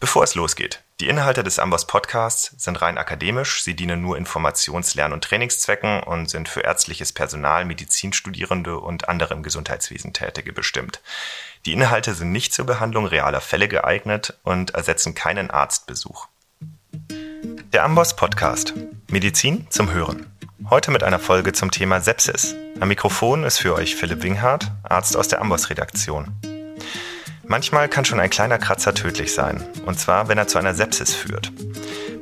Bevor 0.00 0.22
es 0.22 0.36
losgeht, 0.36 0.84
die 1.00 1.08
Inhalte 1.08 1.42
des 1.42 1.58
Amboss 1.58 1.88
Podcasts 1.88 2.54
sind 2.56 2.80
rein 2.80 2.98
akademisch, 2.98 3.64
sie 3.64 3.74
dienen 3.74 4.00
nur 4.00 4.16
Informations-, 4.16 4.94
Lern- 4.94 5.12
und 5.12 5.24
Trainingszwecken 5.24 6.04
und 6.04 6.30
sind 6.30 6.48
für 6.48 6.60
ärztliches 6.60 7.12
Personal, 7.12 7.64
Medizinstudierende 7.64 8.78
und 8.78 9.08
andere 9.08 9.34
im 9.34 9.42
Gesundheitswesen 9.42 10.12
Tätige 10.12 10.52
bestimmt. 10.52 11.00
Die 11.66 11.72
Inhalte 11.72 12.14
sind 12.14 12.30
nicht 12.30 12.54
zur 12.54 12.64
Behandlung 12.64 13.06
realer 13.06 13.40
Fälle 13.40 13.66
geeignet 13.66 14.38
und 14.44 14.70
ersetzen 14.70 15.16
keinen 15.16 15.50
Arztbesuch. 15.50 16.28
Der 17.72 17.82
Amboss 17.82 18.14
Podcast. 18.14 18.74
Medizin 19.08 19.66
zum 19.68 19.92
Hören. 19.92 20.26
Heute 20.70 20.92
mit 20.92 21.02
einer 21.02 21.18
Folge 21.18 21.52
zum 21.52 21.72
Thema 21.72 22.00
Sepsis. 22.00 22.54
Am 22.78 22.86
Mikrofon 22.86 23.42
ist 23.42 23.58
für 23.58 23.74
euch 23.74 23.96
Philipp 23.96 24.22
Winghardt, 24.22 24.70
Arzt 24.84 25.16
aus 25.16 25.26
der 25.26 25.40
Amboss-Redaktion. 25.40 26.36
Manchmal 27.48 27.88
kann 27.88 28.04
schon 28.04 28.20
ein 28.20 28.28
kleiner 28.28 28.58
Kratzer 28.58 28.92
tödlich 28.92 29.32
sein, 29.32 29.64
und 29.86 29.98
zwar 29.98 30.28
wenn 30.28 30.36
er 30.36 30.46
zu 30.46 30.58
einer 30.58 30.74
Sepsis 30.74 31.14
führt. 31.14 31.50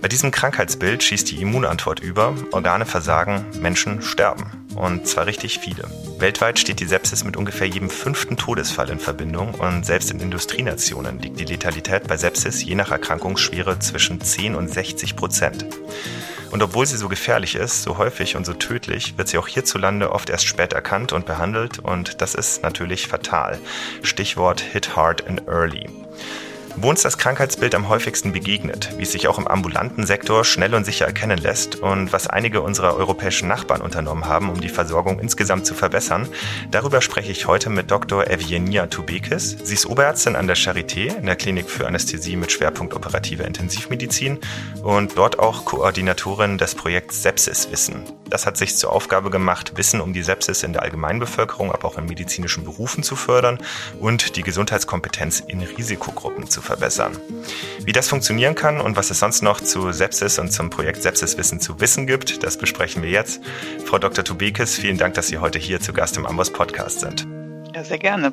Bei 0.01 0.07
diesem 0.07 0.31
Krankheitsbild 0.31 1.03
schießt 1.03 1.29
die 1.33 1.43
Immunantwort 1.43 1.99
über, 1.99 2.35
Organe 2.53 2.87
versagen, 2.87 3.45
Menschen 3.61 4.03
sterben. 4.03 4.53
Und 4.77 5.09
zwar 5.09 5.27
richtig 5.27 5.59
viele. 5.59 5.85
Weltweit 6.19 6.61
steht 6.61 6.79
die 6.79 6.87
Sepsis 6.87 7.25
mit 7.25 7.37
ungefähr 7.37 7.67
jedem 7.67 7.91
fünften 7.91 8.37
Todesfall 8.37 8.91
in 8.91 9.01
Verbindung 9.01 9.55
und 9.55 9.85
selbst 9.85 10.13
in 10.13 10.21
Industrienationen 10.21 11.19
liegt 11.19 11.41
die 11.41 11.45
Letalität 11.45 12.07
bei 12.07 12.17
Sepsis 12.17 12.63
je 12.63 12.77
nach 12.77 12.93
Erkrankungsschwere 12.93 13.81
zwischen 13.81 14.21
10 14.21 14.55
und 14.55 14.69
60 14.73 15.17
Prozent. 15.17 15.67
Und 16.57 16.63
obwohl 16.63 16.87
sie 16.87 16.97
so 16.97 17.11
gefährlich 17.11 17.55
ist, 17.55 17.83
so 17.83 17.99
häufig 17.99 18.35
und 18.35 18.47
so 18.47 18.55
tödlich, 18.55 19.19
wird 19.19 19.29
sie 19.29 19.37
auch 19.37 19.47
hierzulande 19.47 20.11
oft 20.11 20.31
erst 20.31 20.47
spät 20.47 20.73
erkannt 20.73 21.13
und 21.13 21.27
behandelt 21.27 21.81
und 21.81 22.23
das 22.23 22.35
ist 22.35 22.63
natürlich 22.63 23.09
fatal. 23.09 23.59
Stichwort 24.01 24.63
Hit 24.63 24.97
Hard 24.97 25.27
and 25.27 25.47
Early 25.49 25.87
wo 26.77 26.91
uns 26.91 27.03
das 27.03 27.19
Krankheitsbild 27.19 27.75
am 27.75 27.89
häufigsten 27.89 28.33
begegnet, 28.33 28.91
wie 28.97 29.03
es 29.03 29.13
sich 29.13 29.29
auch 29.29 29.39
im 29.39 29.47
ambulanten 29.47 30.07
Sektor 30.07 30.45
schnell 30.45 30.75
und 30.75 30.85
sicher 30.85 31.07
erkennen 31.07 31.39
lässt 31.39 31.77
und 31.77 32.13
was 32.13 32.27
einige 32.27 32.61
unserer 32.61 32.97
europäischen 32.97 33.49
Nachbarn 33.49 33.81
unternommen 33.81 34.27
haben, 34.27 34.51
um 34.51 34.61
die 34.61 34.69
Versorgung 34.69 35.19
insgesamt 35.19 35.67
zu 35.67 35.75
verbessern. 35.75 36.29
Darüber 36.71 37.01
spreche 37.01 37.33
ich 37.33 37.47
heute 37.47 37.71
mit 37.71 37.91
Dr. 37.91 38.27
Evgenia 38.27 38.87
Tubekis. 38.87 39.57
Sie 39.63 39.75
ist 39.75 39.87
Oberärztin 39.87 40.37
an 40.37 40.47
der 40.47 40.57
Charité 40.57 41.17
in 41.17 41.27
der 41.27 41.37
Klinik 41.37 41.71
für 41.71 41.87
Anästhesie 41.87 42.37
mit 42.37 42.53
Schwerpunkt 42.53 42.95
operative 42.95 43.45
Intensivmedizin 43.45 44.39
und 44.83 45.17
dort 45.17 45.39
auch 45.39 45.65
Koordinatorin 45.65 46.59
des 46.59 46.75
Projekts 46.75 47.23
Sepsiswissen. 47.23 48.05
Das 48.29 48.45
hat 48.45 48.57
sich 48.57 48.77
zur 48.77 48.93
Aufgabe 48.93 49.31
gemacht, 49.31 49.77
Wissen 49.77 50.01
um 50.01 50.13
die 50.13 50.23
Sepsis 50.23 50.63
in 50.63 50.73
der 50.73 50.83
Allgemeinbevölkerung, 50.83 51.73
aber 51.73 51.87
auch 51.87 51.99
in 51.99 52.07
medizinischen 52.07 52.65
Berufen 52.65 53.03
zu 53.03 53.15
fördern 53.15 53.59
und 54.01 54.37
die 54.37 54.43
Gesundheitskompetenz 54.43 55.41
in 55.41 55.63
Risikogruppen 55.63 56.51
zu 56.51 56.61
verbessern. 56.61 57.17
Wie 57.85 57.93
das 57.93 58.09
funktionieren 58.09 58.55
kann 58.55 58.81
und 58.81 58.97
was 58.97 59.11
es 59.11 59.21
sonst 59.21 59.43
noch 59.43 59.61
zu 59.61 59.93
Sepsis 59.93 60.39
und 60.39 60.51
zum 60.51 60.71
Projekt 60.71 61.03
Sepsiswissen 61.03 61.61
zu 61.61 61.81
wissen 61.81 62.07
gibt, 62.07 62.43
das 62.43 62.59
besprechen 62.59 63.03
wir 63.03 63.11
jetzt. 63.11 63.41
Frau 63.85 63.99
Dr. 63.99 64.25
Tubekis, 64.25 64.75
vielen 64.75 64.99
Dank, 64.99 65.15
dass 65.15 65.29
Sie 65.29 65.39
heute 65.39 65.59
hier 65.59 65.81
zu 65.81 65.93
Gast 65.93 66.17
im 66.17 66.27
Amboss 66.27 66.53
Podcast 66.53 67.01
sind. 67.01 67.27
Ja, 67.75 67.85
sehr 67.85 67.99
gerne. 67.99 68.33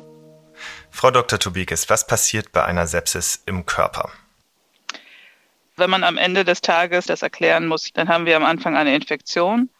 Frau 0.90 1.10
Dr. 1.10 1.38
Tubekis, 1.38 1.88
was 1.88 2.06
passiert 2.06 2.52
bei 2.52 2.64
einer 2.64 2.86
Sepsis 2.86 3.42
im 3.46 3.66
Körper? 3.66 4.10
Wenn 5.76 5.90
man 5.90 6.04
am 6.04 6.16
Ende 6.16 6.44
des 6.44 6.60
Tages 6.60 7.06
das 7.06 7.22
erklären 7.22 7.66
muss, 7.66 7.92
dann 7.92 8.08
haben 8.08 8.26
wir 8.26 8.36
am 8.36 8.44
Anfang 8.44 8.76
eine 8.76 8.94
Infektion. 8.94 9.70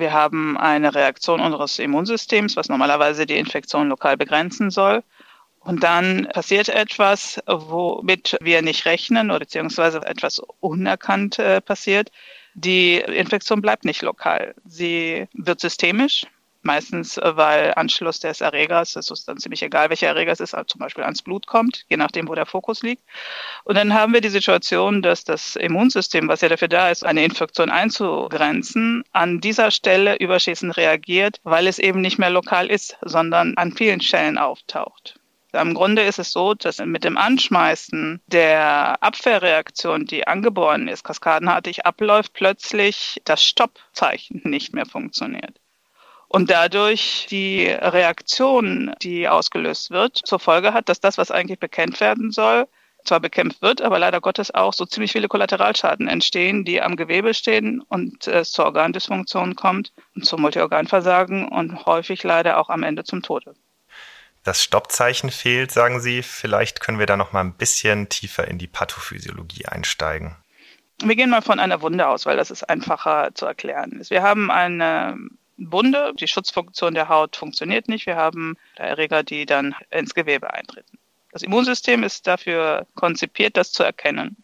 Wir 0.00 0.12
haben 0.12 0.56
eine 0.56 0.94
Reaktion 0.94 1.40
unseres 1.40 1.78
Immunsystems, 1.78 2.56
was 2.56 2.68
normalerweise 2.68 3.26
die 3.26 3.38
Infektion 3.38 3.88
lokal 3.88 4.16
begrenzen 4.16 4.70
soll. 4.70 5.02
Und 5.60 5.82
dann 5.82 6.28
passiert 6.32 6.68
etwas, 6.68 7.40
womit 7.46 8.36
wir 8.40 8.62
nicht 8.62 8.86
rechnen 8.86 9.30
oder 9.30 9.40
beziehungsweise 9.40 9.98
etwas 10.06 10.40
unerkannt 10.60 11.38
äh, 11.38 11.60
passiert. 11.60 12.10
Die 12.54 12.96
Infektion 12.96 13.60
bleibt 13.60 13.84
nicht 13.84 14.02
lokal. 14.02 14.54
Sie 14.64 15.28
wird 15.34 15.60
systemisch, 15.60 16.26
meistens 16.68 17.18
weil 17.20 17.72
Anschluss 17.74 18.20
des 18.20 18.42
Erregers, 18.42 18.92
das 18.92 19.10
ist 19.10 19.26
dann 19.26 19.38
ziemlich 19.38 19.62
egal, 19.62 19.88
welcher 19.88 20.08
Erreger 20.08 20.32
es 20.32 20.40
ist, 20.40 20.54
zum 20.66 20.78
Beispiel 20.78 21.02
ans 21.02 21.22
Blut 21.22 21.46
kommt, 21.46 21.84
je 21.88 21.96
nachdem, 21.96 22.28
wo 22.28 22.34
der 22.34 22.46
Fokus 22.46 22.82
liegt. 22.82 23.02
Und 23.64 23.76
dann 23.76 23.94
haben 23.94 24.12
wir 24.12 24.20
die 24.20 24.28
Situation, 24.28 25.00
dass 25.02 25.24
das 25.24 25.56
Immunsystem, 25.56 26.28
was 26.28 26.42
ja 26.42 26.48
dafür 26.48 26.68
da 26.68 26.90
ist, 26.90 27.04
eine 27.04 27.24
Infektion 27.24 27.70
einzugrenzen, 27.70 29.02
an 29.12 29.40
dieser 29.40 29.70
Stelle 29.70 30.16
überschießend 30.16 30.76
reagiert, 30.76 31.40
weil 31.42 31.66
es 31.66 31.78
eben 31.78 32.02
nicht 32.02 32.18
mehr 32.18 32.30
lokal 32.30 32.70
ist, 32.70 32.98
sondern 33.00 33.54
an 33.56 33.72
vielen 33.72 34.02
Stellen 34.02 34.36
auftaucht. 34.36 35.18
Im 35.52 35.72
Grunde 35.72 36.02
ist 36.02 36.18
es 36.18 36.30
so, 36.30 36.52
dass 36.52 36.78
mit 36.78 37.04
dem 37.04 37.16
Anschmeißen 37.16 38.20
der 38.26 39.02
Abwehrreaktion, 39.02 40.04
die 40.04 40.26
angeboren 40.26 40.88
ist, 40.88 41.04
kaskadenartig 41.04 41.86
abläuft, 41.86 42.34
plötzlich 42.34 43.20
das 43.24 43.42
Stoppzeichen 43.42 44.42
nicht 44.44 44.74
mehr 44.74 44.84
funktioniert. 44.84 45.58
Und 46.28 46.50
dadurch 46.50 47.26
die 47.30 47.66
Reaktion, 47.66 48.94
die 49.02 49.28
ausgelöst 49.28 49.90
wird, 49.90 50.20
zur 50.24 50.38
Folge 50.38 50.74
hat, 50.74 50.88
dass 50.88 51.00
das, 51.00 51.16
was 51.16 51.30
eigentlich 51.30 51.58
bekämpft 51.58 52.00
werden 52.00 52.30
soll, 52.30 52.66
zwar 53.04 53.20
bekämpft 53.20 53.62
wird, 53.62 53.80
aber 53.80 53.98
leider 53.98 54.20
Gottes 54.20 54.54
auch 54.54 54.74
so 54.74 54.84
ziemlich 54.84 55.12
viele 55.12 55.28
Kollateralschaden 55.28 56.08
entstehen, 56.08 56.64
die 56.64 56.82
am 56.82 56.96
Gewebe 56.96 57.32
stehen 57.32 57.80
und 57.80 58.26
es 58.26 58.52
zur 58.52 58.66
Organdysfunktion 58.66 59.54
kommt 59.54 59.92
und 60.14 60.26
zum 60.26 60.42
Multiorganversagen 60.42 61.48
und 61.48 61.86
häufig 61.86 62.22
leider 62.22 62.58
auch 62.58 62.68
am 62.68 62.82
Ende 62.82 63.04
zum 63.04 63.22
Tode 63.22 63.54
das 64.48 64.62
Stoppzeichen 64.62 65.30
fehlt, 65.30 65.70
sagen 65.70 66.00
Sie. 66.00 66.22
Vielleicht 66.22 66.80
können 66.80 66.98
wir 66.98 67.06
da 67.06 67.16
noch 67.16 67.32
mal 67.32 67.40
ein 67.40 67.52
bisschen 67.52 68.08
tiefer 68.08 68.48
in 68.48 68.56
die 68.56 68.66
Pathophysiologie 68.66 69.66
einsteigen. 69.66 70.36
Wir 71.02 71.16
gehen 71.16 71.30
mal 71.30 71.42
von 71.42 71.60
einer 71.60 71.82
Wunde 71.82 72.08
aus, 72.08 72.24
weil 72.24 72.36
das 72.36 72.50
ist 72.50 72.68
einfacher 72.68 73.30
zu 73.34 73.46
erklären. 73.46 74.00
Wir 74.08 74.22
haben 74.22 74.50
eine 74.50 75.18
Wunde, 75.58 76.12
die 76.18 76.28
Schutzfunktion 76.28 76.94
der 76.94 77.08
Haut 77.08 77.36
funktioniert 77.36 77.88
nicht. 77.88 78.06
Wir 78.06 78.16
haben 78.16 78.56
Erreger, 78.76 79.22
die 79.22 79.44
dann 79.44 79.74
ins 79.90 80.14
Gewebe 80.14 80.52
eintreten. 80.52 80.98
Das 81.32 81.42
Immunsystem 81.42 82.04
ist 82.04 82.26
dafür 82.26 82.86
konzipiert, 82.94 83.56
das 83.56 83.72
zu 83.72 83.82
erkennen. 83.82 84.36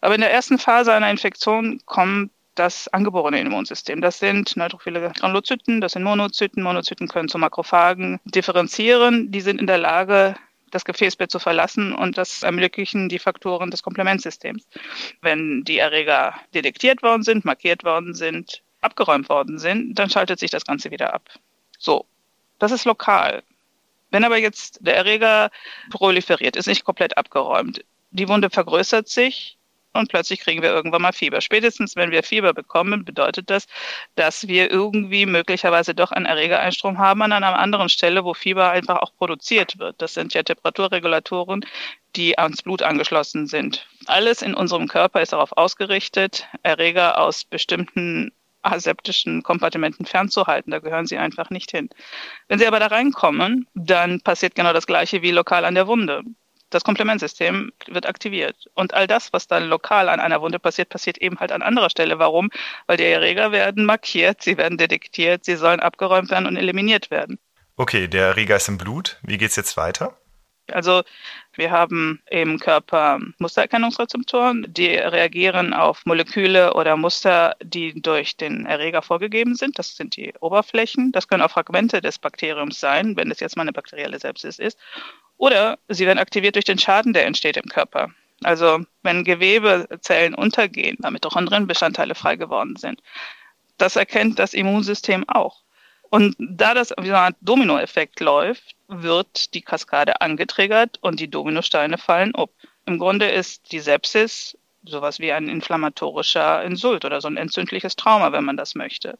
Aber 0.00 0.14
in 0.14 0.20
der 0.20 0.32
ersten 0.32 0.58
Phase 0.58 0.92
einer 0.92 1.10
Infektion 1.10 1.80
kommt 1.84 2.30
das 2.54 2.88
angeborene 2.88 3.40
Immunsystem. 3.40 4.00
Das 4.00 4.18
sind 4.18 4.56
neutrophile 4.56 5.12
Granulozyten, 5.14 5.80
das 5.80 5.92
sind 5.92 6.02
Monozyten. 6.02 6.62
Monozyten 6.62 7.06
können 7.08 7.28
zu 7.28 7.38
Makrophagen 7.38 8.18
differenzieren. 8.24 9.30
Die 9.30 9.42
sind 9.42 9.60
in 9.60 9.66
der 9.66 9.78
Lage, 9.78 10.36
das 10.70 10.84
Gefäßbett 10.84 11.30
zu 11.30 11.38
verlassen 11.38 11.92
und 11.94 12.18
das 12.18 12.42
ermöglichen 12.42 13.08
die 13.08 13.18
Faktoren 13.18 13.70
des 13.70 13.82
Komplementsystems. 13.82 14.66
Wenn 15.20 15.64
die 15.64 15.78
Erreger 15.78 16.34
detektiert 16.54 17.02
worden 17.02 17.22
sind, 17.22 17.44
markiert 17.44 17.84
worden 17.84 18.14
sind, 18.14 18.62
abgeräumt 18.86 19.28
worden 19.28 19.58
sind, 19.58 19.94
dann 19.98 20.10
schaltet 20.10 20.38
sich 20.38 20.50
das 20.50 20.64
Ganze 20.64 20.90
wieder 20.90 21.12
ab. 21.12 21.28
So, 21.78 22.06
das 22.58 22.72
ist 22.72 22.86
lokal. 22.86 23.42
Wenn 24.10 24.24
aber 24.24 24.38
jetzt 24.38 24.78
der 24.80 24.96
Erreger 24.96 25.50
proliferiert, 25.90 26.56
ist 26.56 26.68
nicht 26.68 26.84
komplett 26.84 27.18
abgeräumt, 27.18 27.84
die 28.10 28.28
Wunde 28.28 28.48
vergrößert 28.48 29.08
sich, 29.08 29.56
und 29.96 30.08
plötzlich 30.08 30.40
kriegen 30.40 30.62
wir 30.62 30.70
irgendwann 30.70 31.02
mal 31.02 31.12
Fieber. 31.12 31.40
Spätestens, 31.40 31.96
wenn 31.96 32.10
wir 32.10 32.22
Fieber 32.22 32.52
bekommen, 32.52 33.04
bedeutet 33.04 33.50
das, 33.50 33.66
dass 34.14 34.46
wir 34.46 34.70
irgendwie 34.70 35.26
möglicherweise 35.26 35.94
doch 35.94 36.12
einen 36.12 36.26
Erregereinstrom 36.26 36.98
haben 36.98 37.22
an 37.22 37.32
einer 37.32 37.58
anderen 37.58 37.88
Stelle, 37.88 38.24
wo 38.24 38.34
Fieber 38.34 38.70
einfach 38.70 38.98
auch 38.98 39.14
produziert 39.16 39.78
wird. 39.78 40.00
Das 40.00 40.14
sind 40.14 40.34
ja 40.34 40.42
Temperaturregulatoren, 40.42 41.64
die 42.14 42.38
ans 42.38 42.62
Blut 42.62 42.82
angeschlossen 42.82 43.46
sind. 43.46 43.86
Alles 44.06 44.42
in 44.42 44.54
unserem 44.54 44.88
Körper 44.88 45.22
ist 45.22 45.32
darauf 45.32 45.56
ausgerichtet, 45.56 46.46
Erreger 46.62 47.18
aus 47.18 47.44
bestimmten 47.44 48.32
aseptischen 48.72 49.42
Kompartimenten 49.42 50.06
fernzuhalten. 50.06 50.70
Da 50.70 50.78
gehören 50.78 51.06
sie 51.06 51.18
einfach 51.18 51.50
nicht 51.50 51.70
hin. 51.70 51.88
Wenn 52.48 52.58
sie 52.58 52.66
aber 52.66 52.80
da 52.80 52.86
reinkommen, 52.86 53.66
dann 53.74 54.20
passiert 54.20 54.54
genau 54.54 54.72
das 54.72 54.86
Gleiche 54.86 55.22
wie 55.22 55.30
lokal 55.30 55.64
an 55.64 55.74
der 55.74 55.86
Wunde 55.86 56.22
das 56.70 56.84
Komplementsystem 56.84 57.72
wird 57.86 58.06
aktiviert. 58.06 58.56
Und 58.74 58.94
all 58.94 59.06
das, 59.06 59.32
was 59.32 59.46
dann 59.46 59.68
lokal 59.68 60.08
an 60.08 60.20
einer 60.20 60.40
Wunde 60.40 60.58
passiert, 60.58 60.88
passiert 60.88 61.18
eben 61.18 61.38
halt 61.38 61.52
an 61.52 61.62
anderer 61.62 61.90
Stelle. 61.90 62.18
Warum? 62.18 62.50
Weil 62.86 62.96
die 62.96 63.04
Erreger 63.04 63.52
werden 63.52 63.84
markiert, 63.84 64.42
sie 64.42 64.56
werden 64.56 64.78
detektiert, 64.78 65.44
sie 65.44 65.56
sollen 65.56 65.80
abgeräumt 65.80 66.30
werden 66.30 66.46
und 66.46 66.56
eliminiert 66.56 67.10
werden. 67.10 67.38
Okay, 67.76 68.08
der 68.08 68.26
Erreger 68.26 68.56
ist 68.56 68.68
im 68.68 68.78
Blut. 68.78 69.18
Wie 69.22 69.38
geht 69.38 69.50
es 69.50 69.56
jetzt 69.56 69.76
weiter? 69.76 70.16
Also 70.72 71.02
wir 71.54 71.70
haben 71.70 72.22
im 72.30 72.58
Körper 72.58 73.18
Mustererkennungsrezeptoren, 73.38 74.66
die 74.68 74.88
reagieren 74.88 75.72
auf 75.72 76.04
Moleküle 76.04 76.74
oder 76.74 76.96
Muster, 76.96 77.56
die 77.62 78.00
durch 78.00 78.36
den 78.36 78.66
Erreger 78.66 79.02
vorgegeben 79.02 79.54
sind. 79.54 79.78
Das 79.78 79.96
sind 79.96 80.16
die 80.16 80.34
Oberflächen. 80.40 81.12
Das 81.12 81.28
können 81.28 81.42
auch 81.42 81.50
Fragmente 81.50 82.00
des 82.00 82.18
Bakteriums 82.18 82.80
sein, 82.80 83.16
wenn 83.16 83.30
es 83.30 83.40
jetzt 83.40 83.56
mal 83.56 83.62
eine 83.62 83.72
bakterielle 83.72 84.18
Sepsis 84.18 84.58
ist. 84.58 84.78
Oder 85.36 85.78
sie 85.88 86.06
werden 86.06 86.18
aktiviert 86.18 86.56
durch 86.56 86.64
den 86.64 86.78
Schaden, 86.78 87.12
der 87.12 87.26
entsteht 87.26 87.56
im 87.56 87.68
Körper. 87.68 88.10
Also 88.42 88.84
wenn 89.02 89.24
Gewebezellen 89.24 90.34
untergehen, 90.34 90.96
damit 91.00 91.24
Mitochondrienbestandteile 91.24 92.14
frei 92.14 92.36
geworden 92.36 92.76
sind. 92.76 93.02
Das 93.78 93.96
erkennt 93.96 94.38
das 94.38 94.54
Immunsystem 94.54 95.28
auch. 95.28 95.62
Und 96.10 96.36
da 96.38 96.74
das 96.74 96.94
wie 97.00 97.08
so 97.08 97.14
Art 97.14 97.36
Dominoeffekt 97.40 98.20
läuft, 98.20 98.75
wird 98.88 99.54
die 99.54 99.62
Kaskade 99.62 100.20
angetriggert 100.20 100.98
und 101.00 101.20
die 101.20 101.30
Dominosteine 101.30 101.98
fallen 101.98 102.34
ab. 102.34 102.50
Im 102.86 102.98
Grunde 102.98 103.28
ist 103.28 103.72
die 103.72 103.80
Sepsis 103.80 104.56
sowas 104.84 105.18
wie 105.18 105.32
ein 105.32 105.48
inflammatorischer 105.48 106.62
Insult 106.62 107.04
oder 107.04 107.20
so 107.20 107.28
ein 107.28 107.36
entzündliches 107.36 107.96
Trauma, 107.96 108.32
wenn 108.32 108.44
man 108.44 108.56
das 108.56 108.74
möchte. 108.74 109.18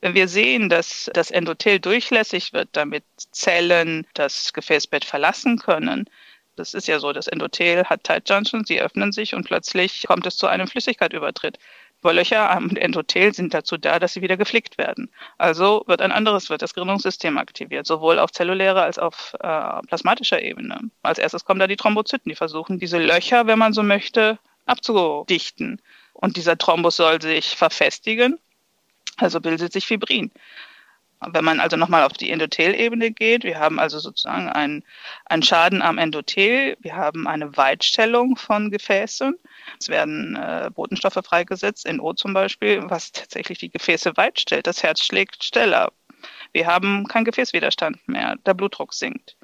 Wenn 0.00 0.14
wir 0.14 0.28
sehen, 0.28 0.68
dass 0.68 1.10
das 1.14 1.30
Endothel 1.30 1.80
durchlässig 1.80 2.52
wird, 2.52 2.68
damit 2.72 3.04
Zellen 3.16 4.06
das 4.14 4.52
Gefäßbett 4.52 5.04
verlassen 5.04 5.58
können, 5.58 6.08
das 6.56 6.74
ist 6.74 6.86
ja 6.86 7.00
so, 7.00 7.12
das 7.12 7.26
Endothel 7.26 7.84
hat 7.84 8.04
Tight 8.04 8.28
Junctions, 8.28 8.68
sie 8.68 8.80
öffnen 8.80 9.12
sich 9.12 9.34
und 9.34 9.44
plötzlich 9.44 10.06
kommt 10.06 10.26
es 10.26 10.36
zu 10.36 10.46
einem 10.46 10.68
Flüssigkeitübertritt. 10.68 11.58
Löcher 12.12 12.50
am 12.50 12.68
Endothel 12.76 13.32
sind 13.32 13.54
dazu 13.54 13.76
da, 13.76 13.98
dass 13.98 14.12
sie 14.12 14.22
wieder 14.22 14.36
geflickt 14.36 14.76
werden. 14.76 15.10
Also 15.38 15.84
wird 15.86 16.02
ein 16.02 16.12
anderes, 16.12 16.50
wird 16.50 16.62
das 16.62 16.74
Gerinnungssystem 16.74 17.38
aktiviert, 17.38 17.86
sowohl 17.86 18.18
auf 18.18 18.32
zellulärer 18.32 18.82
als 18.82 18.98
auch 18.98 19.14
auf 19.14 19.34
äh, 19.40 19.86
plasmatischer 19.86 20.42
Ebene. 20.42 20.80
Als 21.02 21.18
erstes 21.18 21.44
kommen 21.44 21.60
da 21.60 21.66
die 21.66 21.76
Thrombozyten, 21.76 22.28
die 22.28 22.34
versuchen, 22.34 22.78
diese 22.78 22.98
Löcher, 22.98 23.46
wenn 23.46 23.58
man 23.58 23.72
so 23.72 23.82
möchte, 23.82 24.38
abzudichten. 24.66 25.80
Und 26.12 26.36
dieser 26.36 26.58
Thrombus 26.58 26.96
soll 26.96 27.20
sich 27.20 27.56
verfestigen, 27.56 28.38
also 29.16 29.40
bildet 29.40 29.72
sich 29.72 29.86
Fibrin. 29.86 30.30
Wenn 31.30 31.44
man 31.44 31.60
also 31.60 31.76
nochmal 31.76 32.04
auf 32.04 32.12
die 32.12 32.30
Endothelebene 32.30 33.10
geht, 33.10 33.44
wir 33.44 33.58
haben 33.58 33.78
also 33.78 33.98
sozusagen 33.98 34.48
einen, 34.48 34.84
einen 35.26 35.42
Schaden 35.42 35.82
am 35.82 35.98
Endothel, 35.98 36.76
wir 36.80 36.96
haben 36.96 37.26
eine 37.26 37.56
Weitstellung 37.56 38.36
von 38.36 38.70
Gefäßen, 38.70 39.34
es 39.78 39.88
werden 39.88 40.36
äh, 40.36 40.70
Botenstoffe 40.72 41.20
freigesetzt, 41.24 41.90
NO 41.90 42.14
zum 42.14 42.34
Beispiel, 42.34 42.82
was 42.88 43.12
tatsächlich 43.12 43.58
die 43.58 43.70
Gefäße 43.70 44.16
weitstellt. 44.16 44.66
Das 44.66 44.82
Herz 44.82 45.04
schlägt 45.04 45.44
schneller. 45.44 45.92
Wir 46.52 46.66
haben 46.66 47.06
keinen 47.06 47.24
Gefäßwiderstand 47.24 48.08
mehr, 48.08 48.36
der 48.46 48.54
Blutdruck 48.54 48.94
sinkt 48.94 49.36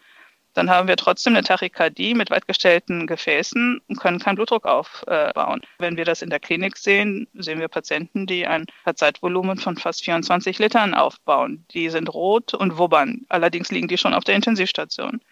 dann 0.60 0.68
haben 0.68 0.88
wir 0.88 0.96
trotzdem 0.96 1.34
eine 1.34 1.42
Tachykardie 1.42 2.12
mit 2.12 2.28
weitgestellten 2.28 3.06
Gefäßen 3.06 3.80
und 3.88 3.98
können 3.98 4.18
keinen 4.18 4.34
Blutdruck 4.34 4.66
aufbauen. 4.66 5.62
Wenn 5.78 5.96
wir 5.96 6.04
das 6.04 6.20
in 6.20 6.28
der 6.28 6.38
Klinik 6.38 6.76
sehen, 6.76 7.28
sehen 7.32 7.60
wir 7.60 7.68
Patienten, 7.68 8.26
die 8.26 8.46
ein 8.46 8.66
Zeitvolumen 8.94 9.56
von 9.56 9.78
fast 9.78 10.04
24 10.04 10.58
Litern 10.58 10.92
aufbauen. 10.92 11.64
Die 11.70 11.88
sind 11.88 12.12
rot 12.12 12.52
und 12.52 12.76
wubbern. 12.76 13.22
Allerdings 13.30 13.70
liegen 13.70 13.88
die 13.88 13.96
schon 13.96 14.12
auf 14.12 14.24
der 14.24 14.34
Intensivstation. 14.34 15.22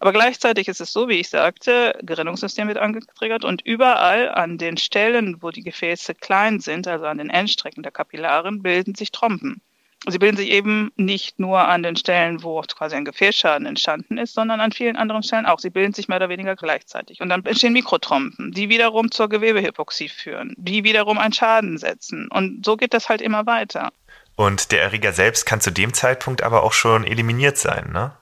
Aber 0.00 0.14
gleichzeitig 0.14 0.68
ist 0.68 0.80
es 0.80 0.90
so, 0.90 1.06
wie 1.06 1.20
ich 1.20 1.28
sagte, 1.28 1.98
Gerinnungssystem 2.02 2.66
wird 2.66 2.78
angetriggert 2.78 3.44
und 3.44 3.60
überall 3.60 4.30
an 4.30 4.56
den 4.56 4.78
Stellen, 4.78 5.42
wo 5.42 5.50
die 5.50 5.62
Gefäße 5.62 6.14
klein 6.14 6.60
sind, 6.60 6.88
also 6.88 7.04
an 7.04 7.18
den 7.18 7.28
Endstrecken 7.28 7.82
der 7.82 7.92
Kapillaren, 7.92 8.62
bilden 8.62 8.94
sich 8.94 9.12
Trompen. 9.12 9.60
Sie 10.08 10.18
bilden 10.18 10.36
sich 10.36 10.50
eben 10.50 10.90
nicht 10.96 11.38
nur 11.38 11.68
an 11.68 11.84
den 11.84 11.94
Stellen, 11.94 12.42
wo 12.42 12.60
quasi 12.62 12.96
ein 12.96 13.04
Gefäßschaden 13.04 13.66
entstanden 13.66 14.18
ist, 14.18 14.34
sondern 14.34 14.60
an 14.60 14.72
vielen 14.72 14.96
anderen 14.96 15.22
Stellen 15.22 15.46
auch. 15.46 15.60
Sie 15.60 15.70
bilden 15.70 15.94
sich 15.94 16.08
mehr 16.08 16.16
oder 16.16 16.28
weniger 16.28 16.56
gleichzeitig. 16.56 17.20
Und 17.20 17.28
dann 17.28 17.44
entstehen 17.46 17.72
Mikrotrompen, 17.72 18.50
die 18.50 18.68
wiederum 18.68 19.12
zur 19.12 19.28
Gewebehypoxie 19.28 20.08
führen, 20.08 20.54
die 20.58 20.82
wiederum 20.82 21.18
einen 21.18 21.32
Schaden 21.32 21.78
setzen. 21.78 22.28
Und 22.28 22.64
so 22.64 22.76
geht 22.76 22.94
das 22.94 23.08
halt 23.08 23.20
immer 23.20 23.46
weiter. 23.46 23.92
Und 24.34 24.72
der 24.72 24.82
Erreger 24.82 25.12
selbst 25.12 25.46
kann 25.46 25.60
zu 25.60 25.70
dem 25.70 25.94
Zeitpunkt 25.94 26.42
aber 26.42 26.64
auch 26.64 26.72
schon 26.72 27.04
eliminiert 27.04 27.58
sein, 27.58 27.92
ne? 27.92 28.12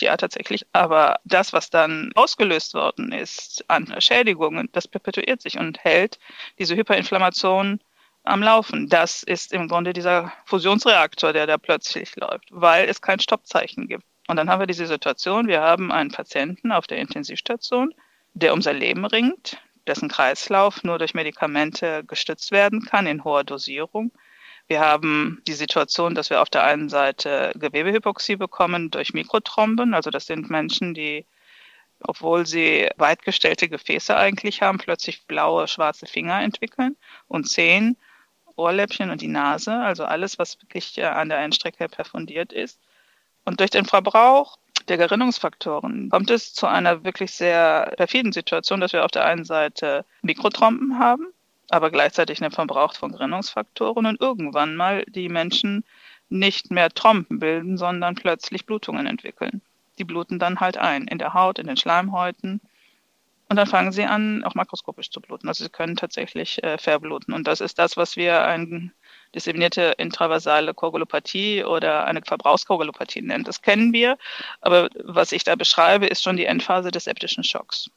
Ja, 0.00 0.16
tatsächlich. 0.16 0.66
Aber 0.72 1.20
das, 1.24 1.52
was 1.52 1.70
dann 1.70 2.10
ausgelöst 2.16 2.74
worden 2.74 3.12
ist 3.12 3.64
an 3.68 3.94
Schädigungen, 4.00 4.68
das 4.72 4.88
perpetuiert 4.88 5.40
sich 5.40 5.58
und 5.58 5.78
hält 5.78 6.18
diese 6.58 6.74
Hyperinflammation 6.74 7.80
am 8.24 8.42
Laufen. 8.42 8.88
Das 8.88 9.22
ist 9.22 9.52
im 9.52 9.68
Grunde 9.68 9.92
dieser 9.92 10.32
Fusionsreaktor, 10.46 11.32
der 11.32 11.46
da 11.46 11.58
plötzlich 11.58 12.16
läuft, 12.16 12.48
weil 12.50 12.88
es 12.88 13.00
kein 13.00 13.20
Stoppzeichen 13.20 13.86
gibt. 13.86 14.04
Und 14.26 14.36
dann 14.36 14.48
haben 14.48 14.60
wir 14.60 14.66
diese 14.66 14.86
Situation, 14.86 15.46
wir 15.46 15.60
haben 15.60 15.92
einen 15.92 16.10
Patienten 16.10 16.72
auf 16.72 16.86
der 16.86 16.98
Intensivstation, 16.98 17.94
der 18.32 18.54
um 18.54 18.62
sein 18.62 18.78
Leben 18.78 19.04
ringt, 19.04 19.58
dessen 19.86 20.08
Kreislauf 20.08 20.82
nur 20.82 20.98
durch 20.98 21.12
Medikamente 21.12 22.02
gestützt 22.04 22.50
werden 22.50 22.84
kann 22.86 23.06
in 23.06 23.22
hoher 23.22 23.44
Dosierung. 23.44 24.10
Wir 24.66 24.80
haben 24.80 25.42
die 25.46 25.52
Situation, 25.52 26.14
dass 26.14 26.30
wir 26.30 26.40
auf 26.40 26.48
der 26.48 26.64
einen 26.64 26.88
Seite 26.88 27.52
Gewebehypoxie 27.54 28.36
bekommen 28.36 28.90
durch 28.90 29.12
Mikrothromben. 29.12 29.92
Also 29.92 30.08
das 30.08 30.24
sind 30.24 30.48
Menschen, 30.48 30.94
die, 30.94 31.26
obwohl 32.00 32.46
sie 32.46 32.88
weitgestellte 32.96 33.68
Gefäße 33.68 34.16
eigentlich 34.16 34.62
haben, 34.62 34.78
plötzlich 34.78 35.26
blaue, 35.26 35.68
schwarze 35.68 36.06
Finger 36.06 36.40
entwickeln 36.40 36.96
und 37.28 37.44
Zehen 37.44 37.98
Ohrläppchen 38.56 39.10
und 39.10 39.20
die 39.20 39.28
Nase, 39.28 39.74
also 39.74 40.04
alles, 40.04 40.38
was 40.38 40.60
wirklich 40.62 40.98
äh, 40.98 41.04
an 41.04 41.28
der 41.28 41.38
Endstrecke 41.38 41.88
perfundiert 41.88 42.52
ist. 42.52 42.78
Und 43.44 43.60
durch 43.60 43.70
den 43.70 43.84
Verbrauch 43.84 44.58
der 44.88 44.96
Gerinnungsfaktoren 44.96 46.10
kommt 46.10 46.30
es 46.30 46.54
zu 46.54 46.66
einer 46.66 47.04
wirklich 47.04 47.32
sehr 47.32 47.92
perfiden 47.96 48.32
Situation, 48.32 48.80
dass 48.80 48.92
wir 48.92 49.04
auf 49.04 49.10
der 49.10 49.24
einen 49.24 49.44
Seite 49.44 50.04
Mikrotrompen 50.22 50.98
haben, 50.98 51.26
aber 51.70 51.90
gleichzeitig 51.90 52.42
einen 52.42 52.52
Verbrauch 52.52 52.94
von 52.94 53.12
Gerinnungsfaktoren 53.12 54.06
und 54.06 54.20
irgendwann 54.20 54.76
mal 54.76 55.04
die 55.08 55.28
Menschen 55.28 55.84
nicht 56.28 56.70
mehr 56.70 56.90
Trompen 56.90 57.38
bilden, 57.38 57.76
sondern 57.78 58.14
plötzlich 58.14 58.66
Blutungen 58.66 59.06
entwickeln. 59.06 59.62
Die 59.98 60.04
bluten 60.04 60.38
dann 60.38 60.60
halt 60.60 60.76
ein, 60.76 61.06
in 61.06 61.18
der 61.18 61.34
Haut, 61.34 61.58
in 61.58 61.66
den 61.66 61.76
Schleimhäuten 61.76 62.60
und 63.48 63.56
dann 63.56 63.66
fangen 63.66 63.92
sie 63.92 64.04
an, 64.04 64.42
auch 64.44 64.54
makroskopisch 64.54 65.10
zu 65.10 65.20
bluten. 65.20 65.48
Also 65.48 65.64
sie 65.64 65.70
können 65.70 65.96
tatsächlich 65.96 66.62
äh, 66.64 66.78
verbluten. 66.78 67.34
Und 67.34 67.46
das 67.46 67.60
ist 67.60 67.78
das, 67.78 67.96
was 67.96 68.16
wir 68.16 68.44
eine 68.44 68.90
disseminierte 69.34 69.94
intravasale 69.98 70.72
Koagulopathie 70.72 71.64
oder 71.64 72.06
eine 72.06 72.22
Verbrauchskoagulopathie 72.22 73.22
nennen. 73.22 73.44
Das 73.44 73.60
kennen 73.60 73.92
wir. 73.92 74.16
Aber 74.60 74.88
was 75.02 75.32
ich 75.32 75.44
da 75.44 75.56
beschreibe, 75.56 76.06
ist 76.06 76.22
schon 76.22 76.36
die 76.36 76.46
Endphase 76.46 76.90
des 76.90 77.04
septischen 77.04 77.44
Schocks. 77.44 77.90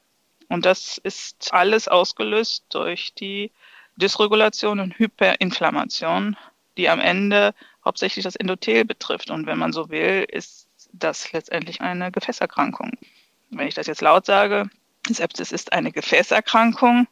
Und 0.50 0.66
das 0.66 0.98
ist 0.98 1.54
alles 1.54 1.88
ausgelöst 1.88 2.66
durch 2.70 3.14
die 3.14 3.52
Dysregulation 3.96 4.80
und 4.80 4.98
Hyperinflammation, 5.00 6.36
die 6.78 6.90
am 6.90 7.00
Ende 7.00 7.54
hauptsächlich 7.84 8.24
das 8.24 8.36
Endothel 8.36 8.86
betrifft. 8.86 9.30
Und 9.30 9.46
wenn 9.46 9.58
man 9.58 9.74
so 9.74 9.90
will, 9.90 10.26
ist 10.30 10.68
das 10.92 11.32
letztendlich 11.32 11.82
eine 11.82 12.12
Gefäßerkrankung. 12.12 12.92
Wenn 13.50 13.68
ich 13.68 13.76
das 13.76 13.88
jetzt 13.88 14.02
laut 14.02 14.26
sage, 14.26 14.70
Sepsis 15.14 15.52
ist 15.52 15.74
eine 15.74 15.92
Gefäßerkrankung, 15.92 17.08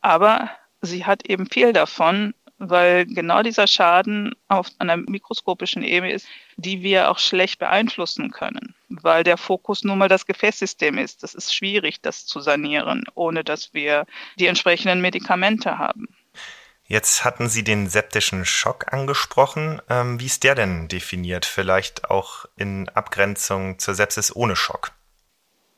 aber 0.00 0.50
sie 0.80 1.04
hat 1.04 1.28
eben 1.28 1.48
viel 1.48 1.72
davon, 1.72 2.34
weil 2.58 3.06
genau 3.06 3.42
dieser 3.42 3.66
Schaden 3.66 4.34
auf 4.48 4.68
einer 4.78 4.96
mikroskopischen 4.96 5.82
Ebene 5.82 6.12
ist, 6.12 6.26
die 6.56 6.82
wir 6.82 7.10
auch 7.10 7.18
schlecht 7.18 7.58
beeinflussen 7.60 8.30
können, 8.30 8.74
weil 8.88 9.22
der 9.22 9.36
Fokus 9.36 9.84
nun 9.84 9.98
mal 9.98 10.08
das 10.08 10.26
Gefäßsystem 10.26 10.98
ist. 10.98 11.22
Das 11.22 11.34
ist 11.34 11.54
schwierig, 11.54 12.02
das 12.02 12.26
zu 12.26 12.40
sanieren, 12.40 13.04
ohne 13.14 13.44
dass 13.44 13.74
wir 13.74 14.06
die 14.38 14.46
entsprechenden 14.46 15.00
Medikamente 15.00 15.78
haben. 15.78 16.08
Jetzt 16.84 17.22
hatten 17.22 17.50
Sie 17.50 17.62
den 17.62 17.86
septischen 17.88 18.46
Schock 18.46 18.92
angesprochen. 18.92 19.82
Ähm, 19.90 20.18
wie 20.20 20.26
ist 20.26 20.42
der 20.42 20.54
denn 20.54 20.88
definiert? 20.88 21.44
Vielleicht 21.44 22.10
auch 22.10 22.46
in 22.56 22.88
Abgrenzung 22.88 23.78
zur 23.78 23.94
Sepsis 23.94 24.34
ohne 24.34 24.56
Schock? 24.56 24.92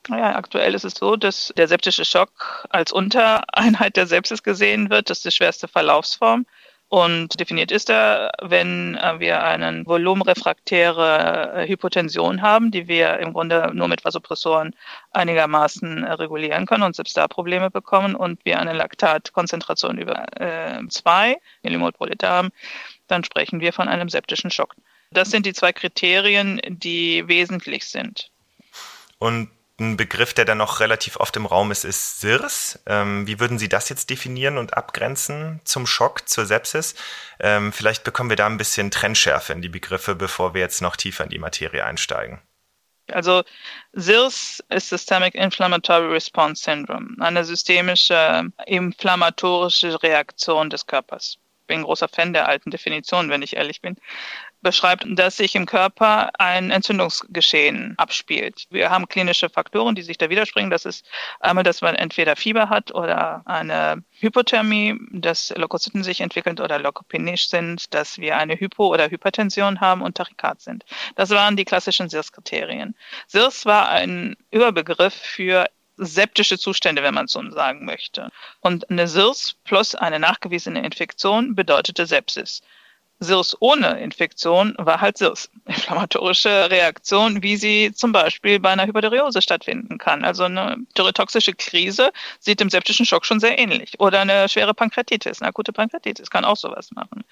Ja, 0.08 0.34
aktuell 0.34 0.74
ist 0.74 0.84
es 0.84 0.94
so, 0.94 1.16
dass 1.16 1.52
der 1.56 1.68
septische 1.68 2.04
Schock 2.04 2.66
als 2.70 2.90
Untereinheit 2.90 3.96
der 3.96 4.06
Sepsis 4.06 4.42
gesehen 4.42 4.90
wird. 4.90 5.10
Das 5.10 5.18
ist 5.18 5.26
die 5.26 5.30
schwerste 5.30 5.68
Verlaufsform. 5.68 6.46
Und 6.90 7.38
definiert 7.38 7.70
ist 7.70 7.88
er, 7.88 8.32
wenn 8.42 8.96
äh, 8.96 9.20
wir 9.20 9.44
eine 9.44 9.86
volumenrefraktäre 9.86 11.62
äh, 11.62 11.68
Hypotension 11.68 12.42
haben, 12.42 12.72
die 12.72 12.88
wir 12.88 13.20
im 13.20 13.32
Grunde 13.32 13.70
nur 13.72 13.86
mit 13.86 14.04
Vasopressoren 14.04 14.74
einigermaßen 15.12 16.02
äh, 16.02 16.12
regulieren 16.14 16.66
können 16.66 16.82
und 16.82 16.96
selbst 16.96 17.16
da 17.16 17.28
Probleme 17.28 17.70
bekommen 17.70 18.16
und 18.16 18.44
wir 18.44 18.58
eine 18.58 18.72
Laktatkonzentration 18.72 19.98
über 19.98 20.24
äh, 20.40 20.80
2 20.88 21.36
Millimol 21.62 21.92
pro 21.92 22.06
Liter 22.06 22.28
haben, 22.28 22.50
dann 23.06 23.22
sprechen 23.22 23.60
wir 23.60 23.72
von 23.72 23.86
einem 23.86 24.08
septischen 24.08 24.50
Schock. 24.50 24.74
Das 25.12 25.30
sind 25.30 25.46
die 25.46 25.52
zwei 25.52 25.72
Kriterien, 25.72 26.60
die 26.66 27.28
wesentlich 27.28 27.86
sind. 27.86 28.32
Und 29.20 29.48
ein 29.80 29.96
Begriff, 29.96 30.34
der 30.34 30.44
dann 30.44 30.58
noch 30.58 30.80
relativ 30.80 31.16
oft 31.16 31.36
im 31.36 31.46
Raum 31.46 31.70
ist, 31.70 31.84
ist 31.84 32.20
SIRS. 32.20 32.78
Ähm, 32.86 33.26
wie 33.26 33.40
würden 33.40 33.58
Sie 33.58 33.68
das 33.68 33.88
jetzt 33.88 34.10
definieren 34.10 34.58
und 34.58 34.76
abgrenzen 34.76 35.60
zum 35.64 35.86
Schock, 35.86 36.28
zur 36.28 36.46
Sepsis? 36.46 36.94
Ähm, 37.40 37.72
vielleicht 37.72 38.04
bekommen 38.04 38.30
wir 38.30 38.36
da 38.36 38.46
ein 38.46 38.58
bisschen 38.58 38.90
Trennschärfe 38.90 39.52
in 39.52 39.62
die 39.62 39.68
Begriffe, 39.68 40.14
bevor 40.14 40.54
wir 40.54 40.60
jetzt 40.60 40.82
noch 40.82 40.96
tiefer 40.96 41.24
in 41.24 41.30
die 41.30 41.38
Materie 41.38 41.84
einsteigen. 41.84 42.40
Also 43.10 43.42
SIRS 43.92 44.62
ist 44.68 44.90
Systemic 44.90 45.34
Inflammatory 45.34 46.12
Response 46.12 46.62
Syndrome, 46.62 47.16
eine 47.18 47.44
systemische 47.44 48.44
inflammatorische 48.66 50.00
Reaktion 50.02 50.70
des 50.70 50.86
Körpers. 50.86 51.38
Ich 51.62 51.66
bin 51.66 51.80
ein 51.80 51.84
großer 51.84 52.08
Fan 52.08 52.32
der 52.32 52.48
alten 52.48 52.70
Definition, 52.70 53.30
wenn 53.30 53.42
ich 53.42 53.56
ehrlich 53.56 53.80
bin 53.80 53.96
beschreibt, 54.62 55.06
dass 55.08 55.36
sich 55.36 55.54
im 55.54 55.66
Körper 55.66 56.30
ein 56.38 56.70
Entzündungsgeschehen 56.70 57.94
abspielt. 57.96 58.66
Wir 58.70 58.90
haben 58.90 59.08
klinische 59.08 59.48
Faktoren, 59.48 59.94
die 59.94 60.02
sich 60.02 60.18
da 60.18 60.30
widerspringen. 60.30 60.70
Das 60.70 60.84
ist 60.84 61.06
einmal, 61.40 61.64
dass 61.64 61.80
man 61.80 61.94
entweder 61.94 62.36
Fieber 62.36 62.68
hat 62.68 62.94
oder 62.94 63.42
eine 63.46 64.02
Hypothermie, 64.20 64.98
dass 65.12 65.52
Leukozyten 65.56 66.02
sich 66.02 66.20
entwickeln 66.20 66.58
oder 66.60 66.78
leukopenisch 66.78 67.48
sind, 67.48 67.92
dass 67.94 68.18
wir 68.18 68.36
eine 68.36 68.54
Hypo- 68.54 68.88
oder 68.88 69.10
Hypertension 69.10 69.80
haben 69.80 70.02
und 70.02 70.16
Tachykard 70.16 70.60
sind. 70.60 70.84
Das 71.14 71.30
waren 71.30 71.56
die 71.56 71.64
klassischen 71.64 72.08
SIRS-Kriterien. 72.08 72.94
SIRS 73.28 73.66
war 73.66 73.88
ein 73.88 74.36
Überbegriff 74.50 75.14
für 75.14 75.66
septische 75.96 76.58
Zustände, 76.58 77.02
wenn 77.02 77.14
man 77.14 77.28
so 77.28 77.48
sagen 77.50 77.84
möchte. 77.84 78.30
Und 78.60 78.90
eine 78.90 79.06
SIRS 79.06 79.56
plus 79.64 79.94
eine 79.94 80.18
nachgewiesene 80.18 80.82
Infektion 80.82 81.54
bedeutete 81.54 82.06
Sepsis. 82.06 82.62
SIRS 83.20 83.56
ohne 83.60 84.00
Infektion 84.00 84.74
war 84.78 85.00
halt 85.00 85.18
SIRS. 85.18 85.50
Inflammatorische 85.66 86.70
Reaktion, 86.70 87.42
wie 87.42 87.56
sie 87.56 87.92
zum 87.92 88.12
Beispiel 88.12 88.58
bei 88.58 88.70
einer 88.70 88.86
Hypotheriose 88.86 89.42
stattfinden 89.42 89.98
kann. 89.98 90.24
Also 90.24 90.44
eine 90.44 90.78
thyrotoxische 90.94 91.52
Krise 91.52 92.12
sieht 92.38 92.60
dem 92.60 92.70
septischen 92.70 93.04
Schock 93.04 93.26
schon 93.26 93.38
sehr 93.38 93.58
ähnlich. 93.58 94.00
Oder 94.00 94.20
eine 94.20 94.48
schwere 94.48 94.72
Pankreatitis, 94.72 95.42
eine 95.42 95.50
akute 95.50 95.72
Pankreatitis 95.72 96.30
kann 96.30 96.46
auch 96.46 96.56
sowas 96.56 96.90
machen. 96.92 97.22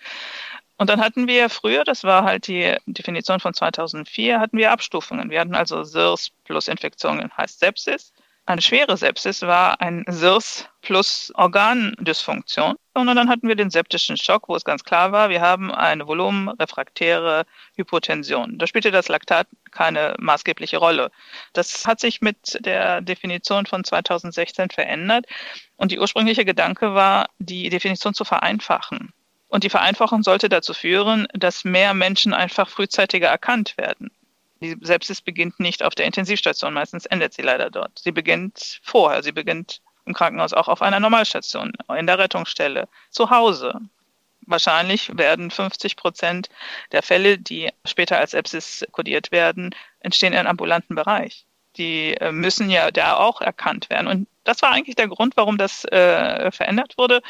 Und 0.76 0.90
dann 0.90 1.00
hatten 1.00 1.26
wir 1.26 1.49
früher, 1.49 1.85
das 1.85 2.04
war 2.04 2.23
halt 2.23 2.47
die 2.47 2.76
Definition 2.87 3.40
von 3.40 3.52
2004, 3.54 4.38
hatten 4.38 4.59
wir 4.59 4.71
Abstufungen. 4.71 5.30
Wir 5.30 5.40
hatten 5.40 5.57
also 5.57 5.83
SIRS 5.85 6.30
plus 6.45 6.68
Infektionen 6.68 7.30
heißt 7.37 7.59
Sepsis. 7.61 8.12
Eine 8.49 8.62
schwere 8.62 8.97
Sepsis 8.97 9.43
war 9.43 9.78
ein 9.83 10.07
SIRS 10.09 10.71
plus 10.81 11.31
Organdysfunktion. 11.35 12.76
Und 12.95 13.07
dann 13.07 13.28
hatten 13.28 13.47
wir 13.47 13.57
den 13.57 13.69
septischen 13.69 14.17
Schock, 14.17 14.49
wo 14.49 14.57
es 14.57 14.64
ganz 14.64 14.85
klar 14.85 15.12
war, 15.12 15.28
wir 15.28 15.43
haben 15.43 15.71
eine 15.71 16.07
volumenrefraktäre 16.07 17.45
Hypotension. 17.76 18.57
Da 18.57 18.67
spielte 18.67 18.90
das 18.90 19.09
Laktat 19.09 19.49
keine 19.71 20.14
maßgebliche 20.19 20.78
Rolle. 20.78 21.11
Das 21.52 21.87
hat 21.87 22.00
sich 22.00 22.23
mit 22.23 22.57
der 22.64 23.02
Definition 23.02 23.67
von 23.67 23.85
2016 23.85 24.71
verändert. 24.71 25.26
Und 25.76 25.93
die 25.93 25.99
ursprüngliche 25.99 26.47
Gedanke 26.47 26.95
war, 26.95 27.26
die 27.38 27.69
Definition 27.69 28.14
zu 28.14 28.25
vereinfachen. 28.25 29.12
Und 29.49 29.62
die 29.62 29.71
Vereinfachung 29.71 30.23
sollte 30.23 30.49
dazu 30.49 30.73
führen, 30.73 31.28
dass 31.35 31.67
mehr 31.67 31.93
Menschen 31.93 32.33
einfach 32.33 32.71
frühzeitiger 32.71 33.28
erkannt 33.28 33.76
werden. 33.76 34.11
Die 34.61 34.77
Sepsis 34.81 35.21
beginnt 35.21 35.61
nicht 35.61 35.83
auf 35.83 35.95
der 35.95 36.07
Intensivstation, 36.07 36.75
meistens 36.75 37.07
endet 37.07 37.35
sie 37.35 37.43
leider 37.43 37.71
dort. 37.71 37.99
Sie 37.99 38.12
beginnt 38.12 38.81
vorher, 38.83 39.23
sie 39.23 39.33
beginnt 39.33 39.81
im 40.05 40.15
Krankenhaus 40.15 40.53
auch 40.53 40.69
auf 40.69 40.83
einer 40.83 41.00
Normalstation, 41.00 41.73
in 41.97 42.07
der 42.07 42.19
Rettungsstelle, 42.19 42.88
zu 43.11 43.31
Hause. 43.31 43.81
Wahrscheinlich 44.47 45.17
werden 45.17 45.50
50 45.50 45.97
Prozent 45.97 46.49
der 46.91 47.03
Fälle, 47.03 47.38
die 47.38 47.71
später 47.85 48.19
als 48.19 48.31
Sepsis 48.31 48.85
kodiert 48.93 49.31
werden, 49.31 49.75
entstehen 50.00 50.33
im 50.33 50.47
ambulanten 50.47 50.95
Bereich. 50.95 51.45
Die 51.77 52.15
äh, 52.15 52.33
müssen 52.33 52.71
ja 52.71 52.91
da 52.91 53.19
auch 53.19 53.43
erkannt 53.43 53.91
werden. 53.91 54.09
Und 54.09 54.27
das 54.45 54.62
war 54.62 54.71
eigentlich 54.71 54.97
der 54.97 55.09
Grund, 55.09 55.37
warum 55.37 55.59
das 55.59 55.85
äh, 55.85 56.50
verändert 56.50 56.97
wurde. 56.97 57.21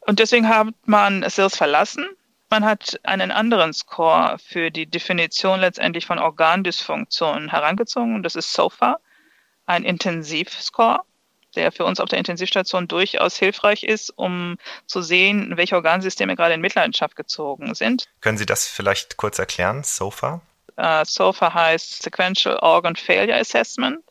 Und 0.00 0.18
deswegen 0.18 0.48
hat 0.48 0.74
man 0.84 1.24
SIRS 1.28 1.56
verlassen. 1.56 2.06
Man 2.48 2.64
hat 2.64 3.00
einen 3.02 3.32
anderen 3.32 3.72
Score 3.72 4.36
für 4.38 4.70
die 4.70 4.86
Definition 4.86 5.60
letztendlich 5.60 6.06
von 6.06 6.18
Organdysfunktionen 6.18 7.50
herangezogen. 7.50 8.22
Das 8.22 8.36
ist 8.36 8.52
SOFA, 8.52 8.98
ein 9.66 9.82
Intensivscore, 9.82 11.00
der 11.56 11.72
für 11.72 11.84
uns 11.84 11.98
auf 11.98 12.08
der 12.08 12.18
Intensivstation 12.18 12.86
durchaus 12.86 13.36
hilfreich 13.36 13.82
ist, 13.82 14.10
um 14.10 14.58
zu 14.86 15.02
sehen, 15.02 15.56
welche 15.56 15.74
Organsysteme 15.74 16.36
gerade 16.36 16.54
in 16.54 16.60
Mitleidenschaft 16.60 17.16
gezogen 17.16 17.74
sind. 17.74 18.04
Können 18.20 18.38
Sie 18.38 18.46
das 18.46 18.68
vielleicht 18.68 19.16
kurz 19.16 19.38
erklären, 19.38 19.82
SOFA? 19.82 20.40
Uh, 20.78 21.04
SOFA 21.04 21.54
heißt 21.54 22.02
Sequential 22.02 22.58
Organ 22.58 22.96
Failure 22.96 23.38
Assessment 23.38 24.04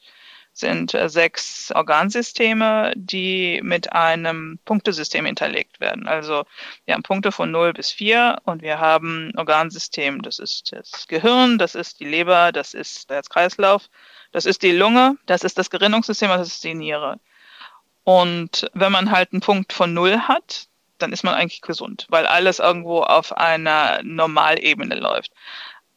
sind 0.57 0.93
äh, 0.93 1.09
sechs 1.09 1.71
Organsysteme, 1.71 2.93
die 2.95 3.59
mit 3.61 3.91
einem 3.91 4.57
Punktesystem 4.63 5.25
hinterlegt 5.25 5.79
werden. 5.79 6.07
Also 6.07 6.45
wir 6.85 6.93
haben 6.93 7.03
Punkte 7.03 7.31
von 7.31 7.51
0 7.51 7.73
bis 7.73 7.91
4 7.91 8.37
und 8.45 8.61
wir 8.61 8.79
haben 8.79 9.33
Organsystem, 9.35 10.21
das 10.21 10.39
ist 10.39 10.71
das 10.71 11.07
Gehirn, 11.07 11.57
das 11.57 11.75
ist 11.75 11.99
die 11.99 12.05
Leber, 12.05 12.53
das 12.53 12.73
ist 12.73 13.09
der 13.09 13.17
Herzkreislauf, 13.17 13.89
das 14.31 14.45
ist 14.45 14.63
die 14.63 14.71
Lunge, 14.71 15.17
das 15.25 15.43
ist 15.43 15.57
das 15.57 15.69
Gerinnungssystem, 15.69 16.29
das 16.29 16.47
ist 16.47 16.63
die 16.63 16.73
Niere. 16.73 17.19
Und 18.05 18.69
wenn 18.73 18.91
man 18.91 19.11
halt 19.11 19.33
einen 19.33 19.41
Punkt 19.41 19.73
von 19.73 19.93
0 19.93 20.21
hat, 20.21 20.67
dann 20.99 21.11
ist 21.11 21.23
man 21.23 21.33
eigentlich 21.33 21.61
gesund, 21.61 22.07
weil 22.09 22.25
alles 22.25 22.59
irgendwo 22.59 23.01
auf 23.01 23.35
einer 23.35 24.01
Normalebene 24.03 24.95
läuft. 24.95 25.33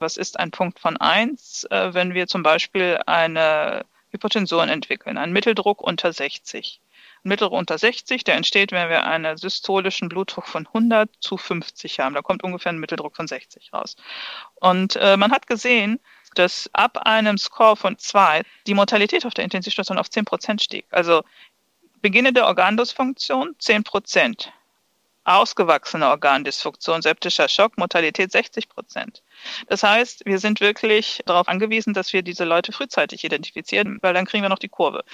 Was 0.01 0.17
ist 0.17 0.39
ein 0.41 0.51
Punkt 0.51 0.81
von 0.81 0.97
1, 0.97 1.65
äh, 1.71 1.95
wenn 1.95 2.15
wir 2.15 2.27
zum 2.27 2.43
Beispiel 2.43 2.99
eine 3.07 3.85
Hypertensoren 4.11 4.69
entwickeln, 4.69 5.19
einen 5.19 5.33
Mitteldruck 5.33 5.83
unter 5.83 6.13
60. 6.13 6.81
Ein 7.25 7.29
Mitteldruck 7.29 7.59
unter 7.59 7.79
60, 7.79 8.25
der 8.25 8.37
entsteht, 8.37 8.73
wenn 8.73 8.89
wir 8.89 9.05
einen 9.05 9.37
systolischen 9.37 10.09
Blutdruck 10.09 10.47
von 10.47 10.67
100 10.67 11.11
zu 11.21 11.37
50 11.37 12.01
haben. 12.01 12.15
Da 12.15 12.23
kommt 12.23 12.45
ungefähr 12.45 12.73
ein 12.73 12.79
Mitteldruck 12.79 13.17
von 13.17 13.27
60 13.27 13.73
raus. 13.73 13.97
Und 14.55 14.97
äh, 14.97 15.17
man 15.17 15.33
hat 15.33 15.47
gesehen, 15.47 16.01
dass 16.35 16.71
ab 16.73 16.99
einem 17.07 17.39
Score 17.39 17.77
von 17.77 17.99
2 17.99 18.43
die 18.67 18.75
Mortalität 18.75 19.27
auf 19.27 19.35
der 19.35 19.45
Intensivstation 19.45 19.99
auf 19.99 20.11
10 20.11 20.25
Prozent 20.25 20.63
stieg. 20.63 20.87
Also 20.91 21.23
beginnende 22.01 22.45
Organdysfunktion 22.45 23.57
10 23.59 23.85
Prozent. 23.85 24.53
Ausgewachsene 25.25 26.09
Organdysfunktion, 26.09 27.03
septischer 27.03 27.49
Schock, 27.49 27.77
Mortalität 27.77 28.33
60 28.33 28.69
Prozent. 28.69 29.23
Das 29.67 29.83
heißt, 29.83 30.25
wir 30.27 30.39
sind 30.39 30.61
wirklich 30.61 31.23
darauf 31.27 31.49
angewiesen, 31.49 31.95
dass 31.95 32.13
wir 32.13 32.23
diese 32.23 32.45
Leute 32.45 32.73
frühzeitig 32.73 33.25
identifizieren, 33.25 33.99
weil 34.03 34.15
dann 34.15 34.27
kriegen 34.27 34.43
wir 34.43 34.49
noch 34.49 34.59
die 34.59 34.69
Kurve. 34.69 35.05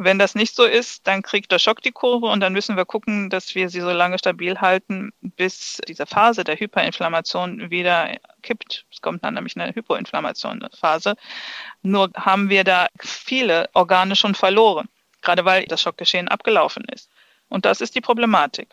Wenn 0.00 0.20
das 0.20 0.36
nicht 0.36 0.54
so 0.54 0.64
ist, 0.64 1.08
dann 1.08 1.22
kriegt 1.22 1.50
der 1.50 1.58
Schock 1.58 1.82
die 1.82 1.90
Kurve 1.90 2.26
und 2.26 2.38
dann 2.38 2.52
müssen 2.52 2.76
wir 2.76 2.84
gucken, 2.84 3.30
dass 3.30 3.56
wir 3.56 3.68
sie 3.68 3.80
so 3.80 3.90
lange 3.90 4.16
stabil 4.16 4.60
halten, 4.60 5.12
bis 5.20 5.80
diese 5.88 6.06
Phase 6.06 6.44
der 6.44 6.54
Hyperinflammation 6.54 7.72
wieder 7.72 8.16
kippt. 8.42 8.86
Es 8.92 9.00
kommt 9.00 9.24
dann 9.24 9.34
nämlich 9.34 9.56
eine 9.56 9.74
Hypoinflammation-Phase. 9.74 11.16
Nur 11.82 12.12
haben 12.14 12.48
wir 12.48 12.62
da 12.62 12.86
viele 13.00 13.68
Organe 13.72 14.14
schon 14.14 14.36
verloren, 14.36 14.88
gerade 15.20 15.44
weil 15.44 15.64
das 15.66 15.82
Schockgeschehen 15.82 16.28
abgelaufen 16.28 16.84
ist. 16.94 17.10
Und 17.48 17.64
das 17.64 17.80
ist 17.80 17.96
die 17.96 18.00
Problematik. 18.00 18.68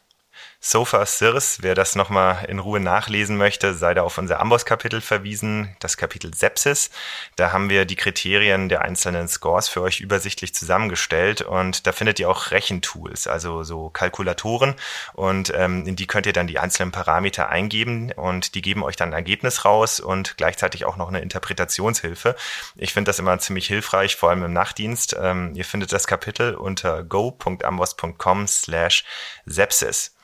Sofa 0.68 1.06
Sirs, 1.06 1.60
wer 1.62 1.76
das 1.76 1.96
nochmal 1.96 2.46
in 2.46 2.58
Ruhe 2.58 2.80
nachlesen 2.80 3.38
möchte, 3.38 3.76
sei 3.76 3.94
da 3.94 4.02
auf 4.02 4.18
unser 4.18 4.40
Amboss-Kapitel 4.40 5.00
verwiesen, 5.00 5.76
das 5.80 5.96
Kapitel 5.96 6.34
Sepsis. 6.34 6.90
Da 7.36 7.52
haben 7.52 7.70
wir 7.70 7.86
die 7.86 7.96
Kriterien 7.96 8.68
der 8.68 8.82
einzelnen 8.82 9.28
Scores 9.28 9.70
für 9.70 9.84
euch 9.84 10.00
übersichtlich 10.00 10.56
zusammengestellt 10.56 11.44
und 11.44 11.86
da 11.86 11.92
findet 11.92 12.20
ihr 12.20 12.28
auch 12.32 12.50
Rechentools, 12.50 13.28
also 13.28 13.62
so 13.62 13.92
Kalkulatoren 13.92 14.74
und 15.14 15.54
ähm, 15.56 15.86
in 15.86 15.96
die 15.96 16.08
könnt 16.08 16.26
ihr 16.26 16.34
dann 16.34 16.48
die 16.48 16.58
einzelnen 16.58 16.92
Parameter 16.92 17.48
eingeben 17.50 18.12
und 18.14 18.56
die 18.56 18.64
geben 18.64 18.82
euch 18.82 18.96
dann 18.96 19.10
ein 19.10 19.14
Ergebnis 19.14 19.66
raus 19.66 20.00
und 20.00 20.36
gleichzeitig 20.36 20.86
auch 20.86 20.98
noch 20.98 21.10
eine 21.10 21.22
Interpretationshilfe. 21.22 22.36
Ich 22.76 22.92
finde 22.92 23.10
das 23.10 23.20
immer 23.20 23.38
ziemlich 23.38 23.68
hilfreich, 23.68 24.16
vor 24.16 24.32
allem 24.32 24.42
im 24.42 24.54
Nachtdienst. 24.54 25.16
Ähm, 25.22 25.54
ihr 25.54 25.64
findet 25.64 25.94
das 25.94 26.08
Kapitel 26.08 26.56
unter 26.56 27.04
go.amboss.com 27.04 28.48
slash 28.48 29.04
Sepsis. 29.46 30.16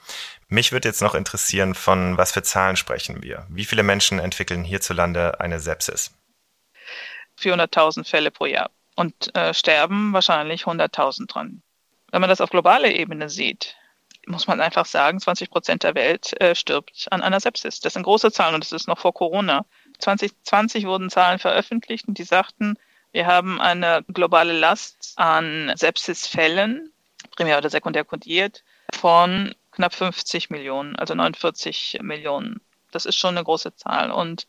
Mich 0.53 0.73
würde 0.73 0.89
jetzt 0.89 1.01
noch 1.01 1.15
interessieren, 1.15 1.75
von 1.75 2.17
was 2.17 2.33
für 2.33 2.43
Zahlen 2.43 2.75
sprechen 2.75 3.23
wir? 3.23 3.47
Wie 3.47 3.63
viele 3.63 3.83
Menschen 3.83 4.19
entwickeln 4.19 4.65
hierzulande 4.65 5.39
eine 5.39 5.61
Sepsis? 5.61 6.11
400.000 7.39 8.05
Fälle 8.05 8.31
pro 8.31 8.47
Jahr 8.47 8.69
und 8.97 9.33
äh, 9.33 9.53
sterben 9.53 10.11
wahrscheinlich 10.11 10.63
100.000 10.63 11.27
dran. 11.27 11.61
Wenn 12.11 12.19
man 12.19 12.29
das 12.29 12.41
auf 12.41 12.49
globaler 12.49 12.91
Ebene 12.91 13.29
sieht, 13.29 13.77
muss 14.27 14.45
man 14.45 14.59
einfach 14.59 14.85
sagen, 14.85 15.21
20 15.21 15.49
Prozent 15.49 15.83
der 15.83 15.95
Welt 15.95 16.39
äh, 16.41 16.53
stirbt 16.53 17.07
an 17.11 17.21
einer 17.21 17.39
Sepsis. 17.39 17.79
Das 17.79 17.93
sind 17.93 18.03
große 18.03 18.33
Zahlen 18.33 18.55
und 18.55 18.65
das 18.65 18.73
ist 18.73 18.89
noch 18.89 18.99
vor 18.99 19.13
Corona. 19.13 19.65
2020 19.99 20.85
wurden 20.85 21.09
Zahlen 21.09 21.39
veröffentlicht 21.39 22.09
und 22.09 22.17
die 22.17 22.25
sagten, 22.25 22.77
wir 23.13 23.25
haben 23.25 23.61
eine 23.61 24.03
globale 24.09 24.51
Last 24.51 25.13
an 25.15 25.71
Sepsisfällen, 25.75 26.91
primär 27.37 27.57
oder 27.57 27.69
sekundär 27.69 28.03
kodiert, 28.03 28.65
von 28.93 29.55
knapp 29.71 29.93
50 29.93 30.49
Millionen, 30.49 30.95
also 30.95 31.15
49 31.15 31.99
Millionen. 32.01 32.61
Das 32.91 33.05
ist 33.05 33.15
schon 33.15 33.35
eine 33.35 33.43
große 33.43 33.75
Zahl. 33.75 34.11
Und 34.11 34.47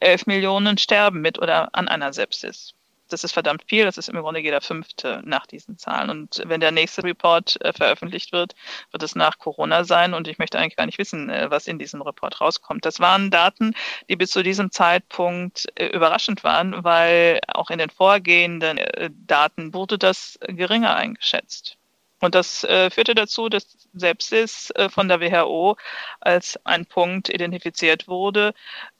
11 0.00 0.26
Millionen 0.26 0.78
sterben 0.78 1.20
mit 1.20 1.38
oder 1.38 1.74
an 1.74 1.88
einer 1.88 2.12
Sepsis. 2.12 2.74
Das 3.08 3.24
ist 3.24 3.32
verdammt 3.32 3.64
viel. 3.66 3.84
Das 3.84 3.98
ist 3.98 4.08
im 4.08 4.20
Grunde 4.20 4.40
jeder 4.40 4.60
fünfte 4.60 5.20
nach 5.24 5.46
diesen 5.46 5.76
Zahlen. 5.78 6.10
Und 6.10 6.42
wenn 6.46 6.60
der 6.60 6.70
nächste 6.70 7.02
Report 7.02 7.60
äh, 7.60 7.72
veröffentlicht 7.72 8.32
wird, 8.32 8.54
wird 8.92 9.02
es 9.02 9.16
nach 9.16 9.38
Corona 9.38 9.84
sein. 9.84 10.14
Und 10.14 10.28
ich 10.28 10.38
möchte 10.38 10.58
eigentlich 10.58 10.76
gar 10.76 10.86
nicht 10.86 10.98
wissen, 10.98 11.28
äh, 11.28 11.50
was 11.50 11.66
in 11.66 11.78
diesem 11.78 12.02
Report 12.02 12.40
rauskommt. 12.40 12.84
Das 12.84 13.00
waren 13.00 13.30
Daten, 13.30 13.74
die 14.08 14.16
bis 14.16 14.30
zu 14.30 14.42
diesem 14.42 14.70
Zeitpunkt 14.70 15.66
äh, 15.74 15.86
überraschend 15.86 16.44
waren, 16.44 16.84
weil 16.84 17.40
auch 17.48 17.70
in 17.70 17.78
den 17.78 17.90
vorgehenden 17.90 18.78
Daten 19.26 19.74
wurde 19.74 19.98
das 19.98 20.38
geringer 20.46 20.94
eingeschätzt. 20.94 21.79
Und 22.20 22.34
das 22.34 22.64
äh, 22.64 22.90
führte 22.90 23.14
dazu, 23.14 23.48
dass 23.48 23.66
Sepsis 23.94 24.70
äh, 24.76 24.88
von 24.88 25.08
der 25.08 25.20
WHO 25.20 25.76
als 26.20 26.58
ein 26.64 26.86
Punkt 26.86 27.28
identifiziert 27.28 28.08
wurde, 28.08 28.54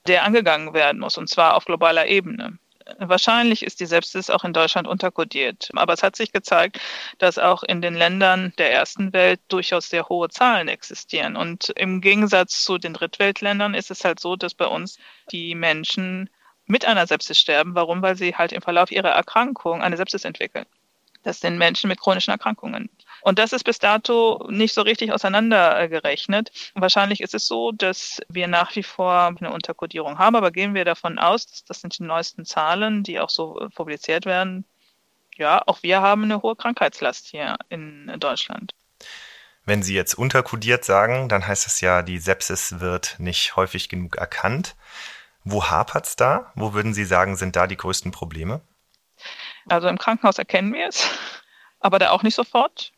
der 0.06 0.24
angegangen 0.24 0.72
werden 0.74 1.00
muss, 1.00 1.18
und 1.18 1.28
zwar 1.28 1.56
auf 1.56 1.66
globaler 1.66 2.06
Ebene. 2.06 2.58
Wahrscheinlich 2.98 3.62
ist 3.62 3.80
die 3.80 3.86
Sepsis 3.86 4.30
auch 4.30 4.44
in 4.44 4.52
Deutschland 4.52 4.88
unterkodiert. 4.88 5.70
Aber 5.76 5.92
es 5.92 6.02
hat 6.02 6.16
sich 6.16 6.32
gezeigt, 6.32 6.80
dass 7.18 7.38
auch 7.38 7.62
in 7.62 7.82
den 7.82 7.94
Ländern 7.94 8.52
der 8.58 8.72
ersten 8.72 9.12
Welt 9.12 9.40
durchaus 9.48 9.88
sehr 9.88 10.08
hohe 10.08 10.28
Zahlen 10.28 10.68
existieren. 10.68 11.36
Und 11.36 11.70
im 11.76 12.00
Gegensatz 12.00 12.64
zu 12.64 12.78
den 12.78 12.94
Drittweltländern 12.94 13.74
ist 13.74 13.90
es 13.90 14.04
halt 14.04 14.18
so, 14.18 14.34
dass 14.34 14.54
bei 14.54 14.66
uns 14.66 14.98
die 15.30 15.54
Menschen 15.54 16.30
mit 16.66 16.84
einer 16.84 17.06
Sepsis 17.06 17.38
sterben. 17.38 17.74
Warum? 17.74 18.02
Weil 18.02 18.16
sie 18.16 18.34
halt 18.34 18.52
im 18.52 18.62
Verlauf 18.62 18.90
ihrer 18.90 19.10
Erkrankung 19.10 19.82
eine 19.82 19.96
Sepsis 19.96 20.24
entwickeln. 20.24 20.66
Das 21.22 21.40
sind 21.40 21.58
Menschen 21.58 21.88
mit 21.88 22.00
chronischen 22.00 22.30
Erkrankungen. 22.30 22.88
Und 23.22 23.38
das 23.38 23.52
ist 23.52 23.64
bis 23.64 23.78
dato 23.78 24.46
nicht 24.50 24.74
so 24.74 24.82
richtig 24.82 25.12
auseinandergerechnet. 25.12 26.50
Wahrscheinlich 26.74 27.20
ist 27.20 27.34
es 27.34 27.46
so, 27.46 27.72
dass 27.72 28.20
wir 28.28 28.48
nach 28.48 28.74
wie 28.76 28.82
vor 28.82 29.34
eine 29.38 29.52
Unterkodierung 29.52 30.18
haben, 30.18 30.36
aber 30.36 30.50
gehen 30.50 30.74
wir 30.74 30.84
davon 30.84 31.18
aus, 31.18 31.64
das 31.66 31.80
sind 31.80 31.98
die 31.98 32.04
neuesten 32.04 32.46
Zahlen, 32.46 33.02
die 33.02 33.20
auch 33.20 33.30
so 33.30 33.68
publiziert 33.74 34.24
werden. 34.24 34.64
Ja, 35.36 35.62
auch 35.66 35.82
wir 35.82 36.00
haben 36.00 36.24
eine 36.24 36.42
hohe 36.42 36.56
Krankheitslast 36.56 37.26
hier 37.26 37.56
in 37.68 38.10
Deutschland. 38.18 38.74
Wenn 39.64 39.82
Sie 39.82 39.94
jetzt 39.94 40.14
unterkodiert 40.14 40.84
sagen, 40.84 41.28
dann 41.28 41.46
heißt 41.46 41.66
das 41.66 41.80
ja, 41.80 42.02
die 42.02 42.18
Sepsis 42.18 42.80
wird 42.80 43.16
nicht 43.18 43.56
häufig 43.56 43.88
genug 43.88 44.16
erkannt. 44.16 44.74
Wo 45.44 45.64
hapert 45.64 46.06
es 46.06 46.16
da? 46.16 46.52
Wo 46.54 46.72
würden 46.72 46.94
Sie 46.94 47.04
sagen, 47.04 47.36
sind 47.36 47.56
da 47.56 47.66
die 47.66 47.76
größten 47.76 48.10
Probleme? 48.10 48.62
Also 49.68 49.88
im 49.88 49.98
Krankenhaus 49.98 50.38
erkennen 50.38 50.72
wir 50.72 50.88
es, 50.88 51.08
aber 51.80 51.98
da 51.98 52.10
auch 52.10 52.22
nicht 52.22 52.34
sofort. 52.34 52.92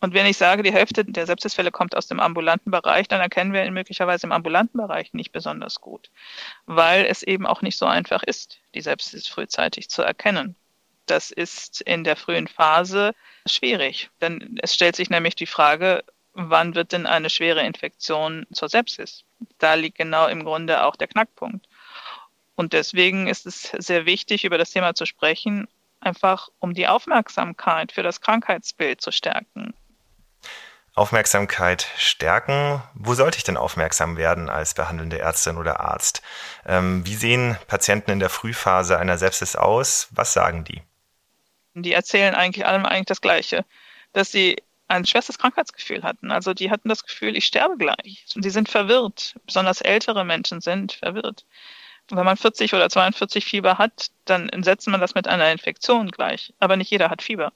Und 0.00 0.14
wenn 0.14 0.26
ich 0.26 0.36
sage, 0.36 0.62
die 0.62 0.72
Hälfte 0.72 1.04
der 1.04 1.26
Sepsisfälle 1.26 1.72
kommt 1.72 1.96
aus 1.96 2.06
dem 2.06 2.20
ambulanten 2.20 2.70
Bereich, 2.70 3.08
dann 3.08 3.20
erkennen 3.20 3.52
wir 3.52 3.64
ihn 3.64 3.72
möglicherweise 3.72 4.26
im 4.26 4.32
ambulanten 4.32 4.78
Bereich 4.78 5.12
nicht 5.12 5.32
besonders 5.32 5.80
gut, 5.80 6.10
weil 6.66 7.04
es 7.04 7.24
eben 7.24 7.46
auch 7.46 7.62
nicht 7.62 7.76
so 7.76 7.86
einfach 7.86 8.22
ist, 8.22 8.58
die 8.74 8.80
Sepsis 8.80 9.26
frühzeitig 9.26 9.90
zu 9.90 10.02
erkennen. 10.02 10.54
Das 11.06 11.30
ist 11.30 11.80
in 11.80 12.04
der 12.04 12.16
frühen 12.16 12.46
Phase 12.46 13.14
schwierig, 13.46 14.10
denn 14.20 14.58
es 14.62 14.74
stellt 14.74 14.94
sich 14.94 15.10
nämlich 15.10 15.34
die 15.34 15.46
Frage, 15.46 16.04
wann 16.34 16.76
wird 16.76 16.92
denn 16.92 17.06
eine 17.06 17.30
schwere 17.30 17.62
Infektion 17.62 18.46
zur 18.52 18.68
Sepsis? 18.68 19.24
Da 19.58 19.74
liegt 19.74 19.98
genau 19.98 20.28
im 20.28 20.44
Grunde 20.44 20.84
auch 20.84 20.94
der 20.94 21.08
Knackpunkt. 21.08 21.66
Und 22.54 22.72
deswegen 22.72 23.26
ist 23.26 23.46
es 23.46 23.72
sehr 23.78 24.06
wichtig, 24.06 24.44
über 24.44 24.58
das 24.58 24.70
Thema 24.70 24.94
zu 24.94 25.06
sprechen, 25.06 25.68
einfach 26.00 26.48
um 26.58 26.74
die 26.74 26.88
Aufmerksamkeit 26.88 27.92
für 27.92 28.02
das 28.02 28.20
Krankheitsbild 28.20 29.00
zu 29.00 29.10
stärken. 29.10 29.74
Aufmerksamkeit 30.98 31.86
stärken. 31.96 32.82
Wo 32.94 33.14
sollte 33.14 33.38
ich 33.38 33.44
denn 33.44 33.56
aufmerksam 33.56 34.16
werden 34.16 34.50
als 34.50 34.74
behandelnde 34.74 35.20
Ärztin 35.20 35.56
oder 35.56 35.80
Arzt? 35.80 36.22
Ähm, 36.66 37.06
wie 37.06 37.14
sehen 37.14 37.56
Patienten 37.68 38.10
in 38.10 38.18
der 38.18 38.30
Frühphase 38.30 38.98
einer 38.98 39.16
Sepsis 39.16 39.54
aus? 39.54 40.08
Was 40.10 40.32
sagen 40.32 40.64
die? 40.64 40.82
Die 41.74 41.92
erzählen 41.92 42.34
eigentlich 42.34 42.66
allem 42.66 42.84
eigentlich 42.84 43.06
das 43.06 43.20
Gleiche, 43.20 43.64
dass 44.12 44.32
sie 44.32 44.56
ein 44.88 45.06
schwerstes 45.06 45.38
Krankheitsgefühl 45.38 46.02
hatten. 46.02 46.32
Also 46.32 46.52
die 46.52 46.70
hatten 46.70 46.88
das 46.88 47.04
Gefühl, 47.04 47.36
ich 47.36 47.44
sterbe 47.44 47.76
gleich. 47.76 48.24
Und 48.34 48.42
sie 48.42 48.50
sind 48.50 48.68
verwirrt. 48.68 49.36
Besonders 49.46 49.80
ältere 49.80 50.24
Menschen 50.24 50.60
sind 50.60 50.94
verwirrt. 50.94 51.44
Wenn 52.10 52.24
man 52.24 52.36
40 52.36 52.72
oder 52.74 52.88
42 52.88 53.44
Fieber 53.44 53.78
hat, 53.78 54.08
dann 54.24 54.50
setzt 54.62 54.88
man 54.88 55.00
das 55.00 55.14
mit 55.14 55.28
einer 55.28 55.50
Infektion 55.52 56.10
gleich. 56.10 56.54
Aber 56.58 56.76
nicht 56.76 56.90
jeder 56.90 57.10
hat 57.10 57.22
Fieber. 57.22 57.52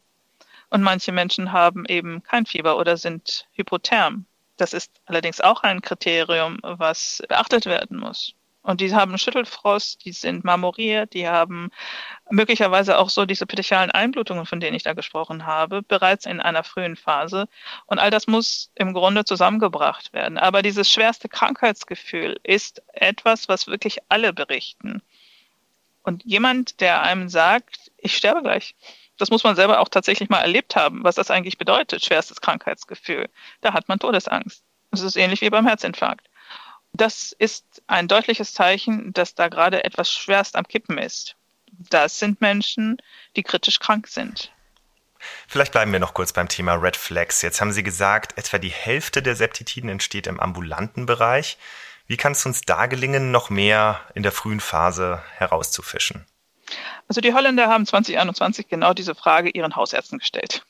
Und 0.68 0.82
manche 0.82 1.12
Menschen 1.12 1.52
haben 1.52 1.85
eben 1.87 2.23
kein 2.23 2.47
Fieber 2.47 2.78
oder 2.78 2.97
sind 2.97 3.47
hypotherm. 3.52 4.26
Das 4.56 4.73
ist 4.73 4.92
allerdings 5.06 5.40
auch 5.40 5.62
ein 5.62 5.80
Kriterium, 5.82 6.59
was 6.62 7.23
beachtet 7.28 7.66
werden 7.66 7.99
muss. 7.99 8.35
Und 8.62 8.80
die 8.80 8.94
haben 8.94 9.18
Schüttelfrost, 9.18 10.04
die 10.04 10.12
sind 10.12 10.44
marmoriert, 10.44 11.14
die 11.14 11.28
haben 11.28 11.71
möglicherweise 12.33 12.99
auch 12.99 13.11
so 13.11 13.27
diese 13.27 13.47
petechialen 13.47 13.91
Einblutungen, 13.91 14.47
von 14.47 14.59
denen 14.59 14.75
ich 14.75 14.83
da 14.83 14.95
gesprochen 14.95 15.47
habe, 15.47 15.83
bereits 15.83 16.25
in 16.25 16.41
einer 16.41 16.65
frühen 16.65 16.97
Phase. 16.97 17.47
Und 17.87 17.99
all 17.99 18.11
das 18.11 18.27
muss 18.27 18.73
im 18.75 18.95
Grunde 18.95 19.25
zusammengebracht 19.25 20.12
werden. 20.12 20.39
Aber 20.39 20.62
dieses 20.62 20.91
schwerste 20.91 21.29
Krankheitsgefühl 21.29 22.41
ist 22.43 22.83
etwas, 22.95 23.49
was 23.49 23.67
wirklich 23.67 23.99
alle 24.09 24.33
berichten. 24.33 25.03
Und 26.03 26.25
jemand, 26.25 26.81
der 26.81 27.03
einem 27.03 27.29
sagt, 27.29 27.93
ich 27.99 28.17
sterbe 28.17 28.43
gleich, 28.43 28.75
das 29.19 29.31
muss 29.31 29.45
man 29.45 29.55
selber 29.55 29.81
auch 29.81 29.89
tatsächlich 29.89 30.31
mal 30.31 30.41
erlebt 30.41 30.75
haben, 30.75 31.05
was 31.05 31.17
das 31.17 31.31
eigentlich 31.31 31.59
bedeutet, 31.59 32.03
schwerstes 32.03 32.41
Krankheitsgefühl. 32.41 33.29
Da 33.61 33.75
hat 33.75 33.89
man 33.89 33.99
Todesangst. 33.99 34.64
Das 34.90 35.03
ist 35.03 35.16
ähnlich 35.16 35.42
wie 35.42 35.51
beim 35.51 35.66
Herzinfarkt. 35.66 36.29
Das 36.95 37.33
ist 37.33 37.83
ein 37.87 38.09
deutliches 38.09 38.55
Zeichen, 38.55 39.12
dass 39.12 39.35
da 39.35 39.49
gerade 39.49 39.85
etwas 39.85 40.11
schwerst 40.11 40.57
am 40.57 40.66
Kippen 40.66 40.99
ist. 40.99 41.37
Das 41.72 42.18
sind 42.18 42.40
Menschen, 42.40 42.98
die 43.37 43.42
kritisch 43.42 43.80
krank 43.80 44.08
sind. 44.08 44.52
Vielleicht 45.46 45.72
bleiben 45.72 45.92
wir 45.92 46.00
noch 46.00 46.14
kurz 46.14 46.32
beim 46.32 46.48
Thema 46.48 46.74
Red 46.74 46.96
Flags. 46.96 47.42
Jetzt 47.42 47.61
haben 47.61 47.72
Sie 47.72 47.82
gesagt, 47.82 48.37
etwa 48.38 48.58
die 48.58 48.70
Hälfte 48.70 49.22
der 49.22 49.37
Septitiden 49.37 49.88
entsteht 49.88 50.26
im 50.26 50.40
ambulanten 50.40 51.06
Bereich. 51.06 51.58
Wie 52.06 52.16
kann 52.16 52.32
es 52.32 52.44
uns 52.44 52.62
da 52.62 52.87
gelingen, 52.87 53.30
noch 53.30 53.48
mehr 53.48 54.00
in 54.14 54.22
der 54.22 54.32
frühen 54.32 54.61
Phase 54.61 55.22
herauszufischen? 55.37 56.26
Also 57.08 57.20
die 57.20 57.35
Holländer 57.35 57.68
haben 57.68 57.87
2021 57.87 58.68
genau 58.68 58.94
diese 58.94 59.14
Frage 59.14 59.50
ihren 59.50 59.76
Hausärzten 59.76 60.18
gestellt. 60.18 60.64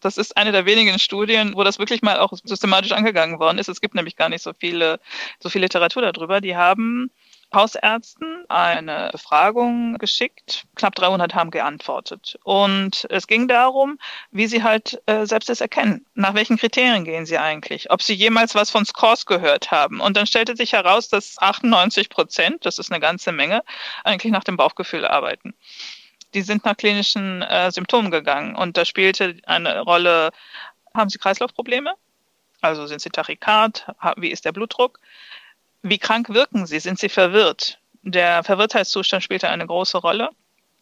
Das 0.00 0.16
ist 0.16 0.36
eine 0.36 0.52
der 0.52 0.64
wenigen 0.64 0.98
Studien, 0.98 1.54
wo 1.56 1.64
das 1.64 1.78
wirklich 1.78 2.02
mal 2.02 2.20
auch 2.20 2.32
systematisch 2.44 2.92
angegangen 2.92 3.40
worden 3.40 3.58
ist. 3.58 3.68
Es 3.68 3.80
gibt 3.80 3.94
nämlich 3.94 4.16
gar 4.16 4.28
nicht 4.28 4.42
so 4.42 4.52
viele, 4.56 5.00
so 5.40 5.48
viel 5.48 5.60
Literatur 5.60 6.02
darüber. 6.02 6.40
Die 6.40 6.56
haben 6.56 7.10
Hausärzten 7.54 8.44
eine 8.48 9.08
Befragung 9.12 9.96
geschickt. 9.98 10.66
Knapp 10.74 10.94
300 10.94 11.34
haben 11.34 11.50
geantwortet. 11.50 12.38
Und 12.44 13.06
es 13.10 13.26
ging 13.26 13.48
darum, 13.48 13.98
wie 14.30 14.46
sie 14.46 14.62
halt 14.62 15.00
äh, 15.06 15.24
selbst 15.26 15.48
es 15.48 15.60
erkennen. 15.60 16.04
Nach 16.14 16.34
welchen 16.34 16.58
Kriterien 16.58 17.04
gehen 17.04 17.26
sie 17.26 17.38
eigentlich? 17.38 17.90
Ob 17.90 18.02
sie 18.02 18.14
jemals 18.14 18.54
was 18.54 18.70
von 18.70 18.84
Scores 18.84 19.24
gehört 19.24 19.70
haben. 19.70 20.00
Und 20.00 20.16
dann 20.16 20.26
stellte 20.26 20.56
sich 20.56 20.72
heraus, 20.74 21.08
dass 21.08 21.38
98 21.38 22.10
Prozent, 22.10 22.66
das 22.66 22.78
ist 22.78 22.92
eine 22.92 23.00
ganze 23.00 23.32
Menge, 23.32 23.62
eigentlich 24.04 24.32
nach 24.32 24.44
dem 24.44 24.56
Bauchgefühl 24.56 25.06
arbeiten 25.06 25.54
die 26.34 26.42
sind 26.42 26.64
nach 26.64 26.76
klinischen 26.76 27.42
äh, 27.42 27.70
Symptomen 27.72 28.10
gegangen 28.10 28.54
und 28.54 28.76
da 28.76 28.84
spielte 28.84 29.36
eine 29.46 29.80
Rolle, 29.80 30.30
haben 30.94 31.10
sie 31.10 31.18
Kreislaufprobleme? 31.18 31.94
Also 32.60 32.86
sind 32.86 33.00
sie 33.00 33.10
Tachykard? 33.10 33.86
Wie 34.16 34.30
ist 34.30 34.44
der 34.44 34.52
Blutdruck? 34.52 34.98
Wie 35.82 35.98
krank 35.98 36.28
wirken 36.30 36.66
sie? 36.66 36.80
Sind 36.80 36.98
sie 36.98 37.08
verwirrt? 37.08 37.78
Der 38.02 38.42
Verwirrtheitszustand 38.42 39.22
spielte 39.22 39.48
eine 39.48 39.66
große 39.66 39.98
Rolle. 39.98 40.30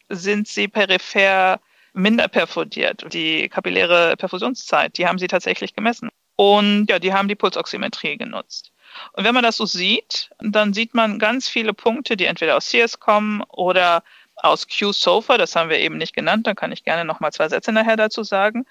Sind 0.09 0.48
sie 0.48 0.68
peripher 0.68 1.61
minder 1.92 2.28
perfodiert? 2.28 3.04
Die 3.12 3.48
kapilläre 3.48 4.16
Perfusionszeit, 4.16 4.96
die 4.98 5.06
haben 5.06 5.18
sie 5.18 5.26
tatsächlich 5.26 5.74
gemessen. 5.74 6.11
Und 6.37 6.87
ja, 6.88 6.98
die 6.98 7.12
haben 7.12 7.28
die 7.28 7.35
Pulsoximetrie 7.35 8.16
genutzt. 8.16 8.72
Und 9.12 9.24
wenn 9.24 9.35
man 9.35 9.42
das 9.42 9.56
so 9.56 9.66
sieht, 9.66 10.30
dann 10.38 10.72
sieht 10.72 10.94
man 10.94 11.18
ganz 11.18 11.48
viele 11.48 11.74
Punkte, 11.74 12.16
die 12.16 12.26
entweder 12.26 12.56
aus 12.56 12.70
CS 12.70 13.00
kommen 13.00 13.42
oder 13.48 14.02
aus 14.37 14.66
Q-Sofa, 14.68 15.38
das 15.38 15.56
haben 15.56 15.70
wir 15.70 15.78
eben 15.78 15.96
nicht 15.96 16.14
genannt, 16.14 16.46
da 16.46 16.54
kann 16.54 16.72
ich 16.72 16.85
gerne 16.85 17.04
noch 17.04 17.20
mal 17.20 17.32
zwei 17.32 17.48
Sätze 17.48 17.72
nachher 17.72 17.96
dazu 17.96 18.22
sagen. 18.22 18.66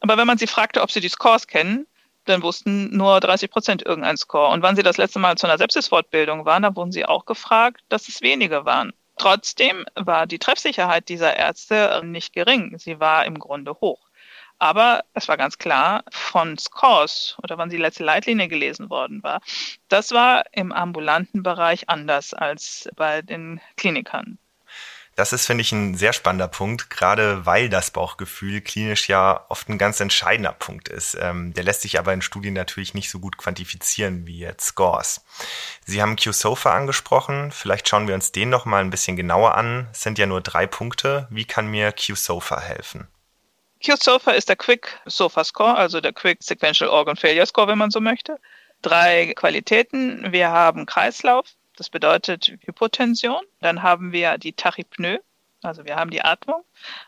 Aber 0.00 0.16
wenn 0.16 0.26
man 0.26 0.38
sie 0.38 0.46
fragte, 0.46 0.82
ob 0.82 0.90
sie 0.90 1.00
die 1.00 1.08
Scores 1.08 1.46
kennen, 1.46 1.86
dann 2.30 2.42
wussten 2.42 2.96
nur 2.96 3.20
30 3.20 3.50
Prozent 3.50 3.82
irgendein 3.82 4.16
Score. 4.16 4.52
Und 4.52 4.62
wann 4.62 4.76
sie 4.76 4.82
das 4.82 4.96
letzte 4.96 5.18
Mal 5.18 5.36
zu 5.36 5.46
einer 5.46 5.58
Sepsis-Fortbildung 5.58 6.44
waren, 6.44 6.62
da 6.62 6.74
wurden 6.74 6.92
sie 6.92 7.04
auch 7.04 7.26
gefragt, 7.26 7.82
dass 7.88 8.08
es 8.08 8.22
wenige 8.22 8.64
waren. 8.64 8.92
Trotzdem 9.16 9.84
war 9.96 10.26
die 10.26 10.38
Treffsicherheit 10.38 11.08
dieser 11.10 11.36
Ärzte 11.36 12.00
nicht 12.04 12.32
gering. 12.32 12.78
Sie 12.78 13.00
war 13.00 13.26
im 13.26 13.38
Grunde 13.38 13.74
hoch. 13.74 14.00
Aber 14.58 15.04
es 15.14 15.26
war 15.26 15.36
ganz 15.38 15.56
klar, 15.58 16.04
von 16.10 16.58
Scores 16.58 17.36
oder 17.42 17.56
wann 17.56 17.70
die 17.70 17.78
letzte 17.78 18.04
Leitlinie 18.04 18.48
gelesen 18.48 18.90
worden 18.90 19.22
war, 19.22 19.40
das 19.88 20.12
war 20.12 20.44
im 20.52 20.70
ambulanten 20.70 21.42
Bereich 21.42 21.88
anders 21.88 22.34
als 22.34 22.88
bei 22.94 23.22
den 23.22 23.60
Klinikern. 23.76 24.38
Das 25.20 25.34
ist, 25.34 25.44
finde 25.44 25.60
ich, 25.60 25.70
ein 25.70 25.96
sehr 25.96 26.14
spannender 26.14 26.48
Punkt, 26.48 26.88
gerade 26.88 27.44
weil 27.44 27.68
das 27.68 27.90
Bauchgefühl 27.90 28.62
klinisch 28.62 29.06
ja 29.10 29.44
oft 29.50 29.68
ein 29.68 29.76
ganz 29.76 30.00
entscheidender 30.00 30.52
Punkt 30.52 30.88
ist. 30.88 31.14
Ähm, 31.20 31.52
der 31.52 31.62
lässt 31.62 31.82
sich 31.82 31.98
aber 31.98 32.14
in 32.14 32.22
Studien 32.22 32.54
natürlich 32.54 32.94
nicht 32.94 33.10
so 33.10 33.18
gut 33.18 33.36
quantifizieren 33.36 34.26
wie 34.26 34.38
jetzt 34.38 34.64
Scores. 34.64 35.22
Sie 35.84 36.00
haben 36.00 36.16
Q-SOFA 36.16 36.74
angesprochen. 36.74 37.52
Vielleicht 37.52 37.86
schauen 37.86 38.08
wir 38.08 38.14
uns 38.14 38.32
den 38.32 38.48
noch 38.48 38.64
mal 38.64 38.80
ein 38.80 38.88
bisschen 38.88 39.14
genauer 39.14 39.56
an. 39.56 39.88
Es 39.92 40.00
sind 40.00 40.16
ja 40.18 40.24
nur 40.24 40.40
drei 40.40 40.66
Punkte. 40.66 41.28
Wie 41.28 41.44
kann 41.44 41.66
mir 41.66 41.92
Q-SOFA 41.92 42.58
helfen? 42.58 43.06
Q-SOFA 43.84 44.30
ist 44.30 44.48
der 44.48 44.56
Quick 44.56 45.02
SOFA 45.04 45.44
Score, 45.44 45.76
also 45.76 46.00
der 46.00 46.14
Quick 46.14 46.38
Sequential 46.42 46.88
Organ 46.88 47.16
Failure 47.16 47.44
Score, 47.44 47.68
wenn 47.68 47.76
man 47.76 47.90
so 47.90 48.00
möchte. 48.00 48.38
Drei 48.80 49.34
Qualitäten. 49.36 50.32
Wir 50.32 50.48
haben 50.48 50.86
Kreislauf, 50.86 51.44
das 51.80 51.88
bedeutet 51.88 52.58
Hypotension. 52.66 53.40
Dann 53.60 53.82
haben 53.82 54.12
wir 54.12 54.36
die 54.36 54.52
Tachypnoe, 54.52 55.22
also 55.62 55.86
wir 55.86 55.96
haben 55.96 56.10
die 56.10 56.20
Atmung. 56.20 56.62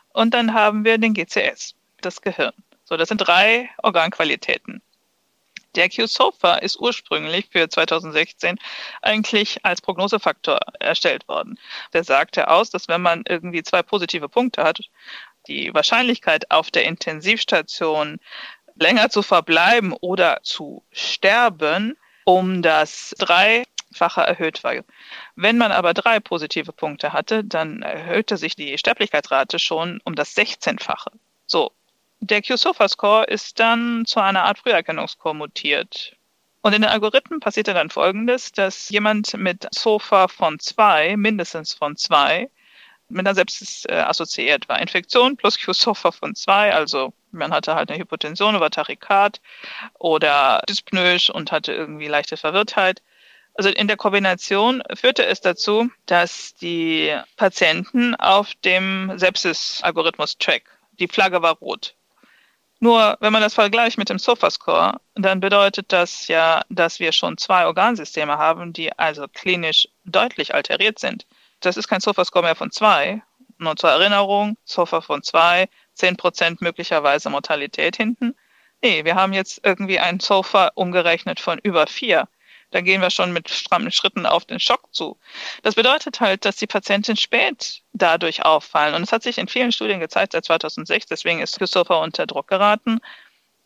Und 0.09 0.33
dann 0.33 0.55
haben 0.55 0.83
wir 0.83 0.97
den 0.97 1.13
GCS, 1.13 1.75
das 2.01 2.23
Gehirn. 2.23 2.53
So, 2.83 2.97
das 2.97 3.07
sind 3.09 3.19
drei 3.19 3.69
Organqualitäten. 3.83 4.81
Der 5.75 5.89
Q-SOFA 5.89 6.55
ist 6.55 6.79
ursprünglich 6.79 7.49
für 7.51 7.69
2016 7.69 8.57
eigentlich 9.03 9.63
als 9.63 9.79
Prognosefaktor 9.79 10.57
erstellt 10.79 11.27
worden. 11.27 11.59
Der 11.93 12.03
sagte 12.03 12.47
aus, 12.47 12.71
dass 12.71 12.87
wenn 12.87 13.01
man 13.03 13.25
irgendwie 13.27 13.61
zwei 13.61 13.83
positive 13.83 14.27
Punkte 14.27 14.63
hat, 14.63 14.79
die 15.45 15.71
Wahrscheinlichkeit 15.71 16.49
auf 16.49 16.71
der 16.71 16.85
Intensivstation 16.85 18.19
länger 18.73 19.11
zu 19.11 19.21
verbleiben 19.21 19.93
oder 19.93 20.39
zu 20.41 20.83
sterben 20.91 21.95
um 22.25 22.61
das 22.61 23.13
drei 23.17 23.63
fache 23.93 24.21
erhöht 24.21 24.63
war. 24.63 24.73
Wenn 25.35 25.57
man 25.57 25.71
aber 25.71 25.93
drei 25.93 26.19
positive 26.19 26.73
Punkte 26.73 27.13
hatte, 27.13 27.43
dann 27.43 27.81
erhöhte 27.81 28.37
sich 28.37 28.55
die 28.55 28.77
Sterblichkeitsrate 28.77 29.59
schon 29.59 30.01
um 30.03 30.15
das 30.15 30.35
16-fache. 30.35 31.11
So, 31.45 31.71
der 32.19 32.41
Q-SOFA-Score 32.41 33.25
ist 33.25 33.59
dann 33.59 34.05
zu 34.05 34.19
einer 34.19 34.43
Art 34.43 34.59
Früherkennungsscore 34.59 35.35
mutiert. 35.35 36.15
Und 36.61 36.73
in 36.73 36.81
den 36.81 36.91
Algorithmen 36.91 37.41
passiert 37.41 37.67
dann 37.67 37.89
folgendes, 37.89 38.53
dass 38.53 38.89
jemand 38.89 39.33
mit 39.33 39.67
SOFA 39.75 40.29
von 40.29 40.59
zwei, 40.59 41.17
mindestens 41.17 41.73
von 41.73 41.97
zwei, 41.97 42.49
mit 43.09 43.27
einer 43.27 43.35
Sepsis 43.35 43.83
äh, 43.85 43.95
assoziiert 43.95 44.69
war. 44.69 44.79
Infektion 44.79 45.35
plus 45.35 45.59
Q-SOFA 45.61 46.11
von 46.11 46.35
zwei, 46.35 46.73
also 46.73 47.13
man 47.31 47.51
hatte 47.51 47.75
halt 47.75 47.89
eine 47.89 47.99
Hypotension 47.99 48.55
oder 48.55 48.69
Tachykard 48.69 49.41
oder 49.99 50.63
Dyspnoe 50.69 51.17
und 51.33 51.51
hatte 51.51 51.73
irgendwie 51.73 52.07
leichte 52.07 52.37
Verwirrtheit. 52.37 53.01
Also 53.55 53.69
in 53.69 53.87
der 53.87 53.97
Kombination 53.97 54.81
führte 54.95 55.25
es 55.25 55.41
dazu, 55.41 55.89
dass 56.07 56.55
die 56.55 57.15
Patienten 57.37 58.15
auf 58.15 58.53
dem 58.65 59.11
Sepsis-Algorithmus-Track, 59.15 60.63
die 60.99 61.07
Flagge 61.07 61.41
war 61.41 61.55
rot. 61.57 61.95
Nur 62.79 63.15
wenn 63.21 63.31
man 63.31 63.41
das 63.41 63.53
vergleicht 63.53 63.97
mit 63.97 64.09
dem 64.09 64.19
SOFA-Score, 64.19 64.99
dann 65.15 65.39
bedeutet 65.39 65.93
das 65.93 66.27
ja, 66.27 66.63
dass 66.69 66.99
wir 66.99 67.11
schon 67.11 67.37
zwei 67.37 67.65
Organsysteme 67.65 68.37
haben, 68.37 68.73
die 68.73 68.91
also 68.97 69.27
klinisch 69.31 69.87
deutlich 70.03 70.53
alteriert 70.53 70.99
sind. 70.99 71.25
Das 71.61 71.77
ist 71.77 71.87
kein 71.87 72.01
SOFA-Score 72.01 72.43
mehr 72.43 72.55
von 72.55 72.71
zwei. 72.71 73.21
Nur 73.57 73.77
zur 73.77 73.91
Erinnerung, 73.91 74.57
SOFA 74.65 74.99
von 74.99 75.23
zwei, 75.23 75.69
10% 75.97 76.57
möglicherweise 76.59 77.29
Mortalität 77.29 77.95
hinten. 77.95 78.35
Nee, 78.81 79.05
wir 79.05 79.15
haben 79.15 79.31
jetzt 79.31 79.61
irgendwie 79.63 79.99
ein 79.99 80.19
SOFA 80.19 80.71
umgerechnet 80.75 81.39
von 81.39 81.59
über 81.59 81.87
vier 81.87 82.27
da 82.73 82.81
gehen 82.81 83.01
wir 83.01 83.11
schon 83.11 83.31
mit 83.31 83.49
strammen 83.49 83.91
Schritten 83.91 84.25
auf 84.25 84.45
den 84.45 84.59
Schock 84.59 84.93
zu. 84.93 85.17
Das 85.61 85.75
bedeutet 85.75 86.19
halt, 86.19 86.43
dass 86.43 86.55
die 86.55 86.65
Patienten 86.65 87.15
spät 87.15 87.81
dadurch 87.93 88.43
auffallen. 88.43 88.95
Und 88.95 89.03
es 89.03 89.11
hat 89.11 89.21
sich 89.21 89.37
in 89.37 89.47
vielen 89.47 89.71
Studien 89.71 89.99
gezeigt, 89.99 90.33
seit 90.33 90.45
2006, 90.45 91.05
deswegen 91.05 91.39
ist 91.39 91.59
Christopher 91.59 91.99
unter 91.99 92.25
Druck 92.25 92.47
geraten, 92.47 92.99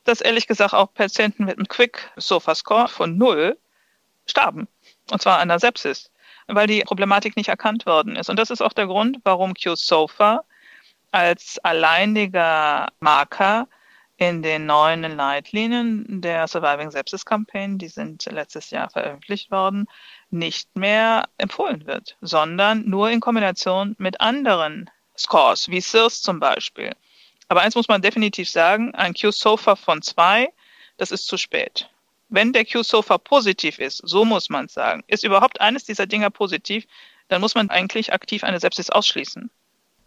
dass 0.04 0.20
ehrlich 0.20 0.46
gesagt 0.46 0.74
auch 0.74 0.94
Patienten 0.94 1.46
mit 1.46 1.58
einem 1.58 1.70
Quick-Sofa-Score 1.70 2.90
von 2.90 3.18
null 3.18 3.58
starben. 4.26 4.68
Und 5.10 5.22
zwar 5.22 5.40
an 5.40 5.48
der 5.48 5.60
Sepsis, 5.60 6.12
weil 6.48 6.68
die 6.68 6.82
Problematik 6.82 7.38
nicht 7.38 7.48
erkannt 7.50 7.86
worden 7.86 8.18
ist. 8.18 8.30
Und 8.30 8.38
das 8.38 8.50
ist 8.50 8.62
auch 8.62 8.74
der 8.74 8.88
Grund, 8.88 9.20
warum 9.24 9.54
Q-SOFA 9.54 10.44
als 11.12 11.60
alleiniger 11.60 12.88
Marker 13.00 13.70
in 14.18 14.42
den 14.42 14.66
neuen 14.66 15.04
Leitlinien 15.04 16.22
der 16.22 16.48
Surviving 16.48 16.90
Sepsis 16.90 17.24
Campaign, 17.24 17.78
die 17.78 17.88
sind 17.88 18.26
letztes 18.26 18.72
Jahr 18.72 18.90
veröffentlicht 18.90 19.52
worden, 19.52 19.88
nicht 20.32 20.76
mehr 20.76 21.30
empfohlen 21.38 21.86
wird, 21.86 22.18
sondern 22.22 22.90
nur 22.90 23.10
in 23.12 23.20
Kombination 23.20 23.96
mit 24.00 24.20
anderen 24.20 24.90
Scores, 25.16 25.70
wie 25.70 25.82
SIRS 25.82 26.22
zum 26.22 26.40
Beispiel. 26.40 26.96
Aber 27.48 27.62
eins 27.62 27.76
muss 27.76 27.88
man 27.88 28.02
definitiv 28.02 28.50
sagen, 28.50 28.94
ein 28.96 29.14
Q-SOFA 29.14 29.76
von 29.76 30.02
zwei, 30.02 30.52
das 30.98 31.12
ist 31.12 31.28
zu 31.28 31.38
spät. 31.38 31.90
Wenn 32.30 32.54
der 32.54 32.66
Q-SOFA 32.66 33.20
positiv 33.20 33.80
ist, 33.80 34.02
so 34.04 34.26
muss 34.26 34.50
man 34.50 34.68
sagen, 34.68 35.04
ist 35.08 35.24
überhaupt 35.24 35.62
eines 35.62 35.86
dieser 35.86 36.08
Dinger 36.08 36.30
positiv, 36.30 36.86
dann 37.30 37.40
muss 37.42 37.56
man 37.56 37.70
eigentlich 37.70 38.12
aktiv 38.12 38.44
eine 38.44 38.60
Sepsis 38.60 38.90
ausschließen. 38.90 39.50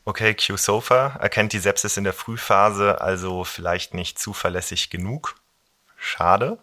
Okay, 0.04 0.34
Q-SOFA 0.34 1.18
erkennt 1.20 1.52
die 1.52 1.58
Sepsis 1.58 1.96
in 1.96 2.04
der 2.04 2.12
Frühphase 2.12 3.00
also 3.00 3.44
vielleicht 3.44 3.94
nicht 3.94 4.18
zuverlässig 4.18 4.90
genug. 4.90 5.36
Schade. 5.96 6.58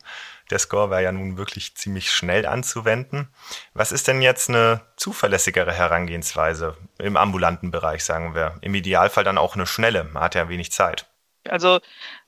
Der 0.49 0.59
Score 0.59 0.89
wäre 0.89 1.03
ja 1.03 1.11
nun 1.11 1.37
wirklich 1.37 1.75
ziemlich 1.75 2.11
schnell 2.11 2.45
anzuwenden. 2.45 3.27
Was 3.73 3.91
ist 3.91 4.07
denn 4.07 4.21
jetzt 4.21 4.49
eine 4.49 4.81
zuverlässigere 4.95 5.73
Herangehensweise 5.73 6.77
im 6.97 7.17
ambulanten 7.17 7.69
Bereich, 7.69 8.03
sagen 8.03 8.33
wir? 8.33 8.55
Im 8.61 8.73
Idealfall 8.73 9.23
dann 9.23 9.37
auch 9.37 9.55
eine 9.55 9.67
schnelle. 9.67 10.05
Man 10.05 10.23
hat 10.23 10.35
ja 10.35 10.49
wenig 10.49 10.71
Zeit. 10.71 11.05
Also 11.47 11.79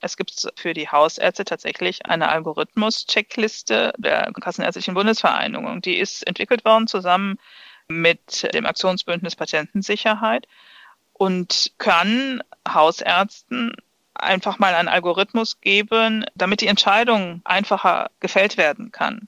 es 0.01 0.17
gibt 0.17 0.47
für 0.55 0.73
die 0.73 0.89
Hausärzte 0.89 1.45
tatsächlich 1.45 2.05
eine 2.05 2.29
Algorithmus-Checkliste 2.29 3.93
der 3.97 4.31
Kassenärztlichen 4.39 4.93
Bundesvereinigung. 4.93 5.81
Die 5.81 5.97
ist 5.97 6.27
entwickelt 6.27 6.65
worden 6.65 6.87
zusammen 6.87 7.37
mit 7.87 8.53
dem 8.53 8.65
Aktionsbündnis 8.65 9.35
Patientensicherheit 9.35 10.47
und 11.19 11.73
kann 11.77 12.41
Hausärzten 12.67 13.75
einfach 14.13 14.57
mal 14.57 14.73
einen 14.73 14.87
Algorithmus 14.87 15.59
geben, 15.59 16.25
damit 16.33 16.61
die 16.61 16.67
Entscheidung 16.67 17.41
einfacher 17.43 18.09
gefällt 18.21 18.55
werden 18.55 18.91
kann. 18.93 19.27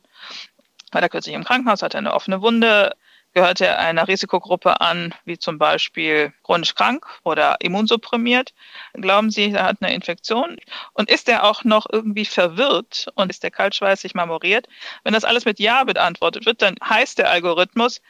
Weil 0.94 1.04
er 1.04 1.10
kürzlich 1.10 1.36
im 1.36 1.44
Krankenhaus 1.44 1.82
hatte 1.82 1.98
eine 1.98 2.14
offene 2.14 2.42
Wunde, 2.42 2.96
gehört 3.34 3.60
er 3.60 3.78
einer 3.80 4.08
Risikogruppe 4.08 4.80
an, 4.80 5.14
wie 5.26 5.38
zum 5.38 5.58
Beispiel 5.58 6.34
chronisch 6.44 6.76
krank 6.76 7.06
oder 7.24 7.58
immunsupprimiert. 7.60 8.54
Glauben 8.94 9.30
Sie, 9.30 9.52
er 9.52 9.66
hat 9.66 9.78
eine 9.82 9.94
Infektion? 9.94 10.58
Und 10.94 11.10
ist 11.10 11.28
er 11.28 11.44
auch 11.44 11.66
noch 11.66 11.88
irgendwie 11.92 12.26
verwirrt 12.26 13.08
und 13.16 13.30
ist 13.30 13.44
der 13.44 13.52
kaltschweißig 13.52 14.16
marmoriert? 14.16 14.68
Wenn 15.04 15.14
das 15.14 15.26
alles 15.26 15.44
mit 15.44 15.60
Ja 15.60 15.84
beantwortet 15.84 16.46
wird, 16.46 16.62
dann 16.62 16.76
heißt 16.82 17.18
der 17.18 17.30
Algorithmus, 17.30 18.02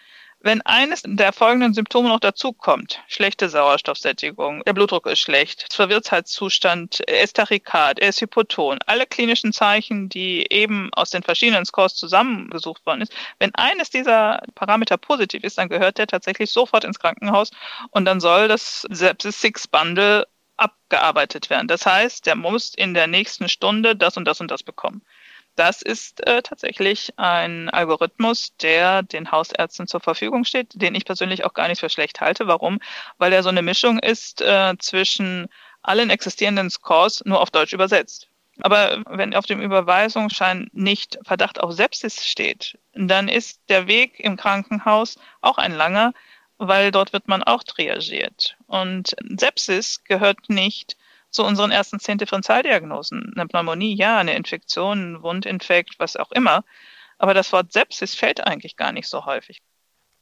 wenn 0.44 0.62
eines 0.62 1.04
der 1.06 1.34
folgenden 1.34 1.74
Symptome 1.74 2.10
noch 2.10 2.20
dazukommt, 2.20 3.02
schlechte 3.08 3.50
Sauerstoffsättigung, 3.50 4.64
der 4.66 4.74
Blutdruck 4.74 5.06
ist 5.08 5.20
schlecht, 5.20 5.72
Verwirrtheitszustand, 5.72 7.02
er 7.08 7.24
ist 7.24 7.38
er 7.38 8.00
ist 8.02 8.22
hypoton, 8.22 8.80
alle 8.86 9.06
klinischen 9.06 9.54
Zeichen, 9.54 10.10
die 10.10 10.52
eben 10.52 10.90
aus 10.94 11.12
den 11.12 11.24
verschiedenen 11.24 11.66
Scores 11.66 11.96
zusammengesucht 11.96 12.86
worden 12.86 13.02
ist, 13.02 13.14
wenn 13.40 13.54
eines 13.56 13.90
dieser 13.90 14.42
Parameter 14.56 14.98
positiv 14.98 15.44
ist, 15.44 15.58
dann 15.58 15.70
gehört 15.70 15.98
der 15.98 16.08
tatsächlich 16.08 16.52
sofort 16.52 16.84
ins 16.84 17.00
Krankenhaus 17.00 17.52
und 17.92 18.06
dann 18.06 18.20
soll 18.20 18.48
das 18.48 18.86
Sepsis-Six-Bundle 18.90 20.28
abgearbeitet 20.58 21.50
werden. 21.50 21.68
Das 21.68 21.86
heißt, 21.86 22.26
der 22.26 22.36
muss 22.36 22.74
in 22.76 22.94
der 22.94 23.08
nächsten 23.08 23.50
Stunde 23.50 23.96
das 23.96 24.18
und 24.18 24.26
das 24.26 24.42
und 24.42 24.52
das 24.52 24.64
bekommen. 24.64 25.02
Das 25.56 25.82
ist 25.82 26.26
äh, 26.26 26.42
tatsächlich 26.42 27.14
ein 27.18 27.70
Algorithmus, 27.70 28.56
der 28.58 29.04
den 29.04 29.32
Hausärzten 29.32 29.88
zur 29.88 30.00
Verfügung 30.00 30.46
steht, 30.46 30.82
den 30.82 30.96
ich 30.96 31.06
persönlich 31.06 31.44
auch 31.44 31.54
gar 31.54 31.68
nicht 31.68 31.80
für 31.80 31.90
schlecht 31.90 32.22
halte. 32.22 32.48
Warum? 32.48 32.80
Weil 33.18 33.34
er 33.34 33.44
so 33.44 33.50
eine 33.50 33.62
Mischung 33.62 34.00
ist 34.00 34.42
äh, 34.42 34.74
zwischen 34.80 35.48
allen 35.82 36.10
existierenden 36.10 36.70
Scores 36.70 37.24
nur 37.26 37.42
auf 37.42 37.52
Deutsch 37.52 37.74
übersetzt. 37.74 38.28
Aber 38.62 39.04
wenn 39.10 39.34
auf 39.34 39.46
dem 39.46 39.62
Überweisungsschein 39.62 40.70
nicht 40.72 41.18
Verdacht 41.24 41.60
auf 41.60 41.72
Sepsis 41.74 42.26
steht, 42.26 42.78
dann 42.94 43.28
ist 43.28 43.62
der 43.70 43.88
Weg 43.88 44.20
im 44.20 44.38
Krankenhaus 44.38 45.18
auch 45.42 45.58
ein 45.58 45.74
langer, 45.74 46.14
weil 46.58 46.92
dort 46.92 47.12
wird 47.12 47.28
man 47.28 47.44
auch 47.44 47.64
triagiert. 47.64 48.56
Und 48.68 49.16
Sepsis 49.38 50.04
gehört 50.04 50.50
nicht 50.50 50.96
zu 51.32 51.44
unseren 51.44 51.72
ersten 51.72 52.00
zehn 52.00 52.18
Differentialdiagnosen. 52.18 53.34
Eine 53.36 53.48
Pneumonie, 53.48 53.96
ja, 53.96 54.20
eine 54.20 54.36
Infektion, 54.36 55.14
ein 55.14 55.24
Wundinfekt, 55.24 55.96
was 55.98 56.18
auch 56.18 56.32
immer. 56.32 56.64
Aber 57.18 57.34
das 57.34 57.52
Wort 57.54 57.72
Sepsis 57.74 58.16
fällt 58.16 58.46
eigentlich 58.46 58.76
gar 58.76 58.92
nicht 58.92 59.08
so 59.08 59.26
häufig. 59.26 59.62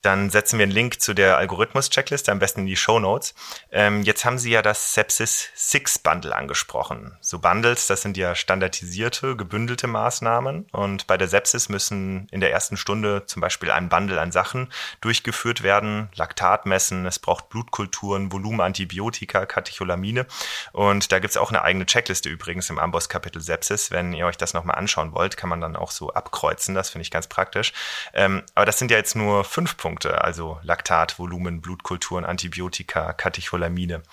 Dann 0.01 0.29
setzen 0.29 0.57
wir 0.57 0.63
einen 0.63 0.71
Link 0.71 1.01
zu 1.01 1.13
der 1.13 1.37
Algorithmus-Checkliste, 1.37 2.31
am 2.31 2.39
besten 2.39 2.61
in 2.61 2.67
die 2.67 2.77
Show 2.77 2.99
Notes. 2.99 3.35
Ähm, 3.69 4.01
jetzt 4.03 4.23
haben 4.23 4.39
Sie 4.39 4.51
ja 4.51 4.61
das 4.61 4.93
Sepsis 4.93 5.49
Six 5.55 5.99
Bundle 5.99 6.33
angesprochen. 6.33 7.17
So 7.19 7.39
Bundles, 7.39 7.87
das 7.87 8.01
sind 8.01 8.15
ja 8.15 8.33
standardisierte, 8.33 9.35
gebündelte 9.35 9.87
Maßnahmen. 9.87 10.67
Und 10.71 11.05
bei 11.07 11.17
der 11.17 11.27
Sepsis 11.27 11.67
müssen 11.67 12.27
in 12.31 12.39
der 12.39 12.51
ersten 12.51 12.77
Stunde 12.77 13.25
zum 13.25 13.41
Beispiel 13.41 13.71
ein 13.71 13.89
Bundle 13.89 14.21
an 14.21 14.31
Sachen 14.31 14.71
durchgeführt 15.01 15.63
werden. 15.63 16.07
Laktat 16.15 16.65
messen, 16.65 17.05
es 17.05 17.19
braucht 17.19 17.49
Blutkulturen, 17.49 18.31
Volumenantibiotika, 18.31 19.45
Katecholamine. 19.45 20.27
Und 20.71 21.11
da 21.11 21.19
gibt's 21.19 21.35
auch 21.35 21.49
eine 21.49 21.63
eigene 21.63 21.85
Checkliste 21.85 22.29
übrigens 22.29 22.69
im 22.69 22.79
Amboss-Kapitel 22.79 23.41
Sepsis. 23.41 23.91
Wenn 23.91 24.13
ihr 24.13 24.25
euch 24.27 24.37
das 24.37 24.53
nochmal 24.53 24.77
anschauen 24.77 25.13
wollt, 25.13 25.35
kann 25.35 25.49
man 25.49 25.59
dann 25.59 25.75
auch 25.75 25.91
so 25.91 26.13
abkreuzen. 26.13 26.73
Das 26.73 26.89
finde 26.89 27.01
ich 27.01 27.11
ganz 27.11 27.27
praktisch. 27.27 27.73
Ähm, 28.13 28.43
aber 28.55 28.65
das 28.65 28.79
sind 28.79 28.91
ja 28.91 28.97
jetzt 28.97 29.17
nur 29.17 29.43
fünf 29.43 29.75
Punkte. 29.75 29.88
Punkte, 29.89 30.23
also 30.23 30.59
Laktat, 30.61 31.17
Volumen, 31.17 31.61
Blutkulturen, 31.61 32.23
Antibiotika, 32.23 33.11
Katecholamine. 33.11 34.03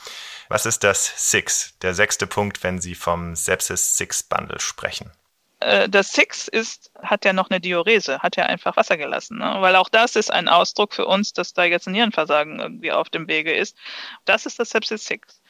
Was 0.49 0.65
ist 0.65 0.85
das 0.85 1.31
Six, 1.31 1.77
der 1.83 1.93
sechste 1.93 2.27
Punkt, 2.27 2.65
wenn 2.65 2.81
Sie 2.81 2.95
vom 2.95 3.37
Sepsis 3.37 3.99
Six 3.99 4.23
Bundle 4.23 4.59
sprechen? 4.59 5.11
Äh, 5.61 5.91
das 5.91 6.13
Six 6.13 6.49
ist, 6.49 6.91
hat 7.03 7.27
ja 7.27 7.35
noch 7.35 7.51
eine 7.51 7.61
Diurese, 7.61 8.21
hat 8.21 8.37
ja 8.37 8.47
einfach 8.47 8.79
Wasser 8.79 8.97
gelassen. 8.97 9.37
Ne? 9.37 9.57
Weil 9.59 9.77
auch 9.77 9.91
das 9.91 10.17
ist 10.17 10.33
ein 10.33 10.49
Ausdruck 10.49 10.95
für 10.95 11.05
uns, 11.05 11.35
dass 11.35 11.53
da 11.53 11.65
jetzt 11.65 11.87
ein 11.87 11.93
Nierenversagen 11.93 12.59
irgendwie 12.59 12.93
auf 12.93 13.11
dem 13.11 13.29
Wege 13.29 13.53
ist. 13.53 13.77
Das 14.25 14.47
ist 14.47 14.59
das 14.59 14.71
Sepsis 14.71 15.05
Six. 15.05 15.43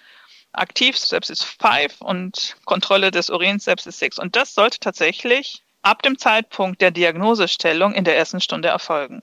Aktiv 0.50 0.98
Sepsis 0.98 1.44
5 1.44 2.00
und 2.00 2.56
Kontrolle 2.64 3.12
des 3.12 3.30
Urins 3.30 3.64
Sepsis 3.64 4.00
6. 4.00 4.18
Und 4.18 4.34
das 4.34 4.54
sollte 4.54 4.80
tatsächlich 4.80 5.62
ab 5.82 6.02
dem 6.02 6.18
Zeitpunkt 6.18 6.80
der 6.80 6.90
Diagnosestellung 6.90 7.94
in 7.94 8.02
der 8.02 8.16
ersten 8.16 8.40
Stunde 8.40 8.66
erfolgen. 8.66 9.22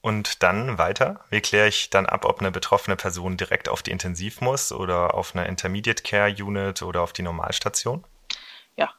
Und 0.00 0.42
dann 0.42 0.78
weiter? 0.78 1.24
Wie 1.28 1.40
kläre 1.40 1.68
ich 1.68 1.90
dann 1.90 2.06
ab, 2.06 2.24
ob 2.24 2.40
eine 2.40 2.50
betroffene 2.50 2.96
Person 2.96 3.36
direkt 3.36 3.68
auf 3.68 3.82
die 3.82 3.90
Intensiv 3.90 4.40
muss 4.40 4.70
oder 4.70 5.14
auf 5.14 5.34
eine 5.34 5.46
Intermediate 5.48 6.02
Care 6.02 6.30
Unit 6.30 6.82
oder 6.82 7.02
auf 7.02 7.12
die 7.12 7.22
Normalstation? 7.22 8.04
Ja, 8.76 8.92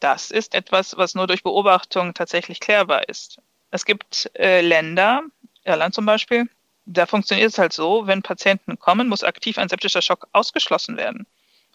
das 0.00 0.30
ist 0.30 0.54
etwas, 0.54 0.96
was 0.96 1.14
nur 1.14 1.26
durch 1.26 1.42
Beobachtung 1.42 2.12
tatsächlich 2.12 2.60
klärbar 2.60 3.08
ist. 3.08 3.38
Es 3.70 3.86
gibt 3.86 4.30
äh, 4.34 4.60
Länder, 4.60 5.22
Irland 5.64 5.94
zum 5.94 6.04
Beispiel, 6.04 6.48
da 6.84 7.06
funktioniert 7.06 7.50
es 7.50 7.58
halt 7.58 7.72
so, 7.72 8.06
wenn 8.06 8.22
Patienten 8.22 8.78
kommen, 8.78 9.08
muss 9.08 9.24
aktiv 9.24 9.56
ein 9.58 9.68
septischer 9.68 10.02
Schock 10.02 10.28
ausgeschlossen 10.32 10.96
werden. 10.96 11.26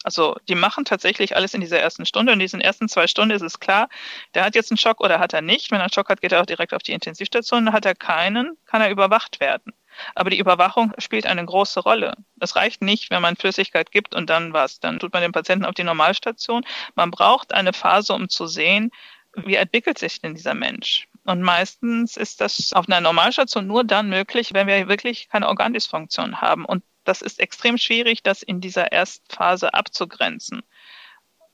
Also 0.07 0.37
die 0.47 0.55
machen 0.55 0.85
tatsächlich 0.85 1.35
alles 1.35 1.53
in 1.53 1.59
dieser 1.59 1.81
ersten 1.81 2.05
Stunde. 2.05 2.31
In 2.31 2.39
diesen 2.39 2.61
ersten 2.61 2.87
zwei 2.87 3.07
Stunden 3.07 3.35
ist 3.35 3.41
es 3.41 3.59
klar, 3.59 3.89
der 4.35 4.45
hat 4.45 4.55
jetzt 4.55 4.71
einen 4.71 4.77
Schock 4.77 5.01
oder 5.01 5.19
hat 5.19 5.33
er 5.33 5.41
nicht. 5.41 5.69
Wenn 5.69 5.79
er 5.79 5.83
einen 5.83 5.91
Schock 5.91 6.07
hat, 6.07 6.21
geht 6.21 6.31
er 6.31 6.39
auch 6.39 6.45
direkt 6.45 6.73
auf 6.73 6.81
die 6.81 6.93
Intensivstation. 6.93 7.73
Hat 7.73 7.85
er 7.85 7.93
keinen, 7.93 8.55
kann 8.65 8.79
er 8.79 8.89
überwacht 8.89 9.41
werden. 9.41 9.73
Aber 10.15 10.29
die 10.29 10.39
Überwachung 10.39 10.93
spielt 10.97 11.25
eine 11.25 11.43
große 11.43 11.81
Rolle. 11.81 12.15
Das 12.37 12.55
reicht 12.55 12.81
nicht, 12.81 13.11
wenn 13.11 13.21
man 13.21 13.35
Flüssigkeit 13.35 13.91
gibt 13.91 14.15
und 14.15 14.29
dann 14.29 14.53
was. 14.53 14.79
Dann 14.79 14.97
tut 14.99 15.11
man 15.11 15.23
den 15.23 15.33
Patienten 15.33 15.65
auf 15.65 15.73
die 15.73 15.83
Normalstation. 15.83 16.63
Man 16.95 17.11
braucht 17.11 17.53
eine 17.53 17.73
Phase, 17.73 18.13
um 18.13 18.29
zu 18.29 18.47
sehen, 18.47 18.91
wie 19.35 19.55
entwickelt 19.55 19.97
sich 19.97 20.21
denn 20.21 20.35
dieser 20.35 20.53
Mensch? 20.53 21.09
Und 21.25 21.41
meistens 21.41 22.15
ist 22.15 22.39
das 22.39 22.71
auf 22.71 22.87
einer 22.87 23.01
Normalstation 23.01 23.67
nur 23.67 23.83
dann 23.83 24.07
möglich, 24.07 24.53
wenn 24.53 24.67
wir 24.67 24.87
wirklich 24.87 25.27
keine 25.27 25.49
Organdysfunktion 25.49 26.39
haben. 26.39 26.63
Und 26.63 26.85
das 27.07 27.21
ist 27.21 27.39
extrem 27.39 27.77
schwierig, 27.77 28.21
das 28.23 28.43
in 28.43 28.59
dieser 28.59 28.91
ersten 28.91 29.33
Phase 29.33 29.73
abzugrenzen. 29.73 30.63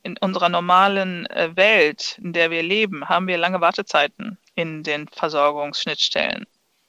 In 0.02 0.18
unserer 0.18 0.50
normalen 0.50 1.28
äh, 1.28 1.56
Welt, 1.56 2.20
in 2.22 2.34
der 2.34 2.52
wir 2.52 2.64
leben, 2.64 3.08
haben 3.08 3.28
wir 3.28 3.38
lange 3.38 3.62
Wartezeiten 3.62 4.38
in 4.56 4.84
den 4.84 5.08
Versorgungsschnittstellen. 5.08 6.46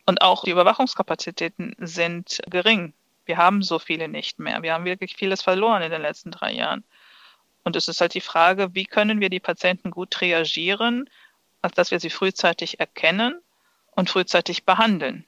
Und 0.07 0.23
auch 0.23 0.45
die 0.45 0.51
Überwachungskapazitäten 0.51 1.77
sind 1.79 2.41
gering. 2.49 2.93
Wir 3.27 3.37
haben 3.37 3.63
so 3.63 3.79
viele 3.79 4.09
nicht 4.09 4.39
mehr. 4.39 4.63
Wir 4.63 4.75
haben 4.75 4.85
wirklich 4.85 5.17
vieles 5.17 5.43
verloren 5.43 5.83
in 5.83 5.91
den 5.91 6.03
letzten 6.03 6.31
drei 6.31 6.53
Jahren. 6.53 6.85
Und 7.63 7.77
es 7.77 7.89
ist 7.89 8.01
halt 8.01 8.15
die 8.15 8.21
Frage, 8.21 8.75
wie 8.75 8.85
können 8.85 9.21
wir 9.21 9.31
die 9.31 9.41
Patienten 9.41 9.91
gut 9.91 10.21
reagieren, 10.21 11.09
als 11.63 11.75
dass 11.75 11.91
wir 11.91 12.01
sie 12.01 12.11
frühzeitig 12.11 12.81
erkennen 12.81 13.41
und 13.93 14.11
frühzeitig 14.11 14.65
behandeln. 14.65 15.25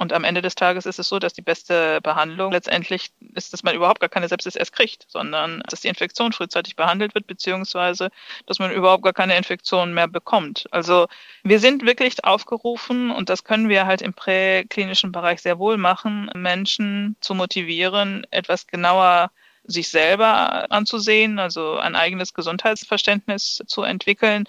Und 0.00 0.14
am 0.14 0.24
Ende 0.24 0.40
des 0.40 0.54
Tages 0.54 0.86
ist 0.86 0.98
es 0.98 1.08
so, 1.08 1.18
dass 1.18 1.34
die 1.34 1.42
beste 1.42 2.00
Behandlung 2.00 2.52
letztendlich 2.52 3.10
ist, 3.34 3.52
dass 3.52 3.62
man 3.62 3.74
überhaupt 3.74 4.00
gar 4.00 4.08
keine 4.08 4.28
Sepsis 4.28 4.56
erst 4.56 4.72
kriegt, 4.72 5.04
sondern 5.08 5.62
dass 5.68 5.82
die 5.82 5.88
Infektion 5.88 6.32
frühzeitig 6.32 6.74
behandelt 6.74 7.14
wird, 7.14 7.26
beziehungsweise 7.26 8.08
dass 8.46 8.58
man 8.58 8.72
überhaupt 8.72 9.04
gar 9.04 9.12
keine 9.12 9.36
Infektion 9.36 9.92
mehr 9.92 10.08
bekommt. 10.08 10.64
Also 10.70 11.06
wir 11.42 11.60
sind 11.60 11.84
wirklich 11.84 12.24
aufgerufen, 12.24 13.10
und 13.10 13.28
das 13.28 13.44
können 13.44 13.68
wir 13.68 13.84
halt 13.84 14.00
im 14.00 14.14
präklinischen 14.14 15.12
Bereich 15.12 15.42
sehr 15.42 15.58
wohl 15.58 15.76
machen, 15.76 16.30
Menschen 16.34 17.16
zu 17.20 17.34
motivieren, 17.34 18.26
etwas 18.30 18.66
genauer 18.66 19.30
sich 19.64 19.90
selber 19.90 20.72
anzusehen, 20.72 21.38
also 21.38 21.76
ein 21.76 21.94
eigenes 21.94 22.32
Gesundheitsverständnis 22.32 23.62
zu 23.66 23.82
entwickeln, 23.82 24.44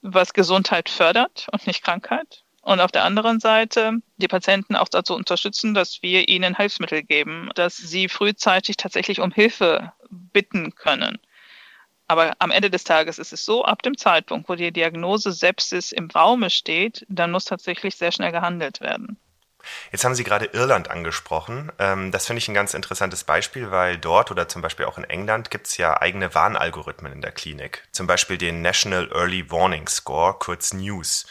was 0.00 0.32
Gesundheit 0.32 0.88
fördert 0.88 1.48
und 1.52 1.66
nicht 1.66 1.82
Krankheit. 1.82 2.45
Und 2.66 2.80
auf 2.80 2.90
der 2.90 3.04
anderen 3.04 3.38
Seite 3.38 3.92
die 4.16 4.26
Patienten 4.26 4.74
auch 4.74 4.88
dazu 4.88 5.14
unterstützen, 5.14 5.72
dass 5.72 6.02
wir 6.02 6.28
ihnen 6.28 6.56
Hilfsmittel 6.56 7.04
geben, 7.04 7.48
dass 7.54 7.76
sie 7.76 8.08
frühzeitig 8.08 8.76
tatsächlich 8.76 9.20
um 9.20 9.30
Hilfe 9.30 9.92
bitten 10.10 10.74
können. 10.74 11.20
Aber 12.08 12.32
am 12.40 12.50
Ende 12.50 12.68
des 12.68 12.82
Tages 12.82 13.20
ist 13.20 13.32
es 13.32 13.44
so, 13.44 13.64
ab 13.64 13.82
dem 13.82 13.96
Zeitpunkt, 13.96 14.48
wo 14.48 14.56
die 14.56 14.72
Diagnose 14.72 15.30
Sepsis 15.30 15.92
im 15.92 16.10
Raume 16.10 16.50
steht, 16.50 17.06
dann 17.08 17.30
muss 17.30 17.44
tatsächlich 17.44 17.94
sehr 17.94 18.10
schnell 18.10 18.32
gehandelt 18.32 18.80
werden. 18.80 19.16
Jetzt 19.92 20.04
haben 20.04 20.16
Sie 20.16 20.24
gerade 20.24 20.46
Irland 20.46 20.90
angesprochen. 20.90 21.70
Ähm, 21.78 22.10
das 22.10 22.26
finde 22.26 22.38
ich 22.38 22.48
ein 22.48 22.54
ganz 22.54 22.74
interessantes 22.74 23.22
Beispiel, 23.22 23.70
weil 23.70 23.96
dort 23.96 24.32
oder 24.32 24.48
zum 24.48 24.60
Beispiel 24.60 24.86
auch 24.86 24.98
in 24.98 25.04
England 25.04 25.52
gibt 25.52 25.68
es 25.68 25.76
ja 25.76 26.00
eigene 26.00 26.34
Warnalgorithmen 26.34 27.12
in 27.12 27.20
der 27.20 27.30
Klinik. 27.30 27.86
Zum 27.92 28.08
Beispiel 28.08 28.38
den 28.38 28.60
National 28.60 29.08
Early 29.12 29.52
Warning 29.52 29.86
Score, 29.86 30.34
kurz 30.36 30.72
NEWS. 30.72 31.26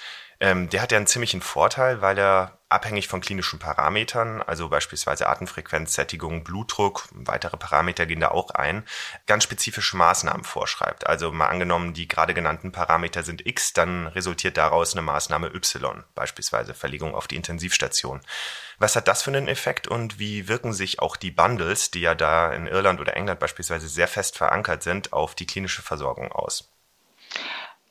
Ähm, 0.45 0.69
der 0.69 0.83
hat 0.83 0.91
ja 0.91 0.99
einen 0.99 1.07
ziemlichen 1.07 1.41
Vorteil, 1.41 2.01
weil 2.01 2.19
er 2.19 2.59
abhängig 2.69 3.07
von 3.07 3.19
klinischen 3.19 3.57
Parametern, 3.57 4.43
also 4.43 4.69
beispielsweise 4.69 5.27
Atemfrequenz, 5.27 5.95
Sättigung, 5.95 6.43
Blutdruck, 6.43 7.07
weitere 7.13 7.57
Parameter 7.57 8.05
gehen 8.05 8.19
da 8.19 8.29
auch 8.29 8.51
ein, 8.51 8.83
ganz 9.25 9.43
spezifische 9.43 9.97
Maßnahmen 9.97 10.43
vorschreibt. 10.43 11.07
Also 11.07 11.31
mal 11.31 11.47
angenommen, 11.47 11.95
die 11.95 12.07
gerade 12.07 12.35
genannten 12.35 12.71
Parameter 12.71 13.23
sind 13.23 13.43
X, 13.47 13.73
dann 13.73 14.05
resultiert 14.05 14.57
daraus 14.57 14.93
eine 14.93 15.01
Maßnahme 15.01 15.47
Y, 15.47 16.03
beispielsweise 16.13 16.75
Verlegung 16.75 17.15
auf 17.15 17.25
die 17.25 17.37
Intensivstation. 17.37 18.21
Was 18.77 18.95
hat 18.95 19.07
das 19.07 19.23
für 19.23 19.31
einen 19.31 19.47
Effekt 19.47 19.87
und 19.87 20.19
wie 20.19 20.47
wirken 20.47 20.73
sich 20.73 20.99
auch 20.99 21.15
die 21.15 21.31
Bundles, 21.31 21.89
die 21.89 22.01
ja 22.01 22.13
da 22.13 22.53
in 22.53 22.67
Irland 22.67 22.99
oder 22.99 23.17
England 23.17 23.39
beispielsweise 23.39 23.87
sehr 23.87 24.07
fest 24.07 24.37
verankert 24.37 24.83
sind, 24.83 25.11
auf 25.11 25.33
die 25.33 25.47
klinische 25.47 25.81
Versorgung 25.81 26.31
aus? 26.31 26.69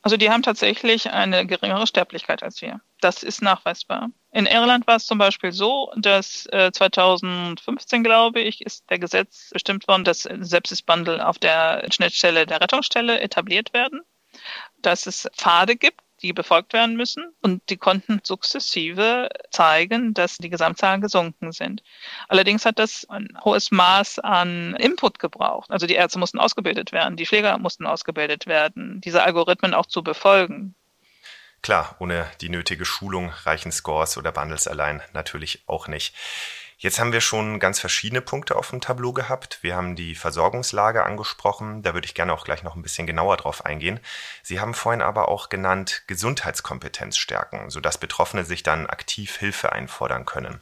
Also 0.05 0.19
die 0.19 0.29
haben 0.29 0.43
tatsächlich 0.43 1.11
eine 1.11 1.47
geringere 1.47 1.87
Sterblichkeit 1.87 2.43
als 2.43 2.61
wir. 2.61 2.83
Das 3.01 3.23
ist 3.23 3.41
nachweisbar. 3.41 4.11
In 4.33 4.45
Irland 4.45 4.87
war 4.87 4.97
es 4.97 5.07
zum 5.07 5.17
Beispiel 5.17 5.51
so, 5.51 5.91
dass 5.97 6.45
äh, 6.53 6.71
2015, 6.71 8.05
glaube 8.05 8.41
ich, 8.41 8.61
ist 8.61 8.91
der 8.91 8.99
Gesetz 8.99 9.49
bestimmt 9.51 9.89
worden, 9.89 10.05
dass 10.05 10.25
Sepsis-Bundle 10.25 11.27
auf 11.27 11.39
der 11.39 11.87
Schnittstelle 11.91 12.45
der 12.45 12.61
Rettungsstelle 12.61 13.19
etabliert 13.19 13.73
werden, 13.73 14.03
dass 14.83 15.07
es 15.07 15.27
Pfade 15.39 15.75
gibt, 15.75 16.03
die 16.25 16.33
befolgt 16.33 16.73
werden 16.73 16.97
müssen. 16.97 17.35
Und 17.43 17.69
die 17.69 17.77
konnten 17.77 18.21
sukzessive 18.25 19.29
zeigen, 19.51 20.15
dass 20.15 20.39
die 20.39 20.49
Gesamtzahlen 20.49 21.03
gesunken 21.03 21.53
sind. 21.53 21.83
Allerdings 22.29 22.65
hat 22.65 22.79
das 22.79 23.07
ein 23.11 23.29
hohes 23.45 23.71
Maß 23.71 24.21
an 24.21 24.75
Input 24.77 25.19
gebraucht. 25.19 25.71
Also 25.71 25.87
die 25.87 25.95
Ärzte 25.95 26.19
mussten 26.19 26.39
ausgebildet 26.39 26.93
werden, 26.93 27.17
die 27.17 27.27
Pfleger 27.27 27.59
mussten 27.59 27.87
ausgebildet 27.87 28.47
werden, 28.47 29.03
diese 29.03 29.23
Algorithmen 29.23 29.75
auch 29.75 29.87
zu 29.87 30.03
befolgen. 30.03 30.75
Klar, 31.61 31.97
ohne 31.99 32.27
die 32.41 32.49
nötige 32.49 32.85
Schulung 32.87 33.33
reichen 33.45 33.73
Scores 33.73 34.17
oder 34.17 34.33
Bundles 34.33 34.67
allein 34.67 35.03
natürlich 35.13 35.63
auch 35.67 35.89
nicht. 35.89 36.15
Jetzt 36.79 36.99
haben 36.99 37.13
wir 37.13 37.21
schon 37.21 37.61
ganz 37.61 37.81
verschiedene 37.81 38.21
Punkte 38.21 38.57
auf 38.57 38.71
dem 38.71 38.81
Tableau 38.81 39.13
gehabt. 39.13 39.59
Wir 39.63 39.77
haben 39.77 39.97
die 39.97 40.15
Versorgungslage 40.15 41.05
angesprochen. 41.05 41.83
Da 41.83 41.95
würde 41.95 42.07
ich 42.07 42.15
gerne 42.15 42.33
auch 42.33 42.45
gleich 42.45 42.63
noch 42.63 42.75
ein 42.75 42.83
bisschen 42.83 43.07
genauer 43.07 43.37
drauf 43.37 43.65
eingehen. 43.65 44.01
Sie 44.43 44.61
haben 44.61 44.75
vorhin 44.75 45.03
aber 45.03 45.29
auch 45.29 45.49
genannt 45.49 46.03
Gesundheitskompetenz 46.07 47.17
stärken, 47.17 47.71
sodass 47.71 47.99
Betroffene 47.99 48.45
sich 48.45 48.63
dann 48.63 48.87
aktiv 48.87 49.37
Hilfe 49.37 49.73
einfordern 49.73 50.25
können. 50.25 50.61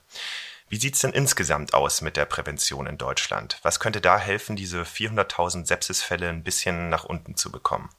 Wie 0.68 0.76
sieht 0.76 0.94
es 0.94 1.00
denn 1.00 1.12
insgesamt 1.12 1.74
aus 1.74 2.00
mit 2.00 2.16
der 2.16 2.24
Prävention 2.24 2.86
in 2.86 2.96
Deutschland? 2.96 3.58
Was 3.62 3.78
könnte 3.78 4.00
da 4.00 4.18
helfen, 4.18 4.56
diese 4.56 4.84
400.000 4.84 5.66
Sepsisfälle 5.66 6.30
ein 6.30 6.44
bisschen 6.44 6.88
nach 6.88 7.04
unten 7.04 7.36
zu 7.36 7.52
bekommen? 7.52 7.90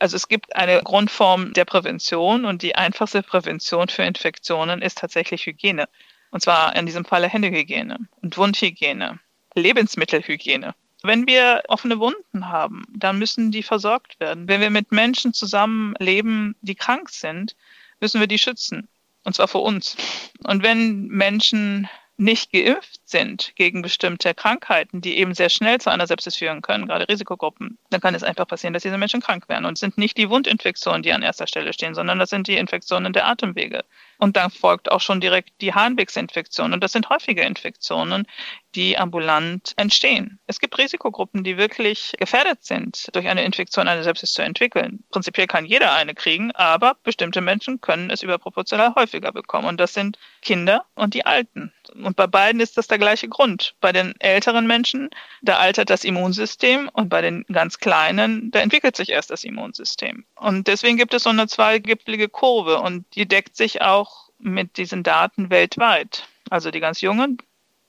Also 0.00 0.16
es 0.16 0.26
gibt 0.26 0.56
eine 0.56 0.82
Grundform 0.82 1.52
der 1.52 1.64
Prävention 1.64 2.46
und 2.46 2.62
die 2.62 2.74
einfachste 2.74 3.22
Prävention 3.22 3.88
für 3.88 4.02
Infektionen 4.02 4.82
ist 4.82 4.98
tatsächlich 4.98 5.46
Hygiene. 5.46 5.88
Und 6.34 6.40
zwar 6.40 6.74
in 6.74 6.84
diesem 6.84 7.04
Falle 7.04 7.28
Händehygiene 7.28 7.96
und 8.20 8.36
Wundhygiene, 8.36 9.20
Lebensmittelhygiene. 9.54 10.74
Wenn 11.04 11.28
wir 11.28 11.62
offene 11.68 12.00
Wunden 12.00 12.48
haben, 12.48 12.82
dann 12.92 13.20
müssen 13.20 13.52
die 13.52 13.62
versorgt 13.62 14.18
werden. 14.18 14.48
Wenn 14.48 14.60
wir 14.60 14.70
mit 14.70 14.90
Menschen 14.90 15.32
zusammenleben, 15.32 16.56
die 16.60 16.74
krank 16.74 17.10
sind, 17.10 17.54
müssen 18.00 18.18
wir 18.18 18.26
die 18.26 18.40
schützen. 18.40 18.88
Und 19.22 19.36
zwar 19.36 19.46
vor 19.46 19.62
uns. 19.62 19.96
Und 20.42 20.64
wenn 20.64 21.06
Menschen 21.06 21.88
nicht 22.16 22.50
geimpft 22.50 23.03
sind 23.04 23.52
gegen 23.56 23.82
bestimmte 23.82 24.34
Krankheiten, 24.34 25.00
die 25.00 25.18
eben 25.18 25.34
sehr 25.34 25.50
schnell 25.50 25.80
zu 25.80 25.90
einer 25.90 26.06
Sepsis 26.06 26.36
führen 26.36 26.62
können, 26.62 26.86
gerade 26.86 27.08
Risikogruppen, 27.08 27.78
dann 27.90 28.00
kann 28.00 28.14
es 28.14 28.22
einfach 28.22 28.46
passieren, 28.46 28.72
dass 28.72 28.82
diese 28.82 28.98
Menschen 28.98 29.20
krank 29.20 29.48
werden. 29.48 29.64
Und 29.64 29.74
es 29.74 29.80
sind 29.80 29.98
nicht 29.98 30.16
die 30.16 30.30
Wundinfektionen, 30.30 31.02
die 31.02 31.12
an 31.12 31.22
erster 31.22 31.46
Stelle 31.46 31.72
stehen, 31.72 31.94
sondern 31.94 32.18
das 32.18 32.30
sind 32.30 32.48
die 32.48 32.56
Infektionen 32.56 33.12
der 33.12 33.26
Atemwege. 33.26 33.84
Und 34.18 34.36
dann 34.36 34.50
folgt 34.50 34.90
auch 34.90 35.00
schon 35.00 35.20
direkt 35.20 35.60
die 35.60 35.74
Harnwegsinfektion. 35.74 36.72
Und 36.72 36.82
das 36.82 36.92
sind 36.92 37.10
häufige 37.10 37.42
Infektionen, 37.42 38.26
die 38.74 38.96
ambulant 38.96 39.72
entstehen. 39.76 40.38
Es 40.46 40.60
gibt 40.60 40.78
Risikogruppen, 40.78 41.44
die 41.44 41.56
wirklich 41.56 42.12
gefährdet 42.18 42.64
sind, 42.64 43.08
durch 43.12 43.28
eine 43.28 43.44
Infektion 43.44 43.88
eine 43.88 44.02
Sepsis 44.02 44.32
zu 44.32 44.42
entwickeln. 44.42 45.04
Prinzipiell 45.10 45.46
kann 45.46 45.64
jeder 45.64 45.92
eine 45.94 46.14
kriegen, 46.14 46.52
aber 46.52 46.96
bestimmte 47.02 47.40
Menschen 47.40 47.80
können 47.80 48.10
es 48.10 48.22
überproportional 48.22 48.94
häufiger 48.94 49.32
bekommen. 49.32 49.68
Und 49.68 49.78
das 49.78 49.94
sind 49.94 50.18
Kinder 50.42 50.84
und 50.94 51.14
die 51.14 51.26
Alten. 51.26 51.72
Und 51.94 52.16
bei 52.16 52.26
beiden 52.26 52.60
ist 52.60 52.76
das 52.76 52.88
der 52.94 53.00
gleiche 53.00 53.28
Grund. 53.28 53.74
Bei 53.80 53.90
den 53.90 54.14
älteren 54.20 54.68
Menschen, 54.68 55.10
da 55.42 55.56
altert 55.56 55.90
das 55.90 56.04
Immunsystem 56.04 56.88
und 56.92 57.08
bei 57.08 57.22
den 57.22 57.44
ganz 57.52 57.78
Kleinen, 57.78 58.52
da 58.52 58.60
entwickelt 58.60 58.94
sich 58.94 59.08
erst 59.08 59.30
das 59.30 59.42
Immunsystem. 59.42 60.24
Und 60.36 60.68
deswegen 60.68 60.96
gibt 60.96 61.12
es 61.12 61.24
so 61.24 61.30
eine 61.30 61.48
zweigipfelige 61.48 62.28
Kurve 62.28 62.78
und 62.78 63.04
die 63.16 63.26
deckt 63.26 63.56
sich 63.56 63.82
auch 63.82 64.30
mit 64.38 64.76
diesen 64.76 65.02
Daten 65.02 65.50
weltweit. 65.50 66.28
Also 66.50 66.70
die 66.70 66.78
ganz 66.78 67.00
Jungen 67.00 67.38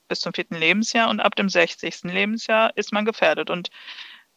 bis 0.08 0.20
zum 0.20 0.34
vierten 0.34 0.56
Lebensjahr 0.56 1.08
und 1.08 1.20
ab 1.20 1.36
dem 1.36 1.48
60. 1.48 2.02
Lebensjahr 2.04 2.76
ist 2.76 2.92
man 2.92 3.04
gefährdet. 3.04 3.48
Und 3.48 3.70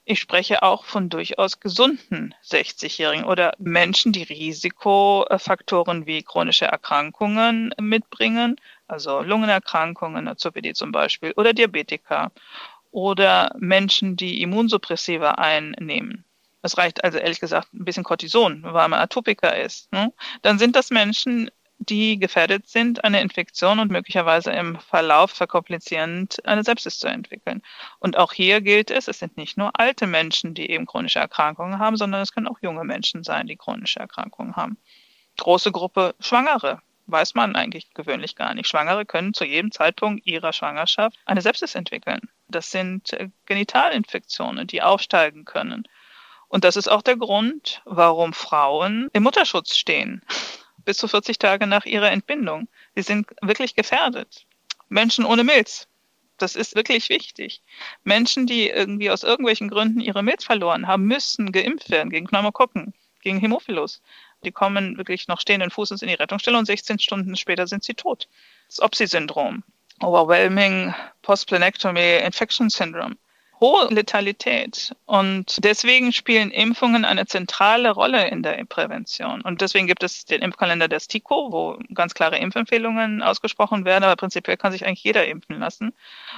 ich 0.05 0.19
spreche 0.19 0.61
auch 0.61 0.85
von 0.85 1.09
durchaus 1.09 1.59
gesunden 1.59 2.35
60-Jährigen 2.45 3.25
oder 3.25 3.53
Menschen, 3.57 4.11
die 4.11 4.23
Risikofaktoren 4.23 6.05
wie 6.05 6.21
chronische 6.21 6.65
Erkrankungen 6.65 7.73
mitbringen, 7.79 8.57
also 8.89 9.21
Lungenerkrankungen, 9.21 10.25
COPD 10.35 10.73
zum 10.73 10.91
Beispiel, 10.91 11.33
oder 11.35 11.53
Diabetiker 11.53 12.31
oder 12.91 13.55
Menschen, 13.57 14.15
die 14.15 14.41
Immunsuppressiva 14.41 15.31
einnehmen. 15.31 16.25
Es 16.61 16.77
reicht 16.77 17.03
also 17.03 17.17
ehrlich 17.17 17.39
gesagt 17.39 17.73
ein 17.73 17.85
bisschen 17.85 18.03
Cortison, 18.03 18.63
weil 18.63 18.89
man 18.89 18.99
Atopiker 18.99 19.55
ist. 19.55 19.91
Ne? 19.93 20.11
Dann 20.41 20.59
sind 20.59 20.75
das 20.75 20.89
Menschen, 20.89 21.49
die 21.77 22.19
gefährdet 22.19 22.67
sind, 22.67 23.05
eine 23.05 23.21
Infektion 23.21 23.79
und 23.79 23.89
möglicherweise 23.89 24.51
im 24.51 24.77
Verlauf 24.79 25.31
verkomplizierend 25.31 26.45
eine 26.45 26.63
Sepsis 26.63 26.99
zu 26.99 27.07
entwickeln. 27.07 27.61
Und 27.99 28.17
auch 28.17 28.33
hier 28.33 28.59
gilt 28.59 28.91
es, 28.91 29.07
es 29.07 29.19
sind 29.19 29.37
nicht 29.37 29.57
nur 29.57 29.79
alte 29.79 30.05
Menschen, 30.05 30.53
die 30.53 30.69
eben 30.69 30.85
chronische 30.85 31.19
Erkrankungen 31.19 31.79
haben, 31.79 31.95
sondern 31.95 32.21
es 32.21 32.33
können 32.33 32.47
auch 32.47 32.59
junge 32.61 32.83
Menschen 32.83 33.23
sein, 33.23 33.47
die 33.47 33.55
chronische 33.55 34.01
Erkrankungen 34.01 34.57
haben. 34.57 34.77
Große 35.37 35.71
Gruppe 35.71 36.15
Schwangere 36.19 36.81
weiß 37.11 37.35
man 37.35 37.55
eigentlich 37.55 37.93
gewöhnlich 37.93 38.35
gar 38.35 38.53
nicht. 38.53 38.67
Schwangere 38.67 39.05
können 39.05 39.33
zu 39.33 39.45
jedem 39.45 39.71
Zeitpunkt 39.71 40.25
ihrer 40.25 40.53
Schwangerschaft 40.53 41.17
eine 41.25 41.41
Sepsis 41.41 41.75
entwickeln. 41.75 42.21
Das 42.47 42.71
sind 42.71 43.13
äh, 43.13 43.29
Genitalinfektionen, 43.45 44.67
die 44.67 44.81
aufsteigen 44.81 45.45
können. 45.45 45.87
Und 46.47 46.63
das 46.63 46.75
ist 46.75 46.87
auch 46.87 47.01
der 47.01 47.17
Grund, 47.17 47.81
warum 47.85 48.33
Frauen 48.33 49.09
im 49.13 49.23
Mutterschutz 49.23 49.77
stehen 49.77 50.21
bis 50.85 50.97
zu 50.97 51.07
40 51.07 51.37
Tage 51.37 51.67
nach 51.67 51.85
ihrer 51.85 52.11
Entbindung. 52.11 52.67
Sie 52.95 53.03
sind 53.03 53.27
wirklich 53.41 53.75
gefährdet. 53.75 54.45
Menschen 54.89 55.25
ohne 55.25 55.43
Milz. 55.43 55.87
Das 56.37 56.55
ist 56.55 56.75
wirklich 56.75 57.09
wichtig. 57.09 57.61
Menschen, 58.03 58.47
die 58.47 58.69
irgendwie 58.69 59.11
aus 59.11 59.23
irgendwelchen 59.23 59.69
Gründen 59.69 59.99
ihre 59.99 60.23
Milz 60.23 60.45
verloren 60.45 60.87
haben, 60.87 61.05
müssen 61.05 61.51
geimpft 61.51 61.89
werden 61.89 62.09
gegen 62.09 62.27
Pneumokokken, 62.27 62.93
gegen 63.21 63.39
Hämophilus. 63.39 64.01
Die 64.43 64.51
kommen 64.51 64.97
wirklich 64.97 65.27
noch 65.27 65.41
stehenden 65.41 65.71
Fußes 65.71 66.01
in 66.01 66.07
die 66.07 66.13
Rettungsstelle 66.15 66.57
und 66.57 66.65
16 66.65 66.99
Stunden 66.99 67.35
später 67.35 67.67
sind 67.67 67.83
sie 67.83 67.93
tot. 67.93 68.27
Das 68.67 68.81
OPSI-Syndrom, 68.81 69.63
Overwhelming 70.01 70.93
Postplanectomy 71.21 72.17
Infection 72.17 72.69
Syndrome 72.69 73.15
hohe 73.59 73.87
Letalität. 73.93 74.95
Und 75.05 75.63
deswegen 75.63 76.13
spielen 76.13 76.51
Impfungen 76.51 77.05
eine 77.05 77.25
zentrale 77.25 77.91
Rolle 77.91 78.27
in 78.29 78.41
der 78.41 78.63
Prävention. 78.65 79.41
Und 79.41 79.61
deswegen 79.61 79.87
gibt 79.87 80.03
es 80.03 80.25
den 80.25 80.41
Impfkalender 80.41 80.87
der 80.87 80.99
STIKO, 80.99 81.51
wo 81.51 81.79
ganz 81.93 82.13
klare 82.13 82.37
Impfempfehlungen 82.37 83.21
ausgesprochen 83.21 83.85
werden. 83.85 84.03
Aber 84.03 84.15
prinzipiell 84.15 84.57
kann 84.57 84.71
sich 84.71 84.85
eigentlich 84.85 85.03
jeder 85.03 85.27
impfen 85.27 85.59
lassen. 85.59 85.93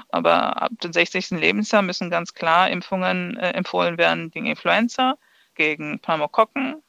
Aber 0.10 0.62
ab 0.62 0.72
dem 0.84 0.94
60. 0.94 1.32
Lebensjahr 1.32 1.82
müssen 1.82 2.10
ganz 2.10 2.34
klar 2.34 2.70
Impfungen 2.70 3.38
äh, 3.38 3.52
empfohlen 3.52 3.98
werden 3.98 4.32
gegen 4.32 4.48
Influenza, 4.48 5.18
gegen 5.56 6.00
Pneumokokken, 6.00 6.82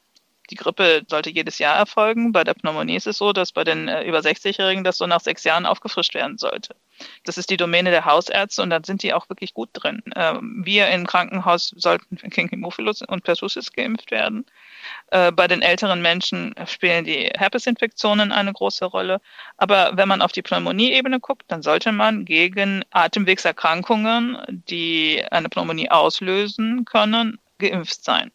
die 0.49 0.55
Grippe 0.55 1.03
sollte 1.07 1.29
jedes 1.29 1.57
Jahr 1.59 1.75
erfolgen. 1.77 2.31
Bei 2.31 2.43
der 2.43 2.53
Pneumonie 2.53 2.95
ist 2.95 3.07
es 3.07 3.17
so, 3.17 3.33
dass 3.33 3.51
bei 3.51 3.63
den 3.63 3.87
äh, 3.87 4.03
über 4.03 4.19
60-Jährigen 4.19 4.83
das 4.83 4.97
so 4.97 5.07
nach 5.07 5.21
sechs 5.21 5.43
Jahren 5.43 5.65
aufgefrischt 5.65 6.13
werden 6.13 6.37
sollte. 6.37 6.75
Das 7.23 7.37
ist 7.37 7.49
die 7.49 7.57
Domäne 7.57 7.91
der 7.91 8.05
Hausärzte 8.05 8.61
und 8.61 8.69
dann 8.69 8.83
sind 8.83 9.03
die 9.03 9.13
auch 9.13 9.29
wirklich 9.29 9.53
gut 9.53 9.69
drin. 9.73 10.03
Ähm, 10.15 10.61
wir 10.65 10.89
im 10.89 11.07
Krankenhaus 11.07 11.73
sollten 11.75 12.15
gegen 12.29 12.49
Hämophilus 12.49 13.01
und 13.01 13.23
Pertussis 13.23 13.71
geimpft 13.71 14.11
werden. 14.11 14.45
Äh, 15.07 15.31
bei 15.31 15.47
den 15.47 15.61
älteren 15.61 16.01
Menschen 16.01 16.53
spielen 16.65 17.05
die 17.05 17.31
Herpesinfektionen 17.37 18.31
eine 18.31 18.53
große 18.53 18.85
Rolle. 18.85 19.21
Aber 19.57 19.91
wenn 19.95 20.07
man 20.07 20.21
auf 20.21 20.33
die 20.33 20.41
Pneumonie-Ebene 20.41 21.19
guckt, 21.19 21.43
dann 21.47 21.63
sollte 21.63 21.91
man 21.91 22.25
gegen 22.25 22.83
Atemwegserkrankungen, 22.91 24.37
die 24.49 25.23
eine 25.31 25.49
Pneumonie 25.49 25.89
auslösen 25.89 26.85
können, 26.85 27.39
geimpft 27.59 28.03
sein. 28.03 28.31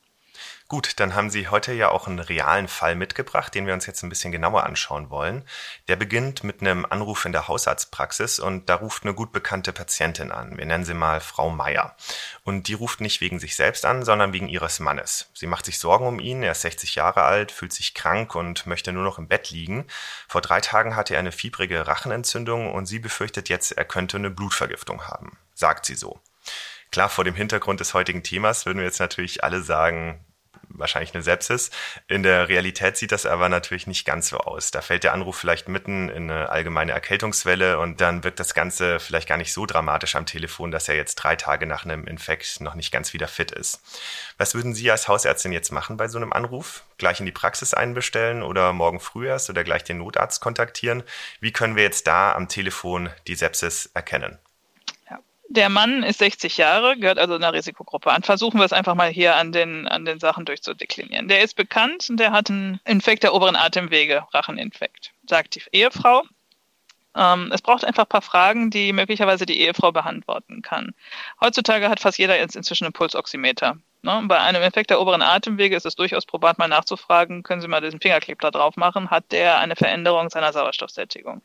Gut, 0.71 1.01
dann 1.01 1.15
haben 1.15 1.31
Sie 1.31 1.49
heute 1.49 1.73
ja 1.73 1.89
auch 1.89 2.09
einen 2.09 2.19
realen 2.19 2.69
Fall 2.69 2.95
mitgebracht, 2.95 3.55
den 3.55 3.67
wir 3.67 3.73
uns 3.73 3.87
jetzt 3.87 4.03
ein 4.03 4.11
bisschen 4.11 4.33
genauer 4.33 4.65
anschauen 4.65 5.09
wollen. 5.09 5.45
Der 5.89 5.97
beginnt 5.97 6.45
mit 6.45 6.61
einem 6.61 6.85
Anruf 6.85 7.25
in 7.25 7.33
der 7.33 7.49
Hausarztpraxis 7.49 8.39
und 8.39 8.69
da 8.69 8.75
ruft 8.75 9.05
eine 9.05 9.15
gut 9.15 9.33
bekannte 9.33 9.73
Patientin 9.73 10.31
an. 10.31 10.59
Wir 10.59 10.67
nennen 10.67 10.85
sie 10.85 10.93
mal 10.93 11.21
Frau 11.21 11.49
Meier. 11.49 11.97
Und 12.45 12.69
die 12.69 12.75
ruft 12.75 13.01
nicht 13.01 13.23
wegen 13.23 13.41
sich 13.41 13.57
selbst 13.57 13.87
an, 13.87 14.05
sondern 14.05 14.35
wegen 14.35 14.51
ihres 14.51 14.79
Mannes. 14.79 15.31
Sie 15.33 15.47
macht 15.47 15.65
sich 15.65 15.79
Sorgen 15.79 16.07
um 16.07 16.21
ihn, 16.21 16.43
er 16.43 16.53
ist 16.53 16.61
60 16.61 16.97
Jahre 16.97 17.23
alt, 17.23 17.51
fühlt 17.51 17.73
sich 17.73 17.95
krank 17.95 18.35
und 18.35 18.67
möchte 18.67 18.93
nur 18.93 19.05
noch 19.05 19.17
im 19.17 19.27
Bett 19.27 19.49
liegen. 19.49 19.87
Vor 20.29 20.43
drei 20.43 20.61
Tagen 20.61 20.97
hatte 20.97 21.15
er 21.15 21.21
eine 21.21 21.33
fiebrige 21.33 21.87
Rachenentzündung 21.87 22.71
und 22.75 22.85
sie 22.85 22.99
befürchtet 22.99 23.49
jetzt, 23.49 23.73
er 23.73 23.87
könnte 23.87 24.19
eine 24.19 24.29
Blutvergiftung 24.29 25.07
haben. 25.07 25.39
Sagt 25.55 25.87
sie 25.87 25.95
so. 25.95 26.21
Klar, 26.91 27.09
vor 27.09 27.25
dem 27.25 27.35
Hintergrund 27.35 27.81
des 27.81 27.95
heutigen 27.95 28.23
Themas 28.23 28.67
würden 28.67 28.79
wir 28.79 28.85
jetzt 28.85 29.01
natürlich 29.01 29.45
alle 29.45 29.63
sagen, 29.63 30.27
wahrscheinlich 30.79 31.15
eine 31.15 31.23
Sepsis. 31.23 31.71
In 32.07 32.23
der 32.23 32.49
Realität 32.49 32.97
sieht 32.97 33.13
das 33.13 33.27
aber 33.27 33.49
natürlich 33.49 33.87
nicht 33.87 34.05
ganz 34.05 34.29
so 34.29 34.39
aus. 34.39 34.71
Da 34.71 34.81
fällt 34.81 35.05
der 35.05 35.13
Anruf 35.13 35.37
vielleicht 35.37 35.69
mitten 35.69 36.09
in 36.09 36.31
eine 36.31 36.49
allgemeine 36.49 36.93
Erkältungswelle 36.93 37.79
und 37.79 38.01
dann 38.01 38.25
wirkt 38.25 38.41
das 38.41 38.55
Ganze 38.55 39.01
vielleicht 39.01 39.29
gar 39.29 39.39
nicht 39.39 39.53
so 39.53 39.67
dramatisch 39.67 40.15
am 40.17 40.27
Telefon, 40.27 40.71
dass 40.71 40.89
er 40.89 40.97
jetzt 40.97 41.17
drei 41.17 41.37
Tage 41.37 41.67
nach 41.67 41.85
einem 41.85 42.07
Infekt 42.07 42.61
noch 42.61 42.75
nicht 42.75 42.93
ganz 42.93 43.13
wieder 43.13 43.29
fit 43.29 43.51
ist. 43.51 43.81
Was 44.37 44.55
würden 44.55 44.75
Sie 44.75 44.91
als 44.91 45.09
Hausärztin 45.09 45.53
jetzt 45.53 45.73
machen 45.73 45.97
bei 45.97 46.09
so 46.09 46.19
einem 46.19 46.33
Anruf? 46.33 46.85
Gleich 46.97 47.21
in 47.21 47.27
die 47.27 47.33
Praxis 47.33 47.75
einbestellen 47.75 48.43
oder 48.43 48.73
morgen 48.73 49.01
früh 49.01 49.29
erst 49.29 49.51
oder 49.51 49.65
gleich 49.65 49.85
den 49.85 49.99
Notarzt 49.99 50.41
kontaktieren? 50.41 51.03
Wie 51.41 51.53
können 51.53 51.77
wir 51.77 51.83
jetzt 51.83 52.07
da 52.07 52.33
am 52.33 52.49
Telefon 52.49 53.11
die 53.27 53.35
Sepsis 53.35 53.91
erkennen? 53.95 54.39
Der 55.51 55.71
Mann 55.71 56.03
ist 56.03 56.19
60 56.19 56.59
Jahre, 56.59 56.99
gehört 56.99 57.19
also 57.19 57.35
einer 57.35 57.55
Risikogruppe 57.55 58.13
an. 58.13 58.23
Versuchen 58.23 58.59
wir 58.59 58.67
es 58.67 58.75
einfach 58.75 58.95
mal 58.95 59.09
hier 59.09 59.37
an 59.37 59.51
den, 59.51 59.89
an 59.89 60.05
den 60.05 60.21
Sachen 60.21 60.45
durchzudeklinieren. 60.45 61.29
Der 61.29 61.43
ist 61.43 61.57
bekannt 61.57 62.09
und 62.11 62.19
der 62.19 62.33
hat 62.33 62.51
einen 62.51 62.81
Infekt 62.85 63.23
der 63.23 63.33
oberen 63.33 63.57
Atemwege, 63.57 64.27
Racheninfekt, 64.35 65.13
sagt 65.27 65.55
die 65.55 65.63
Ehefrau. 65.73 66.23
Ähm, 67.17 67.51
es 67.53 67.63
braucht 67.63 67.85
einfach 67.85 68.05
ein 68.05 68.09
paar 68.09 68.23
Fragen, 68.23 68.71
die 68.71 68.93
möglicherweise 68.93 69.47
die 69.47 69.61
Ehefrau 69.61 69.91
beantworten 69.91 70.61
kann. 70.61 70.95
Heutzutage 71.41 71.89
hat 71.89 72.01
fast 72.01 72.19
jeder 72.19 72.39
jetzt 72.39 72.55
inzwischen 72.55 72.85
einen 72.85 72.93
Pulsoximeter. 72.93 73.79
Ne? 74.03 74.23
Bei 74.27 74.39
einem 74.39 74.63
Infekt 74.63 74.91
der 74.91 75.01
oberen 75.01 75.23
Atemwege 75.23 75.75
ist 75.75 75.87
es 75.87 75.97
durchaus 75.97 76.27
probat, 76.27 76.59
mal 76.59 76.69
nachzufragen, 76.69 77.43
können 77.43 77.61
Sie 77.61 77.69
mal 77.69 77.81
diesen 77.81 78.01
Fingerclip 78.01 78.41
da 78.41 78.51
drauf 78.51 78.77
machen, 78.77 79.11
hat 79.11 79.33
der 79.33 79.59
eine 79.59 79.75
Veränderung 79.75 80.31
seiner 80.31 80.53
Sauerstoffsättigung? 80.53 81.43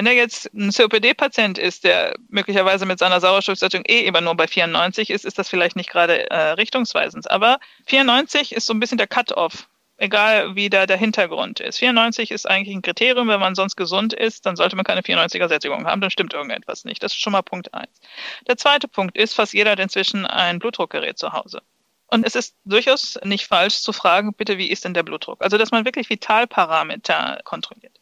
Wenn 0.00 0.06
er 0.06 0.14
jetzt 0.14 0.50
ein 0.54 0.70
COPD-Patient 0.70 1.58
ist, 1.58 1.84
der 1.84 2.14
möglicherweise 2.30 2.86
mit 2.86 2.98
seiner 2.98 3.20
Sauerstoffsättigung 3.20 3.84
eh 3.86 4.06
immer 4.06 4.22
nur 4.22 4.34
bei 4.34 4.48
94 4.48 5.10
ist, 5.10 5.26
ist 5.26 5.38
das 5.38 5.50
vielleicht 5.50 5.76
nicht 5.76 5.90
gerade 5.90 6.30
äh, 6.30 6.52
richtungsweisend. 6.52 7.30
Aber 7.30 7.58
94 7.84 8.52
ist 8.52 8.64
so 8.64 8.72
ein 8.72 8.80
bisschen 8.80 8.96
der 8.96 9.08
Cut-off, 9.08 9.68
egal 9.98 10.56
wie 10.56 10.70
da 10.70 10.86
der 10.86 10.96
Hintergrund 10.96 11.60
ist. 11.60 11.80
94 11.80 12.30
ist 12.30 12.48
eigentlich 12.48 12.74
ein 12.74 12.80
Kriterium, 12.80 13.28
wenn 13.28 13.40
man 13.40 13.54
sonst 13.54 13.76
gesund 13.76 14.14
ist, 14.14 14.46
dann 14.46 14.56
sollte 14.56 14.74
man 14.74 14.86
keine 14.86 15.02
94er-Sättigung 15.02 15.84
haben, 15.84 16.00
dann 16.00 16.10
stimmt 16.10 16.32
irgendetwas 16.32 16.86
nicht. 16.86 17.02
Das 17.02 17.12
ist 17.12 17.20
schon 17.20 17.34
mal 17.34 17.42
Punkt 17.42 17.74
eins. 17.74 18.00
Der 18.48 18.56
zweite 18.56 18.88
Punkt 18.88 19.18
ist, 19.18 19.34
fast 19.34 19.52
jeder 19.52 19.72
hat 19.72 19.80
inzwischen 19.80 20.24
ein 20.24 20.60
Blutdruckgerät 20.60 21.18
zu 21.18 21.34
Hause. 21.34 21.60
Und 22.06 22.26
es 22.26 22.36
ist 22.36 22.56
durchaus 22.64 23.18
nicht 23.22 23.46
falsch 23.46 23.82
zu 23.82 23.92
fragen, 23.92 24.32
bitte, 24.32 24.56
wie 24.56 24.70
ist 24.70 24.86
denn 24.86 24.94
der 24.94 25.02
Blutdruck? 25.02 25.42
Also, 25.42 25.58
dass 25.58 25.72
man 25.72 25.84
wirklich 25.84 26.08
Vitalparameter 26.08 27.42
kontrolliert. 27.44 28.00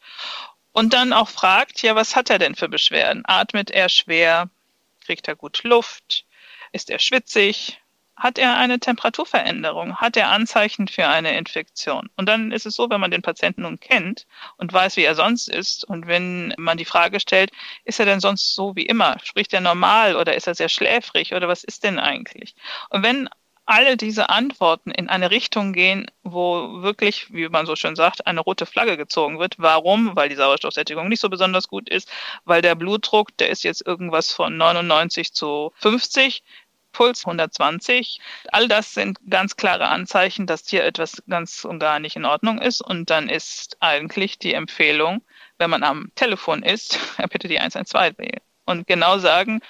Und 0.71 0.93
dann 0.93 1.13
auch 1.13 1.29
fragt, 1.29 1.81
ja, 1.81 1.95
was 1.95 2.15
hat 2.15 2.29
er 2.29 2.39
denn 2.39 2.55
für 2.55 2.69
Beschwerden? 2.69 3.23
Atmet 3.25 3.71
er 3.71 3.89
schwer? 3.89 4.49
Kriegt 5.03 5.27
er 5.27 5.35
gut 5.35 5.63
Luft? 5.63 6.25
Ist 6.71 6.89
er 6.89 6.99
schwitzig? 6.99 7.81
Hat 8.15 8.37
er 8.37 8.57
eine 8.57 8.79
Temperaturveränderung? 8.79 9.95
Hat 9.95 10.17
er 10.17 10.29
Anzeichen 10.29 10.89
für 10.89 11.07
eine 11.07 11.37
Infektion? 11.37 12.09
Und 12.17 12.27
dann 12.27 12.51
ist 12.51 12.65
es 12.65 12.75
so, 12.75 12.89
wenn 12.89 12.99
man 12.99 13.11
den 13.11 13.21
Patienten 13.21 13.61
nun 13.61 13.79
kennt 13.79 14.27
und 14.57 14.73
weiß, 14.73 14.97
wie 14.97 15.03
er 15.03 15.15
sonst 15.15 15.47
ist, 15.47 15.85
und 15.85 16.05
wenn 16.05 16.53
man 16.57 16.77
die 16.77 16.85
Frage 16.85 17.21
stellt, 17.21 17.51
ist 17.85 17.99
er 17.99 18.05
denn 18.05 18.19
sonst 18.19 18.53
so 18.53 18.75
wie 18.75 18.85
immer? 18.85 19.17
Spricht 19.23 19.53
er 19.53 19.61
normal 19.61 20.17
oder 20.17 20.35
ist 20.35 20.47
er 20.47 20.55
sehr 20.55 20.67
schläfrig 20.67 21.33
oder 21.33 21.47
was 21.47 21.63
ist 21.63 21.85
denn 21.85 21.97
eigentlich? 21.97 22.55
Und 22.89 23.03
wenn 23.03 23.29
alle 23.69 23.97
diese 23.97 24.29
Antworten 24.29 24.89
in 24.89 25.09
eine 25.09 25.29
Richtung 25.29 25.73
gehen, 25.73 26.09
wo 26.23 26.81
wirklich, 26.81 27.31
wie 27.31 27.47
man 27.49 27.67
so 27.67 27.75
schön 27.75 27.95
sagt, 27.95 28.25
eine 28.25 28.39
rote 28.39 28.65
Flagge 28.65 28.97
gezogen 28.97 29.37
wird. 29.37 29.55
Warum? 29.59 30.15
Weil 30.15 30.27
die 30.27 30.35
Sauerstoffsättigung 30.35 31.07
nicht 31.07 31.19
so 31.19 31.29
besonders 31.29 31.67
gut 31.67 31.87
ist, 31.87 32.09
weil 32.45 32.63
der 32.63 32.73
Blutdruck, 32.73 33.37
der 33.37 33.49
ist 33.49 33.63
jetzt 33.63 33.85
irgendwas 33.85 34.33
von 34.33 34.57
99 34.57 35.33
zu 35.33 35.71
50. 35.75 36.43
Puls 36.91 37.23
120. 37.23 38.19
All 38.51 38.67
das 38.67 38.95
sind 38.95 39.19
ganz 39.29 39.55
klare 39.55 39.89
Anzeichen, 39.89 40.47
dass 40.47 40.67
hier 40.67 40.83
etwas 40.83 41.21
ganz 41.29 41.63
und 41.63 41.77
gar 41.77 41.99
nicht 41.99 42.15
in 42.15 42.25
Ordnung 42.25 42.59
ist. 42.59 42.81
Und 42.81 43.11
dann 43.11 43.29
ist 43.29 43.77
eigentlich 43.81 44.39
die 44.39 44.55
Empfehlung, 44.55 45.21
wenn 45.59 45.69
man 45.69 45.83
am 45.83 46.11
Telefon 46.15 46.63
ist, 46.63 46.97
bitte 47.29 47.47
die 47.47 47.59
112 47.59 48.17
wählen 48.17 48.41
und 48.69 48.87
genau 48.87 49.17
sagen, 49.17 49.61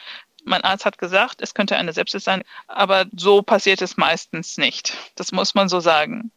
mein 0.46 0.64
Arzt 0.64 0.86
hat 0.86 0.98
gesagt, 0.98 1.42
es 1.42 1.54
könnte 1.54 1.78
eine 1.78 1.94
Sepsis 1.94 2.24
sein, 2.24 2.44
aber 2.68 3.06
so 3.16 3.42
passiert 3.42 3.82
es 3.82 3.98
meistens 3.98 4.58
nicht. 4.58 4.96
Das 5.16 5.32
muss 5.32 5.56
man 5.56 5.70
so 5.70 5.80
sagen. 5.80 6.32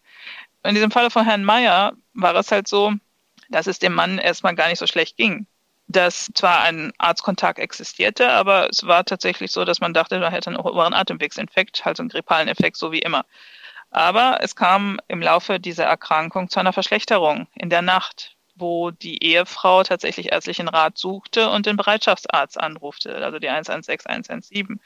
In 0.65 0.75
diesem 0.75 0.91
Falle 0.91 1.11
von 1.11 1.25
Herrn 1.25 1.45
Meyer 1.45 1.95
war 2.15 2.35
es 2.37 2.53
halt 2.53 2.69
so, 2.69 2.93
dass 3.49 3.67
es 3.67 3.79
dem 3.79 3.95
Mann 3.95 4.19
erstmal 4.19 4.55
gar 4.55 4.69
nicht 4.69 4.79
so 4.79 4.87
schlecht 4.87 5.17
ging. 5.17 5.47
Dass 5.89 6.31
zwar 6.35 6.63
ein 6.63 6.93
Arztkontakt 6.99 7.59
existierte, 7.59 8.31
aber 8.31 8.69
es 8.71 8.87
war 8.87 9.05
tatsächlich 9.05 9.51
so, 9.51 9.65
dass 9.65 9.81
man 9.81 9.93
dachte, 9.93 10.17
er 10.17 10.31
hätte 10.31 10.51
einen 10.51 10.61
oberen 10.61 10.95
Atemwegsinfekt, 10.95 11.85
also 11.85 12.03
einen 12.03 12.09
grippalen 12.09 12.49
Effekt, 12.49 12.77
so 12.77 12.93
wie 12.93 13.01
immer. 13.01 13.25
Aber 13.91 14.39
es 14.41 14.57
kam 14.57 15.01
im 15.09 15.21
Laufe 15.21 15.61
dieser 15.61 15.85
Erkrankung 15.85 16.49
zu 16.49 16.61
einer 16.61 16.73
Verschlechterung 16.73 17.47
in 17.55 17.69
der 17.69 17.83
Nacht 17.83 18.37
wo 18.63 18.91
die 18.91 19.23
Ehefrau 19.23 19.83
tatsächlich 19.83 20.33
ärztlichen 20.33 20.69
Rat 20.69 20.97
suchte 20.97 21.51
und 21.51 21.67
den 21.67 21.77
Bereitschaftsarzt 21.77 22.59
anrufte, 22.59 23.15
also 23.17 23.39
die 23.39 23.51
116, 23.51 24.11
117. 24.11 24.81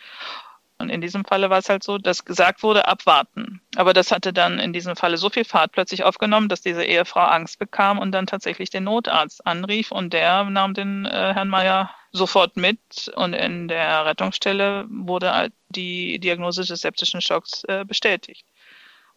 Und 0.78 0.90
in 0.90 1.00
diesem 1.00 1.24
Falle 1.24 1.48
war 1.48 1.58
es 1.58 1.68
halt 1.68 1.82
so, 1.82 1.96
dass 1.96 2.24
gesagt 2.24 2.62
wurde, 2.62 2.86
abwarten. 2.86 3.62
Aber 3.76 3.94
das 3.94 4.10
hatte 4.10 4.32
dann 4.32 4.58
in 4.58 4.74
diesem 4.74 4.94
Falle 4.94 5.16
so 5.16 5.30
viel 5.30 5.44
Fahrt 5.44 5.72
plötzlich 5.72 6.04
aufgenommen, 6.04 6.48
dass 6.48 6.60
diese 6.60 6.84
Ehefrau 6.84 7.20
Angst 7.20 7.58
bekam 7.58 7.98
und 7.98 8.12
dann 8.12 8.26
tatsächlich 8.26 8.68
den 8.68 8.84
Notarzt 8.84 9.46
anrief 9.46 9.90
und 9.90 10.12
der 10.12 10.44
nahm 10.44 10.74
den 10.74 11.06
äh, 11.06 11.32
Herrn 11.34 11.48
Meier 11.48 11.90
sofort 12.12 12.56
mit 12.56 13.10
und 13.14 13.32
in 13.32 13.68
der 13.68 14.04
Rettungsstelle 14.04 14.86
wurde 14.88 15.32
halt 15.32 15.52
die 15.68 16.18
Diagnose 16.18 16.64
des 16.64 16.80
septischen 16.80 17.20
Schocks 17.20 17.64
äh, 17.64 17.84
bestätigt. 17.84 18.44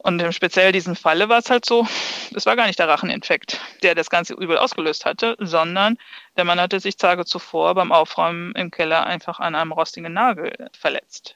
Und 0.01 0.21
im 0.21 0.31
speziell 0.31 0.71
diesen 0.71 0.95
Falle 0.95 1.27
war 1.27 1.39
es 1.39 1.49
halt 1.49 1.65
so, 1.65 1.85
es 2.33 2.45
war 2.45 2.55
gar 2.55 2.67
nicht 2.67 2.79
der 2.79 2.87
Racheninfekt, 2.87 3.59
der 3.83 3.95
das 3.95 4.09
ganze 4.09 4.33
Übel 4.33 4.57
ausgelöst 4.57 5.05
hatte, 5.05 5.35
sondern 5.39 5.97
der 6.37 6.45
Mann 6.45 6.59
hatte 6.59 6.79
sich 6.79 6.95
Tage 6.95 7.25
zuvor 7.25 7.75
beim 7.75 7.91
Aufräumen 7.91 8.53
im 8.55 8.71
Keller 8.71 9.05
einfach 9.05 9.39
an 9.39 9.55
einem 9.55 9.73
rostigen 9.73 10.13
Nagel 10.13 10.69
verletzt. 10.71 11.35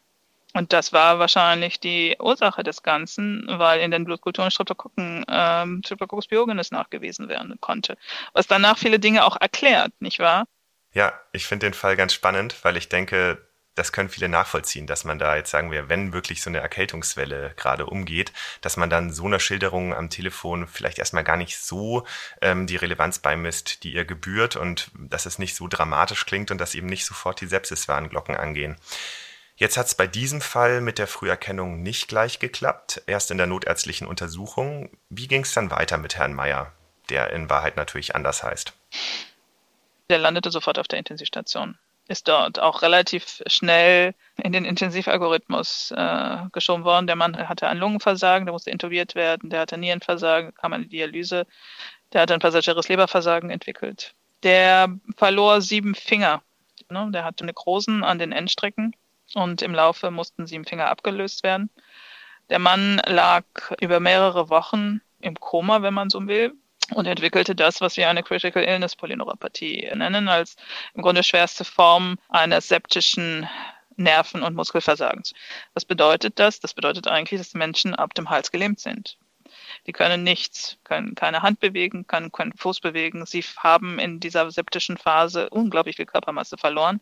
Und 0.53 0.71
das 0.71 0.93
war 0.93 1.19
wahrscheinlich 1.19 1.79
die 1.79 2.15
Ursache 2.19 2.63
des 2.63 2.83
Ganzen, 2.83 3.45
weil 3.49 3.81
in 3.81 3.91
den 3.91 4.05
Blutkulturen 4.05 4.51
Streptokokken, 4.51 5.25
ähm, 5.27 5.81
Streptococcus 5.83 6.27
pyogenes 6.27 6.71
nachgewiesen 6.71 7.27
werden 7.27 7.57
konnte. 7.59 7.97
Was 8.33 8.47
danach 8.47 8.77
viele 8.77 8.99
Dinge 8.99 9.25
auch 9.25 9.35
erklärt, 9.41 9.91
nicht 9.99 10.19
wahr? 10.19 10.45
Ja, 10.93 11.11
ich 11.31 11.47
finde 11.47 11.65
den 11.65 11.73
Fall 11.73 11.97
ganz 11.97 12.13
spannend, 12.13 12.63
weil 12.63 12.77
ich 12.77 12.87
denke, 12.87 13.43
das 13.75 13.91
können 13.91 14.09
viele 14.09 14.29
nachvollziehen, 14.29 14.87
dass 14.87 15.03
man 15.03 15.19
da 15.19 15.35
jetzt 15.35 15.49
sagen 15.49 15.71
wir, 15.71 15.89
wenn 15.89 16.13
wirklich 16.13 16.41
so 16.41 16.49
eine 16.49 16.59
Erkältungswelle 16.59 17.53
gerade 17.55 17.85
umgeht, 17.85 18.31
dass 18.61 18.77
man 18.77 18.89
dann 18.89 19.11
so 19.11 19.25
einer 19.25 19.39
Schilderung 19.39 19.93
am 19.93 20.09
Telefon 20.09 20.67
vielleicht 20.67 20.99
erstmal 20.99 21.23
gar 21.23 21.37
nicht 21.37 21.57
so 21.57 22.05
ähm, 22.41 22.67
die 22.67 22.75
Relevanz 22.75 23.19
beimisst, 23.19 23.83
die 23.83 23.93
ihr 23.93 24.05
gebührt 24.05 24.55
und 24.55 24.91
dass 24.95 25.25
es 25.25 25.39
nicht 25.39 25.55
so 25.55 25.67
dramatisch 25.67 26.25
klingt 26.25 26.51
und 26.51 26.59
dass 26.59 26.75
eben 26.75 26.87
nicht 26.87 27.05
sofort 27.05 27.41
die 27.41 27.47
Sepsiswarnglocken 27.47 28.35
angehen. 28.35 28.77
Jetzt 29.55 29.77
hat 29.77 29.85
es 29.85 29.95
bei 29.95 30.07
diesem 30.07 30.41
Fall 30.41 30.81
mit 30.81 30.97
der 30.97 31.07
Früherkennung 31.07 31.81
nicht 31.81 32.07
gleich 32.07 32.39
geklappt, 32.39 33.03
erst 33.05 33.31
in 33.31 33.37
der 33.37 33.47
notärztlichen 33.47 34.07
Untersuchung. 34.07 34.89
Wie 35.09 35.27
ging 35.27 35.41
es 35.41 35.53
dann 35.53 35.71
weiter 35.71 35.97
mit 35.97 36.15
Herrn 36.15 36.33
Meyer, 36.33 36.71
der 37.09 37.31
in 37.31 37.49
Wahrheit 37.49 37.77
natürlich 37.77 38.15
anders 38.15 38.43
heißt? 38.43 38.73
Der 40.09 40.17
landete 40.17 40.51
sofort 40.51 40.79
auf 40.79 40.87
der 40.87 40.99
Intensivstation 40.99 41.77
ist 42.07 42.27
dort 42.27 42.59
auch 42.59 42.81
relativ 42.81 43.41
schnell 43.47 44.13
in 44.41 44.51
den 44.51 44.65
Intensivalgorithmus 44.65 45.91
äh, 45.95 46.37
geschoben 46.51 46.83
worden. 46.83 47.07
Der 47.07 47.15
Mann 47.15 47.37
hatte 47.47 47.67
ein 47.67 47.77
Lungenversagen, 47.77 48.45
der 48.45 48.53
musste 48.53 48.71
intubiert 48.71 49.15
werden, 49.15 49.49
der 49.49 49.61
hatte 49.61 49.77
Nierenversagen, 49.77 50.53
kam 50.55 50.73
eine 50.73 50.85
Dialyse, 50.85 51.47
der 52.11 52.21
hatte 52.21 52.33
ein 52.33 52.39
passageres 52.39 52.89
Leberversagen 52.89 53.49
entwickelt. 53.49 54.13
Der 54.43 54.89
verlor 55.15 55.61
sieben 55.61 55.95
Finger. 55.95 56.41
Ne? 56.89 57.09
Der 57.11 57.23
hatte 57.23 57.45
Nekrosen 57.45 58.03
an 58.03 58.19
den 58.19 58.33
Endstrecken 58.33 58.95
und 59.33 59.61
im 59.61 59.73
Laufe 59.73 60.11
mussten 60.11 60.45
sieben 60.45 60.65
Finger 60.65 60.89
abgelöst 60.89 61.43
werden. 61.43 61.69
Der 62.49 62.59
Mann 62.59 63.01
lag 63.05 63.45
über 63.79 64.01
mehrere 64.01 64.49
Wochen 64.49 65.01
im 65.21 65.39
Koma, 65.39 65.81
wenn 65.81 65.93
man 65.93 66.09
so 66.09 66.27
will 66.27 66.53
und 66.91 67.05
entwickelte 67.05 67.55
das, 67.55 67.81
was 67.81 67.97
wir 67.97 68.09
eine 68.09 68.23
Critical 68.23 68.63
Illness 68.63 68.95
Polyneuropathie 68.95 69.89
nennen, 69.95 70.27
als 70.27 70.55
im 70.93 71.01
Grunde 71.01 71.23
schwerste 71.23 71.63
Form 71.63 72.17
eines 72.29 72.67
septischen 72.67 73.47
Nerven- 73.95 74.43
und 74.43 74.55
Muskelversagens. 74.55 75.33
Was 75.73 75.85
bedeutet 75.85 76.39
das? 76.39 76.59
Das 76.59 76.73
bedeutet 76.73 77.07
eigentlich, 77.07 77.39
dass 77.39 77.53
Menschen 77.53 77.95
ab 77.95 78.13
dem 78.13 78.29
Hals 78.29 78.51
gelähmt 78.51 78.79
sind. 78.79 79.17
Die 79.85 79.91
können 79.91 80.23
nichts, 80.23 80.77
können 80.83 81.15
keine 81.15 81.41
Hand 81.41 81.59
bewegen, 81.59 82.07
können 82.07 82.31
keinen 82.31 82.53
Fuß 82.53 82.79
bewegen. 82.79 83.25
Sie 83.25 83.43
haben 83.57 83.99
in 83.99 84.19
dieser 84.19 84.49
septischen 84.49 84.97
Phase 84.97 85.49
unglaublich 85.49 85.97
viel 85.97 86.05
Körpermasse 86.05 86.57
verloren. 86.57 87.01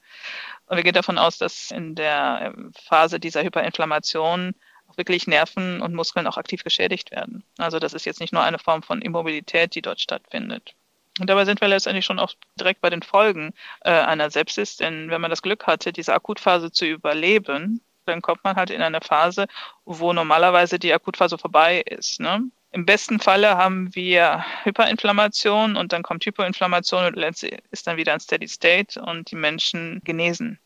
Und 0.66 0.78
wir 0.78 0.84
gehen 0.84 0.94
davon 0.94 1.18
aus, 1.18 1.38
dass 1.38 1.72
in 1.72 1.96
der 1.96 2.54
Phase 2.84 3.20
dieser 3.20 3.44
Hyperinflammation 3.44 4.56
wirklich 5.02 5.26
Nerven 5.26 5.82
und 5.82 5.96
Muskeln 5.96 6.28
auch 6.28 6.38
aktiv 6.38 6.64
geschädigt 6.64 7.12
werden. 7.12 7.44
Also 7.58 7.80
das 7.80 7.94
ist 7.94 8.06
jetzt 8.06 8.20
nicht 8.20 8.34
nur 8.34 8.44
eine 8.44 8.60
Form 8.60 8.84
von 8.84 9.02
Immobilität, 9.02 9.74
die 9.74 9.82
dort 9.82 10.00
stattfindet. 10.00 10.76
Und 11.20 11.28
dabei 11.28 11.44
sind 11.46 11.60
wir 11.60 11.68
letztendlich 11.68 12.06
schon 12.06 12.20
auch 12.20 12.34
direkt 12.60 12.82
bei 12.82 12.90
den 12.90 13.02
Folgen 13.02 13.54
äh, 13.82 13.92
einer 13.92 14.30
Sepsis, 14.30 14.78
denn 14.78 15.10
wenn 15.10 15.22
man 15.22 15.32
das 15.32 15.42
Glück 15.42 15.68
hatte, 15.68 15.92
diese 15.92 16.14
Akutphase 16.14 16.72
zu 16.72 16.86
überleben, 16.86 17.82
dann 18.06 18.22
kommt 18.22 18.44
man 18.44 18.56
halt 18.56 18.70
in 18.70 18.82
eine 18.82 19.02
Phase, 19.02 19.48
wo 19.86 20.14
normalerweise 20.14 20.80
die 20.80 20.94
Akutphase 20.94 21.38
vorbei 21.38 21.82
ist. 21.82 22.20
Ne? 22.20 22.44
Im 22.72 22.86
besten 22.86 23.20
Falle 23.20 23.58
haben 23.58 23.94
wir 23.96 24.46
Hyperinflammation 24.64 25.76
und 25.76 25.92
dann 25.92 26.04
kommt 26.04 26.26
Hypoinflammation 26.26 27.06
und 27.06 27.16
letztlich 27.18 27.58
ist 27.72 27.86
dann 27.88 27.98
wieder 27.98 28.14
ein 28.14 28.22
Steady 28.22 28.48
State 28.48 29.02
und 29.02 29.32
die 29.32 29.36
Menschen 29.36 30.02
genesen. 30.06 30.58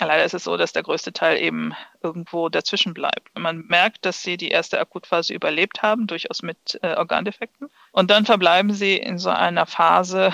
Leider 0.00 0.24
ist 0.24 0.34
es 0.34 0.44
so, 0.44 0.56
dass 0.56 0.72
der 0.72 0.82
größte 0.82 1.12
Teil 1.12 1.40
eben 1.42 1.74
irgendwo 2.02 2.48
dazwischen 2.48 2.94
bleibt. 2.94 3.36
Man 3.36 3.66
merkt, 3.66 4.04
dass 4.04 4.22
sie 4.22 4.36
die 4.36 4.48
erste 4.48 4.80
Akutphase 4.80 5.34
überlebt 5.34 5.82
haben, 5.82 6.06
durchaus 6.06 6.42
mit 6.42 6.78
äh, 6.82 6.94
Organdefekten. 6.94 7.68
Und 7.92 8.10
dann 8.10 8.24
verbleiben 8.24 8.72
sie 8.72 8.96
in 8.96 9.18
so 9.18 9.30
einer 9.30 9.66
Phase, 9.66 10.32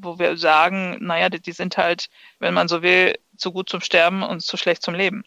wo 0.00 0.18
wir 0.18 0.36
sagen, 0.36 0.98
naja, 1.00 1.28
die, 1.28 1.40
die 1.40 1.52
sind 1.52 1.76
halt, 1.76 2.08
wenn 2.38 2.54
man 2.54 2.68
so 2.68 2.82
will, 2.82 3.18
zu 3.36 3.52
gut 3.52 3.68
zum 3.68 3.80
Sterben 3.80 4.22
und 4.22 4.40
zu 4.40 4.56
schlecht 4.56 4.82
zum 4.82 4.94
Leben 4.94 5.24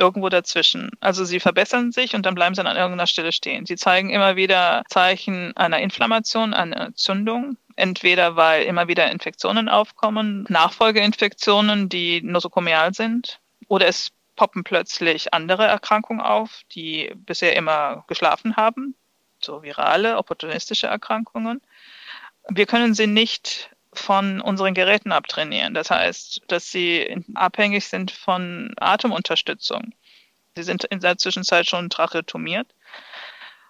irgendwo 0.00 0.28
dazwischen. 0.28 0.90
Also 1.00 1.24
sie 1.24 1.40
verbessern 1.40 1.92
sich 1.92 2.14
und 2.14 2.24
dann 2.24 2.34
bleiben 2.34 2.54
sie 2.54 2.64
an 2.64 2.76
irgendeiner 2.76 3.06
Stelle 3.06 3.32
stehen. 3.32 3.66
Sie 3.66 3.76
zeigen 3.76 4.10
immer 4.10 4.36
wieder 4.36 4.82
Zeichen 4.88 5.56
einer 5.56 5.80
Inflammation, 5.80 6.54
einer 6.54 6.86
Entzündung. 6.86 7.56
Entweder 7.80 8.36
weil 8.36 8.64
immer 8.64 8.88
wieder 8.88 9.10
Infektionen 9.10 9.70
aufkommen, 9.70 10.44
Nachfolgeinfektionen, 10.50 11.88
die 11.88 12.20
nosokomial 12.20 12.92
sind, 12.92 13.40
oder 13.68 13.86
es 13.86 14.10
poppen 14.36 14.64
plötzlich 14.64 15.32
andere 15.32 15.66
Erkrankungen 15.66 16.20
auf, 16.20 16.60
die 16.72 17.10
bisher 17.14 17.56
immer 17.56 18.04
geschlafen 18.06 18.56
haben, 18.56 18.94
so 19.40 19.62
virale, 19.62 20.18
opportunistische 20.18 20.88
Erkrankungen. 20.88 21.62
Wir 22.50 22.66
können 22.66 22.92
sie 22.92 23.06
nicht 23.06 23.70
von 23.94 24.42
unseren 24.42 24.74
Geräten 24.74 25.10
abtrainieren. 25.10 25.72
Das 25.72 25.90
heißt, 25.90 26.42
dass 26.48 26.70
sie 26.70 27.24
abhängig 27.34 27.86
sind 27.86 28.10
von 28.10 28.74
Atemunterstützung. 28.76 29.94
Sie 30.54 30.64
sind 30.64 30.84
in 30.84 31.00
der 31.00 31.16
Zwischenzeit 31.16 31.66
schon 31.66 31.88
tracheotomiert. 31.88 32.68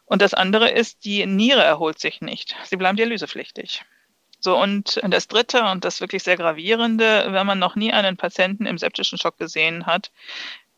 Und 0.05 0.21
das 0.21 0.35
andere 0.35 0.69
ist, 0.69 1.05
die 1.05 1.25
Niere 1.27 1.63
erholt 1.63 2.01
sich 2.01 2.21
nicht. 2.21 2.57
Sie 2.65 2.77
bleiben 2.77 2.97
dialysepflichtig. 2.97 3.85
So, 4.41 4.57
und 4.57 5.01
das 5.07 5.29
dritte 5.29 5.65
und 5.65 5.85
das 5.85 6.01
wirklich 6.01 6.23
sehr 6.23 6.37
gravierende, 6.37 7.27
wenn 7.31 7.47
man 7.47 7.59
noch 7.59 7.77
nie 7.77 7.93
einen 7.93 8.17
Patienten 8.17 8.67
im 8.67 8.79
septischen 8.79 9.19
Schock 9.19 9.39
gesehen 9.39 9.87
hat, 9.87 10.11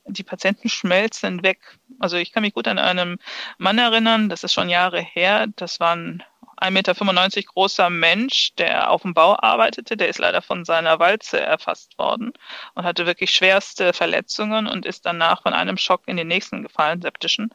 die 0.05 0.25
Patienten 0.25 0.69
schmelzen 0.69 1.45
weg. 1.45 1.61
Also 2.01 2.17
ich 2.17 2.33
kann 2.33 2.43
mich 2.43 2.55
gut 2.55 2.67
an 2.67 2.79
einen 2.79 3.19
Mann 3.59 3.79
erinnern, 3.79 4.29
das 4.29 4.43
ist 4.43 4.53
schon 4.53 4.69
Jahre 4.69 5.01
her, 5.01 5.47
das 5.55 5.79
war 5.79 5.95
ein 5.95 6.25
1,95 6.61 6.71
Meter 6.71 7.43
großer 7.43 7.91
Mensch, 7.91 8.55
der 8.57 8.91
auf 8.91 9.03
dem 9.03 9.15
Bau 9.15 9.37
arbeitete, 9.39 9.97
der 9.97 10.09
ist 10.09 10.19
leider 10.19 10.43
von 10.43 10.65
seiner 10.65 10.99
Walze 10.99 11.41
erfasst 11.41 11.99
worden 11.99 12.33
und 12.75 12.85
hatte 12.85 13.07
wirklich 13.07 13.31
schwerste 13.31 13.93
Verletzungen 13.93 14.67
und 14.69 14.87
ist 14.87 15.07
danach 15.07 15.43
von 15.43 15.55
einem 15.55 15.77
Schock 15.77 16.03
in 16.07 16.17
den 16.17 16.29
nächsten 16.29 16.63
gefallen, 16.63 17.03
septischen. 17.03 17.51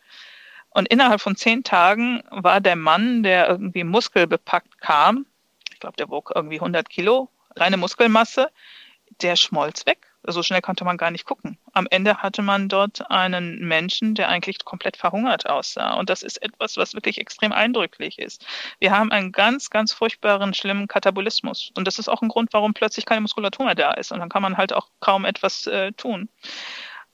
Und 0.70 0.90
innerhalb 0.90 1.22
von 1.22 1.36
zehn 1.36 1.64
Tagen 1.64 2.22
war 2.30 2.60
der 2.60 2.76
Mann, 2.76 3.24
der 3.24 3.48
irgendwie 3.48 3.84
muskelbepackt 3.86 4.80
kam, 4.82 5.26
ich 5.78 5.80
glaube, 5.80 5.96
der 5.98 6.10
wog 6.10 6.32
irgendwie 6.34 6.60
100 6.60 6.90
Kilo, 6.90 7.30
reine 7.56 7.78
Muskelmasse, 7.78 8.50
der 9.22 9.36
schmolz 9.36 9.86
weg 9.86 10.08
so 10.32 10.44
schnell 10.44 10.62
konnte 10.62 10.84
man 10.84 10.98
gar 10.98 11.12
nicht 11.12 11.26
gucken. 11.26 11.58
Am 11.74 11.88
Ende 11.90 12.18
hatte 12.18 12.42
man 12.42 12.68
dort 12.68 13.10
einen 13.10 13.66
Menschen, 13.68 14.16
der 14.16 14.30
eigentlich 14.30 14.64
komplett 14.66 14.98
verhungert 14.98 15.50
aussah. 15.50 15.94
Und 15.94 16.10
das 16.10 16.22
ist 16.22 16.42
etwas, 16.42 16.78
was 16.78 16.94
wirklich 16.94 17.18
extrem 17.18 17.52
eindrücklich 17.52 18.20
ist. 18.20 18.46
Wir 18.80 18.92
haben 18.92 19.12
einen 19.12 19.32
ganz, 19.32 19.70
ganz 19.70 19.94
furchtbaren, 19.94 20.54
schlimmen 20.54 20.88
Katabolismus. 20.88 21.72
Und 21.76 21.88
das 21.88 22.00
ist 22.00 22.10
auch 22.10 22.22
ein 22.22 22.30
Grund, 22.30 22.54
warum 22.54 22.74
plötzlich 22.74 23.06
keine 23.06 23.22
Muskulatur 23.22 23.66
mehr 23.66 23.76
da 23.76 23.92
ist. 23.92 24.12
Und 24.12 24.20
dann 24.20 24.30
kann 24.30 24.42
man 24.42 24.58
halt 24.58 24.74
auch 24.74 24.90
kaum 25.00 25.26
etwas 25.26 25.66
äh, 25.68 25.94
tun. 25.94 26.30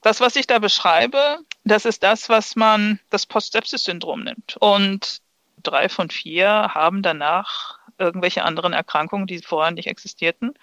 Das, 0.02 0.20
was 0.20 0.36
ich 0.36 0.48
da 0.48 0.60
beschreibe, 0.60 1.40
das 1.64 1.86
ist 1.86 2.04
das, 2.04 2.30
was 2.30 2.56
man 2.56 3.00
das 3.10 3.26
Post-Sepsis-Syndrom 3.26 4.24
nennt. 4.24 4.58
Und 4.60 5.22
drei 5.62 5.88
von 5.88 6.10
vier 6.10 6.72
haben 6.74 7.04
danach 7.04 7.80
irgendwelche 7.98 8.44
anderen 8.44 8.74
Erkrankungen, 8.74 9.28
die 9.28 9.40
vorher 9.40 9.72
nicht 9.72 9.88
existierten. 9.88 10.54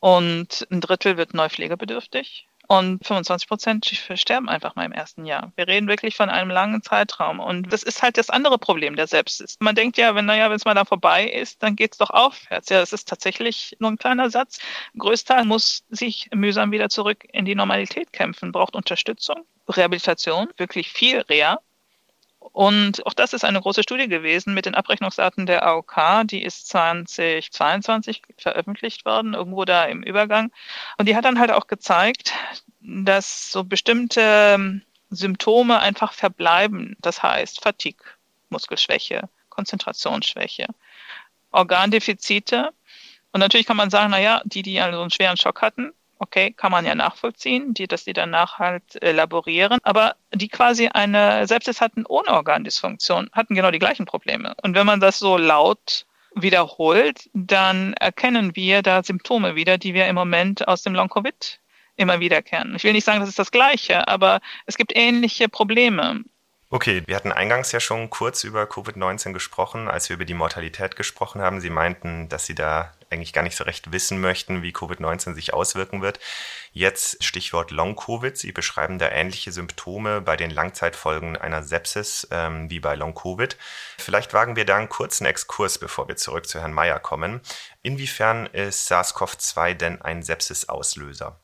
Und 0.00 0.66
ein 0.70 0.80
Drittel 0.80 1.16
wird 1.16 1.34
neu 1.34 1.48
pflegebedürftig 1.48 2.48
und 2.68 3.04
25 3.06 3.48
Prozent 3.48 3.86
sterben 3.86 4.46
einfach 4.46 4.76
mal 4.76 4.84
im 4.84 4.92
ersten 4.92 5.24
Jahr. 5.24 5.52
Wir 5.56 5.66
reden 5.66 5.88
wirklich 5.88 6.16
von 6.16 6.28
einem 6.28 6.50
langen 6.50 6.82
Zeitraum. 6.82 7.40
Und 7.40 7.72
das 7.72 7.82
ist 7.82 8.02
halt 8.02 8.18
das 8.18 8.28
andere 8.28 8.58
Problem 8.58 8.94
der 8.94 9.06
Sepsis. 9.06 9.56
Man 9.58 9.74
denkt 9.74 9.96
ja, 9.96 10.14
wenn, 10.14 10.26
naja, 10.26 10.50
wenn 10.50 10.56
es 10.56 10.66
mal 10.66 10.74
da 10.74 10.84
vorbei 10.84 11.26
ist, 11.26 11.62
dann 11.62 11.76
geht's 11.76 11.96
doch 11.96 12.10
aufwärts. 12.10 12.68
Ja, 12.68 12.80
das 12.80 12.92
ist 12.92 13.08
tatsächlich 13.08 13.74
nur 13.78 13.90
ein 13.90 13.96
kleiner 13.96 14.28
Satz. 14.28 14.58
Größteil 14.98 15.46
muss 15.46 15.82
sich 15.88 16.28
mühsam 16.34 16.70
wieder 16.70 16.90
zurück 16.90 17.26
in 17.32 17.46
die 17.46 17.54
Normalität 17.54 18.12
kämpfen, 18.12 18.52
braucht 18.52 18.76
Unterstützung, 18.76 19.46
Rehabilitation, 19.66 20.50
wirklich 20.58 20.90
viel 20.90 21.20
Reha. 21.20 21.60
Und 22.52 23.06
auch 23.06 23.14
das 23.14 23.32
ist 23.32 23.44
eine 23.44 23.60
große 23.60 23.82
Studie 23.82 24.08
gewesen 24.08 24.54
mit 24.54 24.66
den 24.66 24.74
Abrechnungsdaten 24.74 25.46
der 25.46 25.66
AOK. 25.66 26.24
Die 26.24 26.42
ist 26.42 26.68
2022 26.68 28.22
veröffentlicht 28.36 29.04
worden, 29.04 29.34
irgendwo 29.34 29.64
da 29.64 29.84
im 29.84 30.02
Übergang. 30.02 30.50
Und 30.96 31.08
die 31.08 31.16
hat 31.16 31.24
dann 31.24 31.38
halt 31.38 31.50
auch 31.50 31.66
gezeigt, 31.66 32.32
dass 32.80 33.50
so 33.50 33.64
bestimmte 33.64 34.80
Symptome 35.10 35.80
einfach 35.80 36.12
verbleiben. 36.12 36.96
Das 37.00 37.22
heißt 37.22 37.62
Fatigue, 37.62 38.04
Muskelschwäche, 38.48 39.28
Konzentrationsschwäche, 39.48 40.66
Organdefizite. 41.50 42.70
Und 43.32 43.40
natürlich 43.40 43.66
kann 43.66 43.76
man 43.76 43.90
sagen, 43.90 44.10
naja, 44.10 44.42
die, 44.44 44.62
die 44.62 44.80
also 44.80 45.00
einen 45.00 45.10
schweren 45.10 45.36
Schock 45.36 45.62
hatten, 45.62 45.92
okay, 46.18 46.52
kann 46.52 46.72
man 46.72 46.84
ja 46.84 46.94
nachvollziehen, 46.94 47.74
die, 47.74 47.86
dass 47.86 48.04
die 48.04 48.12
danach 48.12 48.58
halt 48.58 49.00
elaborieren, 49.02 49.78
aber 49.82 50.16
die 50.34 50.48
quasi 50.48 50.88
eine 50.88 51.46
Sepsis 51.46 51.80
hatten 51.80 52.04
ohne 52.06 52.28
Organdysfunktion, 52.30 53.30
hatten 53.32 53.54
genau 53.54 53.70
die 53.70 53.78
gleichen 53.78 54.06
Probleme. 54.06 54.54
Und 54.62 54.74
wenn 54.74 54.86
man 54.86 55.00
das 55.00 55.18
so 55.18 55.36
laut 55.36 56.06
wiederholt, 56.34 57.30
dann 57.32 57.94
erkennen 57.94 58.54
wir 58.54 58.82
da 58.82 59.02
Symptome 59.02 59.54
wieder, 59.54 59.78
die 59.78 59.94
wir 59.94 60.06
im 60.06 60.14
Moment 60.14 60.66
aus 60.68 60.82
dem 60.82 60.94
Long-Covid 60.94 61.60
immer 61.96 62.20
wieder 62.20 62.42
kennen. 62.42 62.76
Ich 62.76 62.84
will 62.84 62.92
nicht 62.92 63.04
sagen, 63.04 63.20
das 63.20 63.28
ist 63.28 63.38
das 63.38 63.50
Gleiche, 63.50 64.06
aber 64.06 64.40
es 64.66 64.76
gibt 64.76 64.96
ähnliche 64.96 65.48
Probleme. 65.48 66.22
Okay, 66.70 67.02
wir 67.06 67.16
hatten 67.16 67.32
eingangs 67.32 67.72
ja 67.72 67.80
schon 67.80 68.10
kurz 68.10 68.44
über 68.44 68.64
Covid-19 68.64 69.32
gesprochen, 69.32 69.88
als 69.88 70.08
wir 70.08 70.16
über 70.16 70.26
die 70.26 70.34
Mortalität 70.34 70.96
gesprochen 70.96 71.40
haben. 71.40 71.60
Sie 71.60 71.70
meinten, 71.70 72.28
dass 72.28 72.44
Sie 72.44 72.54
da 72.54 72.92
eigentlich 73.10 73.32
gar 73.32 73.42
nicht 73.42 73.56
so 73.56 73.64
recht 73.64 73.92
wissen 73.92 74.20
möchten, 74.20 74.62
wie 74.62 74.72
Covid-19 74.72 75.34
sich 75.34 75.54
auswirken 75.54 76.02
wird. 76.02 76.20
Jetzt 76.72 77.24
Stichwort 77.24 77.70
Long-Covid. 77.70 78.36
Sie 78.36 78.52
beschreiben 78.52 78.98
da 78.98 79.10
ähnliche 79.10 79.52
Symptome 79.52 80.20
bei 80.20 80.36
den 80.36 80.50
Langzeitfolgen 80.50 81.36
einer 81.36 81.62
Sepsis 81.62 82.28
ähm, 82.30 82.70
wie 82.70 82.80
bei 82.80 82.94
Long-Covid. 82.94 83.56
Vielleicht 83.98 84.34
wagen 84.34 84.56
wir 84.56 84.64
da 84.64 84.76
einen 84.76 84.88
kurzen 84.88 85.26
Exkurs, 85.26 85.78
bevor 85.78 86.08
wir 86.08 86.16
zurück 86.16 86.46
zu 86.46 86.60
Herrn 86.60 86.72
Meyer 86.72 87.00
kommen. 87.00 87.40
Inwiefern 87.82 88.46
ist 88.46 88.90
SARS-CoV-2 88.90 89.74
denn 89.74 90.02
ein 90.02 90.22
Sepsis-Auslöser? 90.22 91.38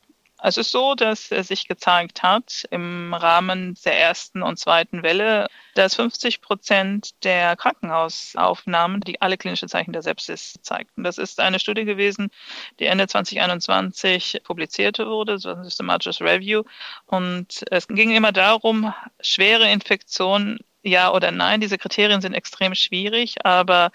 Es 0.46 0.58
ist 0.58 0.72
so, 0.72 0.94
dass 0.94 1.30
es 1.30 1.48
sich 1.48 1.68
gezeigt 1.68 2.22
hat 2.22 2.66
im 2.70 3.14
Rahmen 3.14 3.78
der 3.82 3.98
ersten 3.98 4.42
und 4.42 4.58
zweiten 4.58 5.02
Welle, 5.02 5.48
dass 5.74 5.94
50 5.94 6.42
Prozent 6.42 7.24
der 7.24 7.56
Krankenhausaufnahmen 7.56 9.00
die 9.00 9.22
alle 9.22 9.38
klinische 9.38 9.68
Zeichen 9.68 9.94
der 9.94 10.02
Sepsis 10.02 10.58
zeigten. 10.60 11.02
Das 11.02 11.16
ist 11.16 11.40
eine 11.40 11.58
Studie 11.58 11.86
gewesen, 11.86 12.30
die 12.78 12.84
Ende 12.84 13.06
2021 13.08 14.42
publiziert 14.44 14.98
wurde, 14.98 15.38
so 15.38 15.48
ein 15.48 15.64
systematisches 15.64 16.20
Review. 16.20 16.64
Und 17.06 17.64
es 17.70 17.88
ging 17.88 18.14
immer 18.14 18.32
darum, 18.32 18.92
schwere 19.22 19.70
Infektionen 19.70 20.58
ja 20.82 21.10
oder 21.10 21.30
nein. 21.30 21.62
Diese 21.62 21.78
Kriterien 21.78 22.20
sind 22.20 22.34
extrem 22.34 22.74
schwierig, 22.74 23.46
aber 23.46 23.92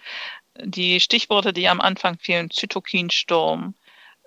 die 0.60 1.00
Stichworte, 1.00 1.54
die 1.54 1.68
am 1.68 1.80
Anfang 1.80 2.18
fielen, 2.18 2.50
Zytokinsturm, 2.50 3.76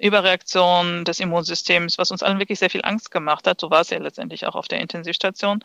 Überreaktion 0.03 1.05
des 1.05 1.21
Immunsystems, 1.21 1.97
was 1.97 2.11
uns 2.11 2.23
allen 2.23 2.39
wirklich 2.39 2.59
sehr 2.59 2.71
viel 2.71 2.85
Angst 2.85 3.11
gemacht 3.11 3.47
hat, 3.47 3.61
so 3.61 3.71
war 3.71 3.83
es 3.83 3.91
ja 3.91 3.99
letztendlich 3.99 4.47
auch 4.47 4.57
auf 4.57 4.69
der 4.69 4.81
Intensivstation, 4.81 5.65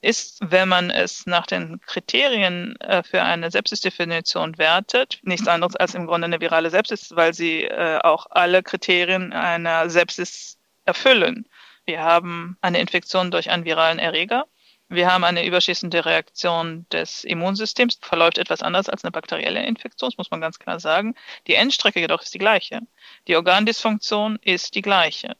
ist, 0.00 0.38
wenn 0.40 0.68
man 0.68 0.90
es 0.90 1.26
nach 1.26 1.46
den 1.46 1.80
Kriterien 1.80 2.76
äh, 2.80 3.02
für 3.02 3.22
eine 3.22 3.50
Sepsisdefinition 3.50 4.58
wertet, 4.58 5.20
nichts 5.22 5.48
anderes 5.48 5.76
als 5.76 5.94
im 5.94 6.06
Grunde 6.06 6.26
eine 6.26 6.40
virale 6.40 6.70
Sepsis, 6.70 7.14
weil 7.14 7.34
sie 7.34 7.64
äh, 7.64 7.98
auch 8.02 8.26
alle 8.30 8.62
Kriterien 8.62 9.32
einer 9.32 9.90
Sepsis 9.90 10.58
erfüllen. 10.84 11.46
Wir 11.84 12.02
haben 12.02 12.56
eine 12.60 12.80
Infektion 12.80 13.30
durch 13.30 13.50
einen 13.50 13.64
viralen 13.64 13.98
Erreger. 13.98 14.46
Wir 14.90 15.12
haben 15.12 15.24
eine 15.24 15.44
überschießende 15.44 16.06
Reaktion 16.06 16.86
des 16.90 17.24
Immunsystems, 17.24 17.98
verläuft 18.00 18.38
etwas 18.38 18.62
anders 18.62 18.88
als 18.88 19.04
eine 19.04 19.10
bakterielle 19.10 19.64
Infektion, 19.66 20.08
das 20.08 20.16
muss 20.16 20.30
man 20.30 20.40
ganz 20.40 20.58
klar 20.58 20.80
sagen. 20.80 21.14
Die 21.46 21.54
Endstrecke 21.54 22.00
jedoch 22.00 22.22
ist 22.22 22.32
die 22.32 22.38
gleiche. 22.38 22.80
Die 23.26 23.36
Organdysfunktion 23.36 24.38
ist 24.40 24.74
die 24.74 24.82
gleiche. 24.82 25.36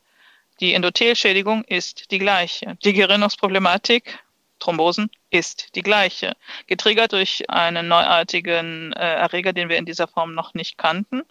Die 0.61 0.74
Endothelschädigung 0.74 1.64
ist 1.64 2.11
die 2.11 2.18
gleiche. 2.18 2.76
Die 2.84 2.92
Gerinnungsproblematik, 2.92 4.18
Thrombosen, 4.59 5.11
ist 5.30 5.74
die 5.76 5.82
gleiche. 5.82 6.36
Getriggert 6.66 7.12
durch 7.12 7.49
einen 7.49 7.88
neuartigen 7.88 8.92
äh, 8.92 9.14
Erreger, 9.14 9.55
den 9.55 9.70
wir 9.70 9.78
in 9.78 9.86
dieser 9.86 10.09
Form 10.09 10.34
noch 10.34 10.53
nicht 10.53 10.76
kannten. 10.76 11.22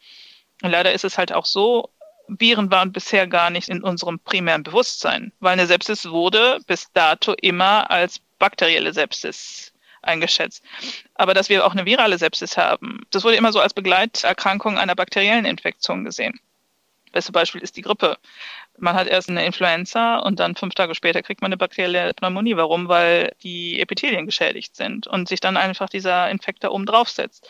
Und 0.64 0.72
leider 0.72 0.92
ist 0.92 1.04
es 1.04 1.20
halt 1.20 1.34
auch 1.34 1.46
so, 1.46 1.92
Viren 2.28 2.72
waren 2.72 2.92
bisher 2.92 3.28
gar 3.28 3.50
nicht 3.50 3.70
in 3.70 3.84
unserem 3.84 4.20
primären 4.20 4.64
Bewusstsein, 4.64 5.32
weil 5.40 5.54
eine 5.54 5.68
Sepsis 5.68 6.10
wurde 6.10 6.60
bis 6.68 6.92
dato 6.92 7.34
immer 7.42 7.90
als 7.90 8.20
bakterielle 8.40 8.94
Sepsis 8.94 9.74
eingeschätzt. 10.02 10.64
Aber 11.16 11.34
dass 11.34 11.50
wir 11.50 11.66
auch 11.66 11.72
eine 11.72 11.86
virale 11.86 12.18
Sepsis 12.18 12.58
haben, 12.58 13.02
das 13.12 13.24
wurde 13.24 13.38
immer 13.38 13.52
so 13.52 13.60
als 13.60 13.74
Begleiterkrankung 13.74 14.78
einer 14.78 14.96
bakteriellen 14.96 15.46
Infektion 15.46 16.04
gesehen. 16.04 16.40
Beste 17.12 17.32
Beispiel 17.32 17.62
ist 17.62 17.78
die 17.78 17.82
Grippe. 17.82 18.18
Man 18.78 18.96
hat 18.96 19.08
erst 19.08 19.30
eine 19.30 19.46
Influenza 19.46 20.20
und 20.20 20.40
dann 20.40 20.56
fünf 20.56 20.76
Tage 20.76 20.94
später 20.94 21.24
kriegt 21.24 21.42
man 21.42 21.50
eine 21.50 21.58
bakterielle 21.58 22.14
Pneumonie. 22.14 22.58
Warum? 22.58 22.90
Weil 22.90 23.34
die 23.42 23.80
Epithelien 23.80 24.26
geschädigt 24.28 24.76
sind 24.76 25.08
und 25.08 25.28
sich 25.28 25.40
dann 25.40 25.58
einfach 25.58 25.90
dieser 25.90 26.30
Infekt 26.30 26.64
da 26.64 26.70
oben 26.70 26.86
draufsetzt. 26.86 27.50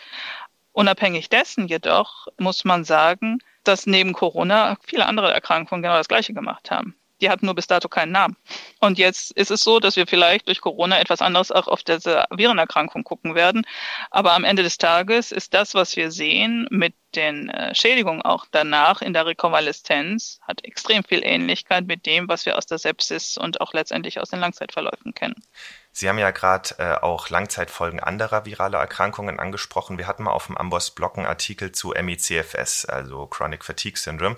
Unabhängig 0.78 1.28
dessen 1.30 1.68
jedoch 1.68 2.28
muss 2.38 2.64
man 2.64 2.84
sagen, 2.86 3.40
dass 3.64 3.88
neben 3.88 4.14
Corona 4.14 4.78
viele 4.86 5.08
andere 5.08 5.34
Erkrankungen 5.34 5.82
genau 5.82 5.98
das 5.98 6.08
Gleiche 6.08 6.36
gemacht 6.36 6.70
haben. 6.70 6.96
Die 7.20 7.32
hatten 7.32 7.48
nur 7.48 7.56
bis 7.56 7.66
dato 7.66 7.90
keinen 7.90 8.12
Namen. 8.12 8.38
Und 8.80 9.00
jetzt 9.00 9.32
ist 9.32 9.50
es 9.50 9.64
so, 9.64 9.80
dass 9.80 9.96
wir 9.96 10.06
vielleicht 10.06 10.48
durch 10.48 10.62
Corona 10.62 11.00
etwas 11.00 11.24
anderes 11.24 11.52
auch 11.52 11.68
auf 11.68 11.82
diese 11.82 12.26
Virenerkrankung 12.30 13.04
gucken 13.04 13.34
werden. 13.34 13.66
Aber 14.12 14.34
am 14.34 14.44
Ende 14.44 14.62
des 14.62 14.78
Tages 14.78 15.32
ist 15.32 15.56
das, 15.56 15.74
was 15.74 15.96
wir 15.96 16.12
sehen 16.12 16.68
mit 16.70 16.94
den 17.16 17.50
äh, 17.50 17.74
Schädigungen 17.74 18.22
auch 18.22 18.46
danach 18.52 19.02
in 19.02 19.14
der 19.14 19.26
Rekonvaleszenz, 19.26 20.40
hat 20.44 20.64
extrem 20.64 21.04
viel 21.04 21.26
Ähnlichkeit 21.26 21.88
mit 21.88 22.06
dem, 22.06 22.30
was 22.30 22.46
wir 22.46 22.56
aus 22.56 22.68
der 22.68 22.78
Sepsis 22.78 23.36
und 23.36 23.62
auch 23.62 23.74
letztendlich 23.74 24.20
aus 24.20 24.30
den 24.30 24.42
Langzeitverläufen 24.42 25.16
kennen. 25.16 25.42
Sie 26.00 26.08
haben 26.08 26.20
ja 26.20 26.30
gerade 26.30 26.76
äh, 26.78 26.94
auch 27.02 27.30
Langzeitfolgen 27.30 28.00
anderer 28.00 28.46
viraler 28.46 28.78
Erkrankungen 28.78 29.40
angesprochen. 29.40 29.98
Wir 29.98 30.06
hatten 30.06 30.22
mal 30.22 30.32
auf 30.32 30.46
dem 30.46 30.56
Amboss 30.56 30.92
Blog 30.92 31.18
einen 31.18 31.26
Artikel 31.26 31.72
zu 31.72 31.96
MICFS, 32.00 32.86
also 32.86 33.26
Chronic 33.26 33.66
Fatigue 33.66 33.98
Syndrome. 33.98 34.36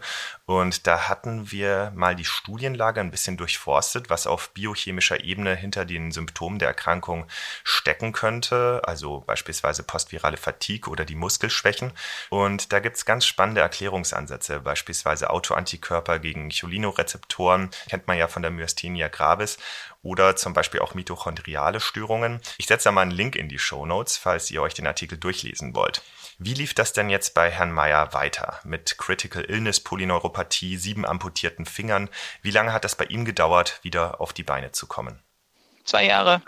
Und 0.49 0.87
da 0.87 1.07
hatten 1.07 1.51
wir 1.51 1.91
mal 1.93 2.15
die 2.15 2.25
Studienlage 2.25 2.99
ein 2.99 3.11
bisschen 3.11 3.37
durchforstet, 3.37 4.09
was 4.09 4.25
auf 4.25 4.49
biochemischer 4.49 5.23
Ebene 5.23 5.55
hinter 5.55 5.85
den 5.85 6.11
Symptomen 6.11 6.57
der 6.57 6.69
Erkrankung 6.69 7.27
stecken 7.63 8.13
könnte, 8.13 8.81
also 8.83 9.19
beispielsweise 9.27 9.83
postvirale 9.83 10.37
Fatigue 10.37 10.89
oder 10.89 11.05
die 11.05 11.13
Muskelschwächen. 11.13 11.91
Und 12.31 12.73
da 12.73 12.79
gibt's 12.79 13.05
ganz 13.05 13.27
spannende 13.27 13.61
Erklärungsansätze, 13.61 14.59
beispielsweise 14.61 15.29
Autoantikörper 15.29 16.17
gegen 16.17 16.49
Cholinorezeptoren, 16.49 17.69
kennt 17.87 18.07
man 18.07 18.17
ja 18.17 18.27
von 18.27 18.41
der 18.41 18.49
Myasthenia 18.49 19.07
gravis 19.07 19.59
oder 20.01 20.35
zum 20.35 20.53
Beispiel 20.53 20.79
auch 20.79 20.95
mitochondriale 20.95 21.79
Störungen. 21.79 22.41
Ich 22.57 22.65
setze 22.65 22.85
da 22.85 22.91
mal 22.91 23.01
einen 23.01 23.11
Link 23.11 23.35
in 23.35 23.49
die 23.49 23.59
Show 23.59 23.85
Notes, 23.85 24.17
falls 24.17 24.49
ihr 24.49 24.63
euch 24.63 24.73
den 24.73 24.87
Artikel 24.87 25.19
durchlesen 25.19 25.75
wollt. 25.75 26.01
Wie 26.41 26.53
lief 26.53 26.73
das 26.73 26.93
denn 26.93 27.09
jetzt 27.09 27.33
bei 27.33 27.51
Herrn 27.51 27.73
Meyer 27.73 28.13
weiter? 28.13 28.61
Mit 28.63 28.97
Critical 28.97 29.43
Illness, 29.43 29.81
Polyneuropathie, 29.81 30.77
sieben 30.77 31.05
amputierten 31.05 31.65
Fingern. 31.65 32.09
Wie 32.41 32.51
lange 32.51 32.71
hat 32.71 32.85
das 32.85 32.95
bei 32.95 33.03
ihm 33.03 33.25
gedauert, 33.25 33.81
wieder 33.83 34.21
auf 34.21 34.31
die 34.31 34.43
Beine 34.43 34.71
zu 34.71 34.87
kommen? 34.87 35.21
Zwei 35.83 36.05
Jahre. 36.05 36.41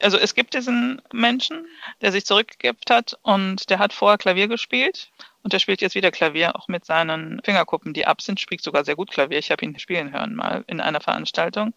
Also 0.00 0.18
es 0.18 0.36
gibt 0.36 0.54
diesen 0.54 1.02
Menschen, 1.12 1.66
der 2.00 2.12
sich 2.12 2.24
zurückgegeben 2.24 2.78
hat 2.88 3.18
und 3.22 3.70
der 3.70 3.80
hat 3.80 3.92
vorher 3.92 4.18
Klavier 4.18 4.46
gespielt 4.46 5.10
und 5.42 5.52
der 5.52 5.58
spielt 5.58 5.80
jetzt 5.80 5.96
wieder 5.96 6.12
Klavier, 6.12 6.54
auch 6.54 6.68
mit 6.68 6.84
seinen 6.84 7.40
Fingerkuppen, 7.44 7.92
die 7.92 8.06
ab 8.06 8.22
sind, 8.22 8.38
spielt 8.38 8.62
sogar 8.62 8.84
sehr 8.84 8.94
gut 8.94 9.10
Klavier. 9.10 9.38
Ich 9.38 9.50
habe 9.50 9.64
ihn 9.64 9.76
spielen 9.80 10.12
hören 10.12 10.36
mal 10.36 10.62
in 10.68 10.80
einer 10.80 11.00
Veranstaltung. 11.00 11.74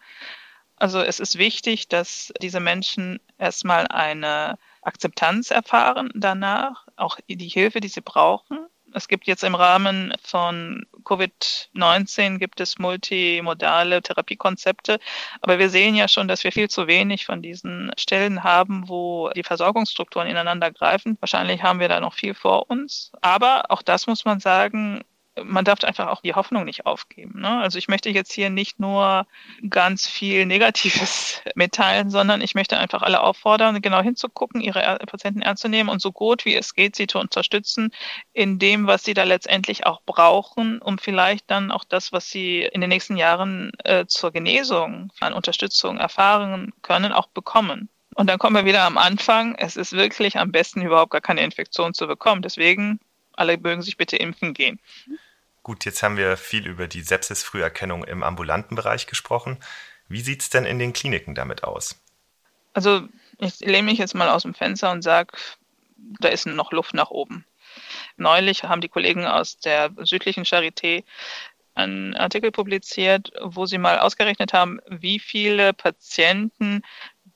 Also 0.76 1.00
es 1.00 1.18
ist 1.18 1.38
wichtig, 1.38 1.88
dass 1.88 2.32
diese 2.40 2.60
Menschen 2.60 3.18
erstmal 3.36 3.88
eine 3.88 4.58
Akzeptanz 4.88 5.50
erfahren 5.50 6.10
danach, 6.14 6.86
auch 6.96 7.18
die 7.28 7.48
Hilfe, 7.48 7.80
die 7.80 7.88
sie 7.88 8.00
brauchen. 8.00 8.66
Es 8.94 9.06
gibt 9.06 9.26
jetzt 9.26 9.44
im 9.44 9.54
Rahmen 9.54 10.14
von 10.22 10.86
Covid-19 11.04 12.38
gibt 12.38 12.58
es 12.60 12.78
multimodale 12.78 14.00
Therapiekonzepte, 14.00 14.98
aber 15.42 15.58
wir 15.58 15.68
sehen 15.68 15.94
ja 15.94 16.08
schon, 16.08 16.26
dass 16.26 16.42
wir 16.42 16.52
viel 16.52 16.70
zu 16.70 16.86
wenig 16.86 17.26
von 17.26 17.42
diesen 17.42 17.92
Stellen 17.98 18.44
haben, 18.44 18.88
wo 18.88 19.28
die 19.30 19.42
Versorgungsstrukturen 19.42 20.26
ineinander 20.26 20.70
greifen. 20.70 21.18
Wahrscheinlich 21.20 21.62
haben 21.62 21.80
wir 21.80 21.88
da 21.88 22.00
noch 22.00 22.14
viel 22.14 22.32
vor 22.32 22.70
uns, 22.70 23.12
aber 23.20 23.70
auch 23.70 23.82
das 23.82 24.06
muss 24.06 24.24
man 24.24 24.40
sagen, 24.40 25.02
man 25.44 25.64
darf 25.64 25.84
einfach 25.84 26.08
auch 26.08 26.20
die 26.20 26.34
Hoffnung 26.34 26.64
nicht 26.64 26.86
aufgeben. 26.86 27.40
Ne? 27.40 27.60
Also 27.60 27.78
ich 27.78 27.88
möchte 27.88 28.10
jetzt 28.10 28.32
hier 28.32 28.50
nicht 28.50 28.80
nur 28.80 29.26
ganz 29.68 30.06
viel 30.06 30.46
Negatives 30.46 31.42
mitteilen, 31.54 32.10
sondern 32.10 32.40
ich 32.40 32.54
möchte 32.54 32.78
einfach 32.78 33.02
alle 33.02 33.22
auffordern, 33.22 33.80
genau 33.80 34.02
hinzugucken, 34.02 34.60
ihre 34.60 34.98
Patienten 35.06 35.42
ernst 35.42 35.62
zu 35.62 35.68
nehmen 35.68 35.88
und 35.88 36.00
so 36.00 36.12
gut 36.12 36.44
wie 36.44 36.54
es 36.54 36.74
geht, 36.74 36.96
sie 36.96 37.06
zu 37.06 37.18
unterstützen 37.18 37.90
in 38.32 38.58
dem, 38.58 38.86
was 38.86 39.04
sie 39.04 39.14
da 39.14 39.24
letztendlich 39.24 39.86
auch 39.86 40.02
brauchen, 40.02 40.80
um 40.80 40.98
vielleicht 40.98 41.50
dann 41.50 41.70
auch 41.70 41.84
das, 41.84 42.12
was 42.12 42.30
sie 42.30 42.62
in 42.62 42.80
den 42.80 42.90
nächsten 42.90 43.16
Jahren 43.16 43.72
äh, 43.84 44.06
zur 44.06 44.32
Genesung 44.32 45.10
an 45.20 45.32
Unterstützung 45.32 45.98
erfahren 45.98 46.72
können, 46.82 47.12
auch 47.12 47.28
bekommen. 47.28 47.88
Und 48.14 48.26
dann 48.26 48.38
kommen 48.38 48.56
wir 48.56 48.64
wieder 48.64 48.82
am 48.82 48.98
Anfang. 48.98 49.54
Es 49.54 49.76
ist 49.76 49.92
wirklich 49.92 50.38
am 50.38 50.50
besten, 50.50 50.82
überhaupt 50.82 51.12
gar 51.12 51.20
keine 51.20 51.42
Infektion 51.42 51.94
zu 51.94 52.08
bekommen. 52.08 52.42
Deswegen 52.42 52.98
alle 53.38 53.56
mögen 53.56 53.82
sich 53.82 53.96
bitte 53.96 54.16
impfen 54.16 54.54
gehen. 54.54 54.80
Gut, 55.68 55.84
jetzt 55.84 56.02
haben 56.02 56.16
wir 56.16 56.38
viel 56.38 56.66
über 56.66 56.88
die 56.88 57.02
Sepsis-Früherkennung 57.02 58.02
im 58.02 58.22
ambulanten 58.22 58.74
Bereich 58.74 59.06
gesprochen. 59.06 59.58
Wie 60.08 60.22
sieht 60.22 60.40
es 60.40 60.48
denn 60.48 60.64
in 60.64 60.78
den 60.78 60.94
Kliniken 60.94 61.34
damit 61.34 61.62
aus? 61.62 62.02
Also 62.72 63.02
ich 63.36 63.60
lehne 63.60 63.82
mich 63.82 63.98
jetzt 63.98 64.14
mal 64.14 64.30
aus 64.30 64.44
dem 64.44 64.54
Fenster 64.54 64.90
und 64.90 65.02
sage, 65.02 65.36
da 66.20 66.28
ist 66.28 66.46
noch 66.46 66.72
Luft 66.72 66.94
nach 66.94 67.10
oben. 67.10 67.44
Neulich 68.16 68.64
haben 68.64 68.80
die 68.80 68.88
Kollegen 68.88 69.26
aus 69.26 69.58
der 69.58 69.90
südlichen 70.04 70.44
Charité 70.44 71.04
einen 71.74 72.16
Artikel 72.16 72.50
publiziert, 72.50 73.30
wo 73.42 73.66
sie 73.66 73.76
mal 73.76 73.98
ausgerechnet 73.98 74.54
haben, 74.54 74.80
wie 74.88 75.18
viele 75.18 75.74
Patienten 75.74 76.80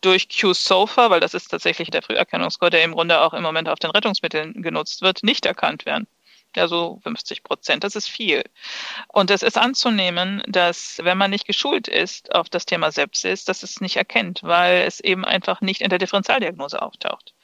durch 0.00 0.30
Q-SOFA, 0.30 1.10
weil 1.10 1.20
das 1.20 1.34
ist 1.34 1.48
tatsächlich 1.48 1.90
der 1.90 2.00
Früherkennungscode, 2.00 2.72
der 2.72 2.84
im 2.84 2.92
Grunde 2.92 3.20
auch 3.20 3.34
im 3.34 3.42
Moment 3.42 3.68
auf 3.68 3.78
den 3.78 3.90
Rettungsmitteln 3.90 4.62
genutzt 4.62 5.02
wird, 5.02 5.22
nicht 5.22 5.44
erkannt 5.44 5.84
werden. 5.84 6.06
Ja, 6.55 6.68
so 6.68 7.00
50 7.03 7.42
Prozent. 7.42 7.84
Das 7.84 7.96
ist 7.96 8.09
viel. 8.09 8.42
Und 9.09 9.30
es 9.30 9.42
ist 9.42 9.57
anzunehmen, 9.57 10.42
dass 10.46 10.98
wenn 11.03 11.18
man 11.18 11.30
nicht 11.30 11.46
geschult 11.46 11.88
ist 11.88 12.34
auf 12.34 12.48
das 12.50 12.66
Thema 12.66 12.92
Sepsis, 12.92 13.44
dass 13.44 13.62
es 13.62 13.80
nicht 13.80 13.96
erkennt, 13.96 14.42
weil 14.42 14.82
es 14.82 15.00
eben 15.00 15.24
einfach 15.24 15.61
nicht 15.61 15.80
in 15.80 15.90
der 15.90 15.98
Differentialdiagnose 15.98 16.82
auftaucht. 16.82 17.34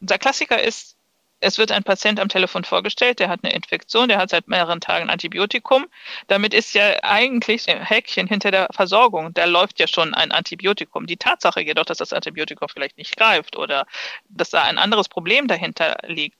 Der 0.00 0.18
Klassiker 0.18 0.62
ist 0.62 0.96
es 1.40 1.58
wird 1.58 1.72
ein 1.72 1.84
Patient 1.84 2.18
am 2.20 2.28
Telefon 2.28 2.64
vorgestellt, 2.64 3.18
der 3.18 3.28
hat 3.28 3.40
eine 3.42 3.52
Infektion, 3.52 4.08
der 4.08 4.18
hat 4.18 4.30
seit 4.30 4.48
mehreren 4.48 4.80
Tagen 4.80 5.10
Antibiotikum. 5.10 5.86
Damit 6.26 6.54
ist 6.54 6.74
ja 6.74 7.02
eigentlich 7.02 7.68
ein 7.68 7.84
Häkchen 7.84 8.26
hinter 8.26 8.50
der 8.50 8.68
Versorgung. 8.72 9.34
Da 9.34 9.44
läuft 9.44 9.78
ja 9.78 9.86
schon 9.86 10.14
ein 10.14 10.32
Antibiotikum. 10.32 11.06
Die 11.06 11.18
Tatsache 11.18 11.60
jedoch, 11.60 11.84
dass 11.84 11.98
das 11.98 12.12
Antibiotikum 12.12 12.68
vielleicht 12.68 12.96
nicht 12.96 13.16
greift 13.16 13.56
oder 13.56 13.86
dass 14.28 14.50
da 14.50 14.62
ein 14.62 14.78
anderes 14.78 15.08
Problem 15.08 15.46
dahinter 15.46 15.98
liegt, 16.06 16.38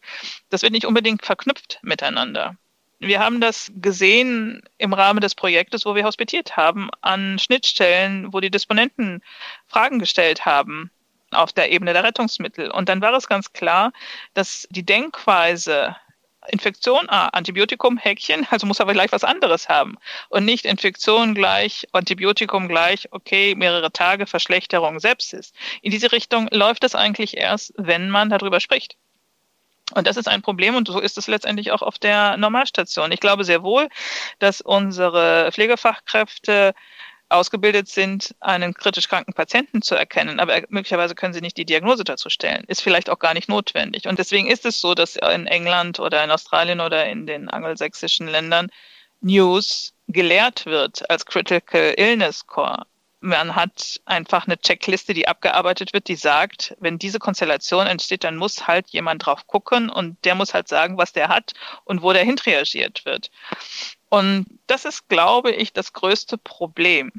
das 0.49 0.63
wird 0.63 0.73
nicht 0.73 0.87
unbedingt 0.87 1.25
verknüpft 1.25 1.79
miteinander. 1.83 2.57
Wir 3.01 3.21
haben 3.21 3.41
das 3.41 3.71
gesehen 3.77 4.63
im 4.79 4.95
Rahmen 4.95 5.21
des 5.21 5.35
Projektes, 5.35 5.85
wo 5.85 5.95
wir 5.95 6.05
hospitiert 6.05 6.57
haben, 6.57 6.89
an 7.03 7.39
Schnittstellen, 7.39 8.33
wo 8.33 8.41
die 8.41 8.51
Disponenten 8.51 9.23
Fragen 9.67 9.99
gestellt 9.99 10.47
haben 10.47 10.91
auf 11.35 11.53
der 11.53 11.71
Ebene 11.73 11.93
der 11.93 12.05
Rettungsmittel. 12.05 12.71
Und 12.71 12.89
dann 12.89 13.01
war 13.01 13.13
es 13.15 13.29
ganz 13.29 13.53
klar, 13.53 13.93
dass 14.35 14.67
die 14.71 14.85
Denkweise 14.85 15.97
Infektion, 16.49 17.09
ah, 17.09 17.29
Antibiotikum, 17.29 17.97
Häkchen, 17.97 18.47
also 18.51 18.67
muss 18.67 18.81
aber 18.81 18.93
gleich 18.93 19.13
was 19.13 19.25
anderes 19.25 19.69
haben. 19.69 19.97
Und 20.29 20.45
nicht 20.45 20.65
Infektion 20.65 21.35
gleich, 21.35 21.87
Antibiotikum 21.93 22.69
gleich, 22.69 23.09
okay, 23.13 23.55
mehrere 23.55 23.91
Tage 23.91 24.27
Verschlechterung, 24.27 25.01
Sepsis. 25.01 25.53
In 25.83 25.91
diese 25.91 26.13
Richtung 26.13 26.49
läuft 26.51 26.85
es 26.85 26.95
eigentlich 26.95 27.37
erst, 27.37 27.73
wenn 27.77 28.11
man 28.11 28.31
darüber 28.31 28.61
spricht. 28.61 28.97
Und 29.93 30.07
das 30.07 30.17
ist 30.17 30.29
ein 30.29 30.43
Problem 30.43 30.77
und 30.77 30.89
so 30.89 30.99
ist 30.99 31.19
es 31.19 31.29
letztendlich 31.29 31.71
auch 31.71 31.83
auf 31.83 31.99
der 31.99 32.37
Normalstation. 32.39 33.13
Ich 33.13 33.21
glaube 33.21 33.45
sehr 33.45 33.63
wohl, 33.63 33.89
dass 34.39 34.63
unsere 34.63 35.53
Pflegefachkräfte 35.53 36.75
ausgebildet 37.35 37.89
sind, 37.89 38.35
einen 38.41 38.75
kritisch 38.75 39.09
kranken 39.09 39.35
Patienten 39.35 39.83
zu 39.83 39.95
erkennen, 39.95 40.41
aber 40.41 40.63
möglicherweise 40.69 41.15
können 41.15 41.35
sie 41.35 41.41
nicht 41.41 41.57
die 41.57 41.65
Diagnose 41.65 42.05
dazu 42.05 42.31
stellen. 42.31 42.65
Ist 42.69 42.83
vielleicht 42.83 43.11
auch 43.11 43.19
gar 43.19 43.35
nicht 43.35 43.49
notwendig. 43.49 44.07
Und 44.07 44.19
deswegen 44.19 44.49
ist 44.49 44.65
es 44.65 44.81
so, 44.81 44.95
dass 44.95 45.17
in 45.17 45.47
England 45.47 46.01
oder 46.01 46.23
in 46.25 46.31
Australien 46.31 46.81
oder 46.81 47.07
in 47.07 47.27
den 47.27 47.51
angelsächsischen 47.51 48.29
Ländern 48.29 48.71
News 49.21 49.95
gelehrt 50.09 50.67
wird 50.67 51.09
als 51.11 51.27
Critical 51.27 51.95
Illness 51.97 52.47
Core. 52.47 52.87
Man 53.21 53.57
hat 53.57 54.01
einfach 54.05 54.47
eine 54.47 54.59
Checkliste, 54.59 55.15
die 55.15 55.27
abgearbeitet 55.27 55.95
wird, 55.95 56.09
die 56.09 56.17
sagt, 56.17 56.77
wenn 56.79 56.99
diese 56.99 57.19
Konstellation 57.19 57.87
entsteht, 57.87 58.23
dann 58.23 58.37
muss 58.37 58.67
halt 58.67 58.91
jemand 58.91 59.25
drauf 59.25 59.47
gucken 59.47 59.89
und 59.89 60.23
der 60.27 60.35
muss 60.35 60.53
halt 60.53 60.69
sagen, 60.69 60.99
was 60.99 61.15
der 61.15 61.29
hat 61.29 61.53
und 61.85 62.03
wo 62.03 62.13
der 62.13 62.23
hinreagiert 62.23 63.07
wird. 63.07 63.31
Und 64.11 64.47
das 64.67 64.85
ist, 64.85 65.09
glaube 65.09 65.53
ich, 65.53 65.73
das 65.73 65.95
größte 65.95 66.37
Problem. 66.37 67.13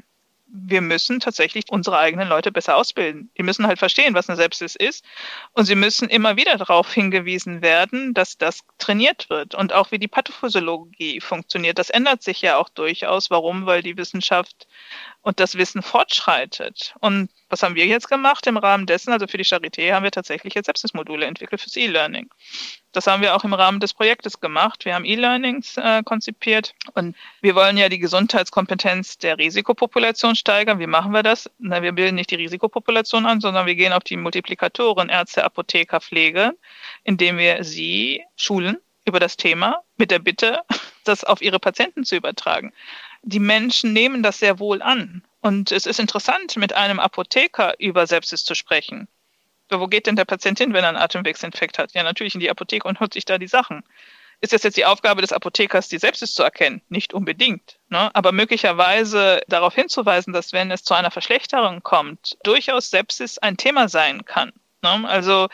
Wir 0.48 0.80
müssen 0.80 1.20
tatsächlich 1.20 1.64
unsere 1.70 1.98
eigenen 1.98 2.28
Leute 2.28 2.52
besser 2.52 2.76
ausbilden. 2.76 3.30
Die 3.36 3.42
müssen 3.42 3.66
halt 3.66 3.78
verstehen, 3.78 4.14
was 4.14 4.28
eine 4.28 4.36
Sepsis 4.36 4.76
ist. 4.76 5.04
Und 5.52 5.66
sie 5.66 5.74
müssen 5.74 6.08
immer 6.08 6.36
wieder 6.36 6.56
darauf 6.56 6.92
hingewiesen 6.92 7.62
werden, 7.62 8.14
dass 8.14 8.38
das 8.38 8.60
trainiert 8.78 9.28
wird. 9.28 9.54
Und 9.54 9.72
auch 9.72 9.90
wie 9.90 9.98
die 9.98 10.08
Pathophysiologie 10.08 11.20
funktioniert. 11.20 11.78
Das 11.78 11.90
ändert 11.90 12.22
sich 12.22 12.40
ja 12.42 12.56
auch 12.56 12.68
durchaus. 12.68 13.30
Warum? 13.30 13.66
Weil 13.66 13.82
die 13.82 13.96
Wissenschaft 13.96 14.66
und 15.26 15.40
das 15.40 15.56
Wissen 15.56 15.82
fortschreitet. 15.82 16.94
Und 17.00 17.30
was 17.48 17.64
haben 17.64 17.74
wir 17.74 17.84
jetzt 17.84 18.08
gemacht 18.08 18.46
im 18.46 18.56
Rahmen 18.56 18.86
dessen? 18.86 19.12
Also 19.12 19.26
für 19.26 19.38
die 19.38 19.44
Charité 19.44 19.92
haben 19.92 20.04
wir 20.04 20.12
tatsächlich 20.12 20.54
jetzt 20.54 20.66
Sepsis-Module 20.66 21.26
entwickelt 21.26 21.60
fürs 21.60 21.74
E-Learning. 21.74 22.30
Das 22.92 23.08
haben 23.08 23.22
wir 23.22 23.34
auch 23.34 23.42
im 23.42 23.52
Rahmen 23.52 23.80
des 23.80 23.92
Projektes 23.92 24.38
gemacht. 24.38 24.84
Wir 24.84 24.94
haben 24.94 25.04
E-Learnings 25.04 25.78
äh, 25.78 26.04
konzipiert 26.04 26.76
und 26.94 27.16
wir 27.40 27.56
wollen 27.56 27.76
ja 27.76 27.88
die 27.88 27.98
Gesundheitskompetenz 27.98 29.18
der 29.18 29.36
Risikopopulation 29.36 30.36
steigern. 30.36 30.78
Wie 30.78 30.86
machen 30.86 31.10
wir 31.10 31.24
das? 31.24 31.50
Na, 31.58 31.82
wir 31.82 31.90
bilden 31.90 32.14
nicht 32.14 32.30
die 32.30 32.36
Risikopopulation 32.36 33.26
an, 33.26 33.40
sondern 33.40 33.66
wir 33.66 33.74
gehen 33.74 33.92
auf 33.92 34.04
die 34.04 34.16
Multiplikatoren, 34.16 35.08
Ärzte, 35.08 35.42
Apotheker, 35.42 36.00
Pflege, 36.00 36.52
indem 37.02 37.38
wir 37.38 37.64
sie 37.64 38.22
schulen 38.36 38.76
über 39.04 39.18
das 39.18 39.36
Thema 39.36 39.82
mit 39.96 40.12
der 40.12 40.20
Bitte, 40.20 40.60
das 41.02 41.24
auf 41.24 41.42
ihre 41.42 41.58
Patienten 41.58 42.04
zu 42.04 42.14
übertragen 42.14 42.72
die 43.26 43.40
Menschen 43.40 43.92
nehmen 43.92 44.22
das 44.22 44.38
sehr 44.38 44.58
wohl 44.58 44.80
an. 44.80 45.22
Und 45.40 45.72
es 45.72 45.84
ist 45.84 46.00
interessant, 46.00 46.56
mit 46.56 46.72
einem 46.72 47.00
Apotheker 47.00 47.74
über 47.78 48.06
Sepsis 48.06 48.44
zu 48.44 48.54
sprechen. 48.54 49.08
Wo 49.68 49.88
geht 49.88 50.06
denn 50.06 50.16
der 50.16 50.24
Patient 50.24 50.58
hin, 50.58 50.72
wenn 50.72 50.84
er 50.84 50.90
einen 50.90 50.96
Atemwegsinfekt 50.96 51.78
hat? 51.78 51.92
Ja, 51.92 52.04
natürlich 52.04 52.34
in 52.34 52.40
die 52.40 52.50
Apotheke 52.50 52.86
und 52.86 53.00
holt 53.00 53.12
sich 53.12 53.24
da 53.24 53.36
die 53.36 53.48
Sachen. 53.48 53.82
Ist 54.40 54.52
das 54.52 54.62
jetzt 54.62 54.76
die 54.76 54.84
Aufgabe 54.84 55.22
des 55.22 55.32
Apothekers, 55.32 55.88
die 55.88 55.98
Sepsis 55.98 56.34
zu 56.34 56.44
erkennen? 56.44 56.82
Nicht 56.88 57.14
unbedingt. 57.14 57.78
Ne? 57.88 58.14
Aber 58.14 58.30
möglicherweise 58.30 59.40
darauf 59.48 59.74
hinzuweisen, 59.74 60.32
dass 60.32 60.52
wenn 60.52 60.70
es 60.70 60.84
zu 60.84 60.94
einer 60.94 61.10
Verschlechterung 61.10 61.82
kommt, 61.82 62.36
durchaus 62.44 62.90
Sepsis 62.90 63.38
ein 63.38 63.56
Thema 63.56 63.88
sein 63.88 64.24
kann. 64.24 64.52
Ne? 64.82 65.08
Also 65.08 65.48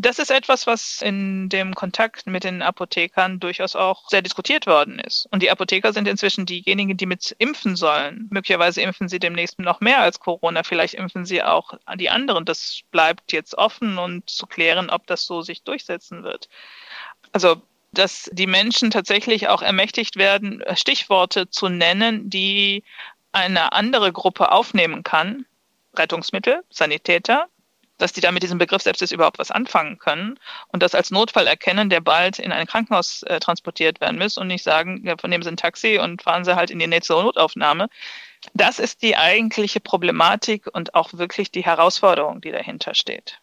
das 0.00 0.18
ist 0.18 0.30
etwas, 0.30 0.66
was 0.66 1.02
in 1.02 1.48
dem 1.48 1.74
Kontakt 1.74 2.26
mit 2.26 2.44
den 2.44 2.62
Apothekern 2.62 3.38
durchaus 3.38 3.76
auch 3.76 4.08
sehr 4.08 4.22
diskutiert 4.22 4.66
worden 4.66 4.98
ist. 4.98 5.26
Und 5.30 5.42
die 5.42 5.50
Apotheker 5.50 5.92
sind 5.92 6.08
inzwischen 6.08 6.46
diejenigen, 6.46 6.96
die 6.96 7.06
mit 7.06 7.34
impfen 7.38 7.76
sollen. 7.76 8.26
Möglicherweise 8.30 8.80
impfen 8.80 9.08
sie 9.08 9.18
demnächst 9.18 9.58
noch 9.58 9.80
mehr 9.80 10.00
als 10.00 10.18
Corona. 10.18 10.62
Vielleicht 10.62 10.94
impfen 10.94 11.26
sie 11.26 11.42
auch 11.42 11.74
die 11.96 12.08
anderen. 12.08 12.44
Das 12.44 12.80
bleibt 12.90 13.32
jetzt 13.32 13.56
offen 13.58 13.98
und 13.98 14.28
zu 14.30 14.46
klären, 14.46 14.90
ob 14.90 15.06
das 15.06 15.26
so 15.26 15.42
sich 15.42 15.62
durchsetzen 15.62 16.22
wird. 16.22 16.48
Also 17.32 17.60
dass 17.92 18.30
die 18.32 18.46
Menschen 18.46 18.90
tatsächlich 18.90 19.48
auch 19.48 19.62
ermächtigt 19.62 20.16
werden, 20.16 20.62
Stichworte 20.74 21.50
zu 21.50 21.68
nennen, 21.68 22.30
die 22.30 22.84
eine 23.32 23.72
andere 23.72 24.12
Gruppe 24.12 24.52
aufnehmen 24.52 25.02
kann. 25.02 25.44
Rettungsmittel, 25.96 26.62
Sanitäter, 26.70 27.48
dass 28.00 28.12
die 28.12 28.20
da 28.20 28.32
mit 28.32 28.42
diesem 28.42 28.58
Begriff 28.58 28.82
Sepsis 28.82 29.12
überhaupt 29.12 29.38
was 29.38 29.50
anfangen 29.50 29.98
können 29.98 30.38
und 30.68 30.82
das 30.82 30.94
als 30.94 31.10
Notfall 31.10 31.46
erkennen, 31.46 31.90
der 31.90 32.00
bald 32.00 32.38
in 32.38 32.52
ein 32.52 32.66
Krankenhaus 32.66 33.22
äh, 33.24 33.40
transportiert 33.40 34.00
werden 34.00 34.18
muss 34.18 34.38
und 34.38 34.46
nicht 34.46 34.64
sagen, 34.64 35.02
ja, 35.04 35.16
von 35.16 35.30
dem 35.30 35.42
ein 35.46 35.56
Taxi 35.56 35.98
und 35.98 36.22
fahren 36.22 36.44
Sie 36.44 36.56
halt 36.56 36.70
in 36.70 36.78
die 36.78 36.86
nächste 36.86 37.14
Notaufnahme. 37.14 37.88
Das 38.54 38.78
ist 38.78 39.02
die 39.02 39.16
eigentliche 39.16 39.80
Problematik 39.80 40.66
und 40.72 40.94
auch 40.94 41.12
wirklich 41.14 41.50
die 41.50 41.64
Herausforderung, 41.64 42.40
die 42.40 42.52
dahinter 42.52 42.94
steht. 42.94 43.40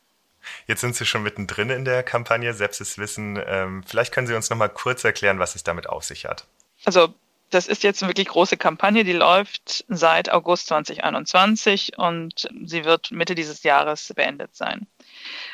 Jetzt 0.65 0.81
sind 0.81 0.95
Sie 0.95 1.05
schon 1.05 1.23
mittendrin 1.23 1.69
in 1.69 1.85
der 1.85 2.03
Kampagne 2.03 2.53
Sepsis 2.53 2.97
Wissen. 2.97 3.41
Ähm, 3.45 3.83
vielleicht 3.85 4.13
können 4.13 4.27
Sie 4.27 4.35
uns 4.35 4.49
noch 4.49 4.57
mal 4.57 4.69
kurz 4.69 5.03
erklären, 5.03 5.39
was 5.39 5.55
es 5.55 5.63
damit 5.63 5.89
auf 5.89 6.03
sich 6.03 6.25
hat. 6.25 6.45
Also 6.85 7.13
das 7.49 7.67
ist 7.67 7.83
jetzt 7.83 8.01
eine 8.01 8.09
wirklich 8.09 8.27
große 8.27 8.57
Kampagne, 8.57 9.03
die 9.03 9.13
läuft 9.13 9.85
seit 9.87 10.31
August 10.31 10.67
2021 10.67 11.97
und 11.97 12.47
sie 12.65 12.83
wird 12.85 13.11
Mitte 13.11 13.35
dieses 13.35 13.63
Jahres 13.63 14.13
beendet 14.15 14.55
sein. 14.55 14.87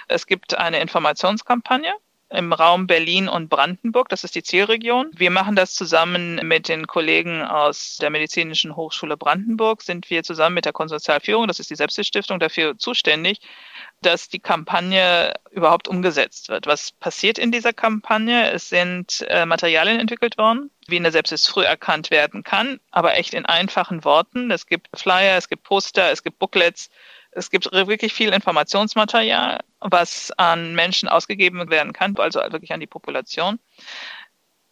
Es 0.08 0.26
gibt 0.26 0.58
eine 0.58 0.80
Informationskampagne 0.80 1.94
im 2.34 2.52
Raum 2.52 2.88
Berlin 2.88 3.30
und 3.30 3.50
Brandenburg. 3.50 4.10
Das 4.10 4.24
ist 4.24 4.36
die 4.36 4.44
Zielregion. 4.44 5.12
Wir 5.14 5.32
machen 5.32 5.56
das 5.56 5.74
zusammen 5.74 6.36
mit 6.48 6.68
den 6.68 6.88
Kollegen 6.88 7.44
aus 7.44 7.98
der 8.02 8.10
Medizinischen 8.10 8.76
Hochschule 8.76 9.18
Brandenburg. 9.18 9.82
Sind 9.82 10.10
wir 10.10 10.24
zusammen 10.24 10.56
mit 10.56 10.66
der 10.66 10.74
Konsortialführung, 10.74 11.48
das 11.48 11.60
ist 11.60 11.70
die 11.70 11.76
Sepsis-Stiftung, 11.76 12.40
dafür 12.40 12.78
zuständig, 12.78 13.40
dass 14.02 14.30
die 14.30 14.40
Kampagne 14.40 15.34
überhaupt 15.52 15.88
umgesetzt 15.88 16.50
wird. 16.50 16.66
Was 16.66 16.92
passiert 16.92 17.38
in 17.38 17.52
dieser 17.52 17.74
Kampagne? 17.74 18.52
Es 18.52 18.70
sind 18.70 19.26
äh, 19.30 19.46
Materialien 19.46 20.00
entwickelt 20.00 20.38
worden, 20.38 20.72
wie 20.88 20.98
eine 20.98 21.12
Sepsis 21.12 21.48
früh 21.48 21.64
erkannt 21.64 22.12
werden 22.12 22.44
kann, 22.44 22.80
aber 22.92 23.16
echt 23.16 23.34
in 23.34 23.46
einfachen 23.46 24.04
Worten. 24.04 24.52
Es 24.52 24.66
gibt 24.66 24.90
Flyer, 24.96 25.38
es 25.38 25.50
gibt 25.50 25.64
Poster, 25.64 26.12
es 26.12 26.24
gibt 26.24 26.40
Booklets, 26.40 26.90
es 27.36 27.50
gibt 27.50 27.72
wirklich 27.72 28.14
viel 28.14 28.34
Informationsmaterial, 28.34 29.64
was 29.80 30.32
an 30.38 30.76
Menschen 30.76 31.10
ausgegeben 31.10 31.70
werden 31.70 31.94
kann, 31.94 32.16
also 32.18 32.40
wirklich 32.40 32.74
an 32.74 32.80
die 32.80 32.88
Population. 32.88 33.60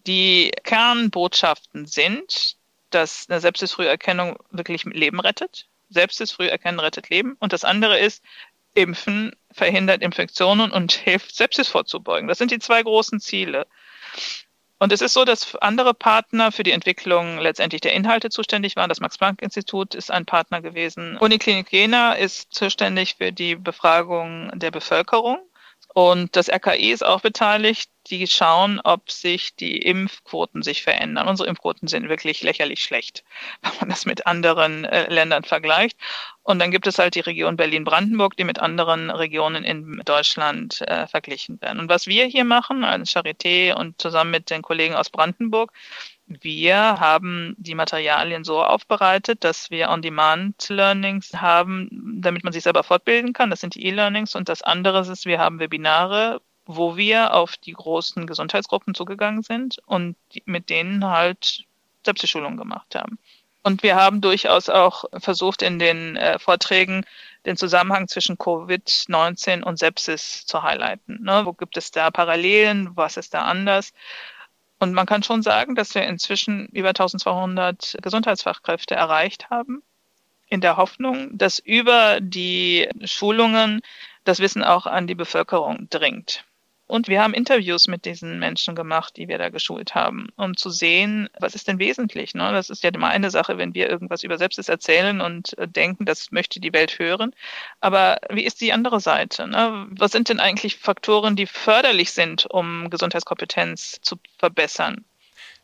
Die 0.07 0.51
Kernbotschaften 0.63 1.85
sind, 1.85 2.55
dass 2.89 3.27
eine 3.29 3.39
Sepsis-Früherkennung 3.39 4.37
wirklich 4.49 4.83
Leben 4.85 5.19
rettet. 5.19 5.67
Sepsis 5.89 6.31
früh 6.31 6.47
erkennen 6.47 6.79
rettet 6.79 7.09
Leben. 7.09 7.35
Und 7.39 7.53
das 7.53 7.63
andere 7.63 7.99
ist, 7.99 8.23
Impfen 8.73 9.35
verhindert 9.51 10.01
Infektionen 10.01 10.71
und 10.71 10.91
hilft, 11.03 11.35
Sepsis 11.35 11.67
vorzubeugen. 11.67 12.27
Das 12.27 12.37
sind 12.37 12.51
die 12.51 12.59
zwei 12.59 12.81
großen 12.81 13.19
Ziele. 13.19 13.67
Und 14.81 14.91
es 14.91 15.01
ist 15.01 15.13
so, 15.13 15.25
dass 15.25 15.55
andere 15.57 15.93
Partner 15.93 16.51
für 16.51 16.63
die 16.63 16.71
Entwicklung 16.71 17.37
letztendlich 17.37 17.81
der 17.81 17.93
Inhalte 17.93 18.31
zuständig 18.31 18.75
waren. 18.75 18.89
Das 18.89 18.99
Max-Planck-Institut 18.99 19.93
ist 19.93 20.09
ein 20.09 20.25
Partner 20.25 20.59
gewesen. 20.59 21.17
Uniklinik 21.17 21.71
Jena 21.71 22.13
ist 22.13 22.51
zuständig 22.51 23.13
für 23.19 23.31
die 23.31 23.55
Befragung 23.55 24.49
der 24.55 24.71
Bevölkerung. 24.71 25.37
Und 25.93 26.35
das 26.35 26.49
RKI 26.49 26.91
ist 26.91 27.05
auch 27.05 27.21
beteiligt. 27.21 27.89
Die 28.07 28.25
schauen, 28.25 28.79
ob 28.83 29.11
sich 29.11 29.55
die 29.55 29.77
Impfquoten 29.77 30.63
sich 30.63 30.83
verändern. 30.83 31.27
Unsere 31.27 31.49
Impfquoten 31.49 31.87
sind 31.87 32.09
wirklich 32.09 32.41
lächerlich 32.41 32.81
schlecht, 32.81 33.23
wenn 33.61 33.71
man 33.79 33.89
das 33.89 34.05
mit 34.05 34.25
anderen 34.25 34.85
äh, 34.85 35.11
Ländern 35.13 35.43
vergleicht. 35.43 35.97
Und 36.43 36.59
dann 36.59 36.71
gibt 36.71 36.87
es 36.87 36.97
halt 36.97 37.15
die 37.15 37.19
Region 37.19 37.57
Berlin-Brandenburg, 37.57 38.35
die 38.37 38.43
mit 38.43 38.59
anderen 38.59 39.11
Regionen 39.11 39.63
in 39.63 40.01
Deutschland 40.05 40.81
äh, 40.81 41.07
verglichen 41.07 41.61
werden. 41.61 41.79
Und 41.79 41.89
was 41.89 42.07
wir 42.07 42.25
hier 42.25 42.45
machen 42.45 42.83
als 42.83 43.11
Charité 43.11 43.73
und 43.73 44.01
zusammen 44.01 44.31
mit 44.31 44.49
den 44.49 44.61
Kollegen 44.61 44.95
aus 44.95 45.09
Brandenburg, 45.09 45.71
wir 46.41 46.77
haben 46.77 47.55
die 47.57 47.75
Materialien 47.75 48.43
so 48.43 48.63
aufbereitet, 48.63 49.43
dass 49.43 49.69
wir 49.69 49.89
On-Demand-Learnings 49.89 51.33
haben, 51.33 51.89
damit 52.21 52.43
man 52.43 52.53
sich 52.53 52.63
selber 52.63 52.83
fortbilden 52.83 53.33
kann. 53.33 53.49
Das 53.49 53.61
sind 53.61 53.75
die 53.75 53.85
E-Learnings. 53.85 54.35
Und 54.35 54.49
das 54.49 54.61
andere 54.61 55.01
ist, 55.01 55.25
wir 55.25 55.39
haben 55.39 55.59
Webinare, 55.59 56.41
wo 56.65 56.95
wir 56.95 57.33
auf 57.33 57.57
die 57.57 57.73
großen 57.73 58.27
Gesundheitsgruppen 58.27 58.95
zugegangen 58.95 59.43
sind 59.43 59.79
und 59.85 60.15
mit 60.45 60.69
denen 60.69 61.05
halt 61.05 61.65
Selbstschulungen 62.05 62.57
gemacht 62.57 62.95
haben. 62.95 63.17
Und 63.63 63.83
wir 63.83 63.95
haben 63.95 64.21
durchaus 64.21 64.69
auch 64.69 65.05
versucht, 65.19 65.61
in 65.61 65.77
den 65.77 66.15
äh, 66.15 66.39
Vorträgen 66.39 67.05
den 67.45 67.57
Zusammenhang 67.57 68.07
zwischen 68.07 68.37
Covid-19 68.37 69.63
und 69.63 69.77
Sepsis 69.77 70.45
zu 70.45 70.63
highlighten. 70.63 71.23
Ne? 71.23 71.45
Wo 71.45 71.53
gibt 71.53 71.77
es 71.77 71.91
da 71.91 72.11
Parallelen? 72.11 72.95
Was 72.95 73.17
ist 73.17 73.33
da 73.33 73.43
anders? 73.43 73.93
Und 74.81 74.93
man 74.93 75.05
kann 75.05 75.21
schon 75.21 75.43
sagen, 75.43 75.75
dass 75.75 75.93
wir 75.93 76.01
inzwischen 76.07 76.65
über 76.69 76.89
1200 76.89 77.97
Gesundheitsfachkräfte 78.01 78.95
erreicht 78.95 79.51
haben, 79.51 79.83
in 80.47 80.59
der 80.59 80.75
Hoffnung, 80.75 81.37
dass 81.37 81.59
über 81.59 82.19
die 82.19 82.89
Schulungen 83.03 83.81
das 84.23 84.39
Wissen 84.39 84.63
auch 84.63 84.87
an 84.87 85.05
die 85.05 85.13
Bevölkerung 85.13 85.87
dringt. 85.91 86.45
Und 86.91 87.07
wir 87.07 87.21
haben 87.21 87.33
Interviews 87.33 87.87
mit 87.87 88.03
diesen 88.03 88.37
Menschen 88.37 88.75
gemacht, 88.75 89.15
die 89.15 89.29
wir 89.29 89.37
da 89.37 89.47
geschult 89.47 89.95
haben, 89.95 90.27
um 90.35 90.57
zu 90.57 90.69
sehen, 90.69 91.29
was 91.39 91.55
ist 91.55 91.69
denn 91.69 91.79
wesentlich. 91.79 92.33
Ne? 92.33 92.51
Das 92.51 92.69
ist 92.69 92.83
ja 92.83 92.89
immer 92.93 93.07
eine 93.07 93.31
Sache, 93.31 93.57
wenn 93.57 93.73
wir 93.73 93.89
irgendwas 93.89 94.23
über 94.23 94.37
Sepsis 94.37 94.67
erzählen 94.67 95.21
und 95.21 95.57
äh, 95.57 95.69
denken, 95.69 96.03
das 96.03 96.31
möchte 96.31 96.59
die 96.59 96.73
Welt 96.73 96.99
hören. 96.99 97.33
Aber 97.79 98.17
wie 98.29 98.43
ist 98.43 98.59
die 98.59 98.73
andere 98.73 98.99
Seite? 98.99 99.47
Ne? 99.47 99.87
Was 99.91 100.11
sind 100.11 100.27
denn 100.27 100.41
eigentlich 100.41 100.75
Faktoren, 100.75 101.37
die 101.37 101.47
förderlich 101.47 102.11
sind, 102.11 102.45
um 102.47 102.89
Gesundheitskompetenz 102.89 103.99
zu 104.01 104.17
verbessern? 104.37 105.05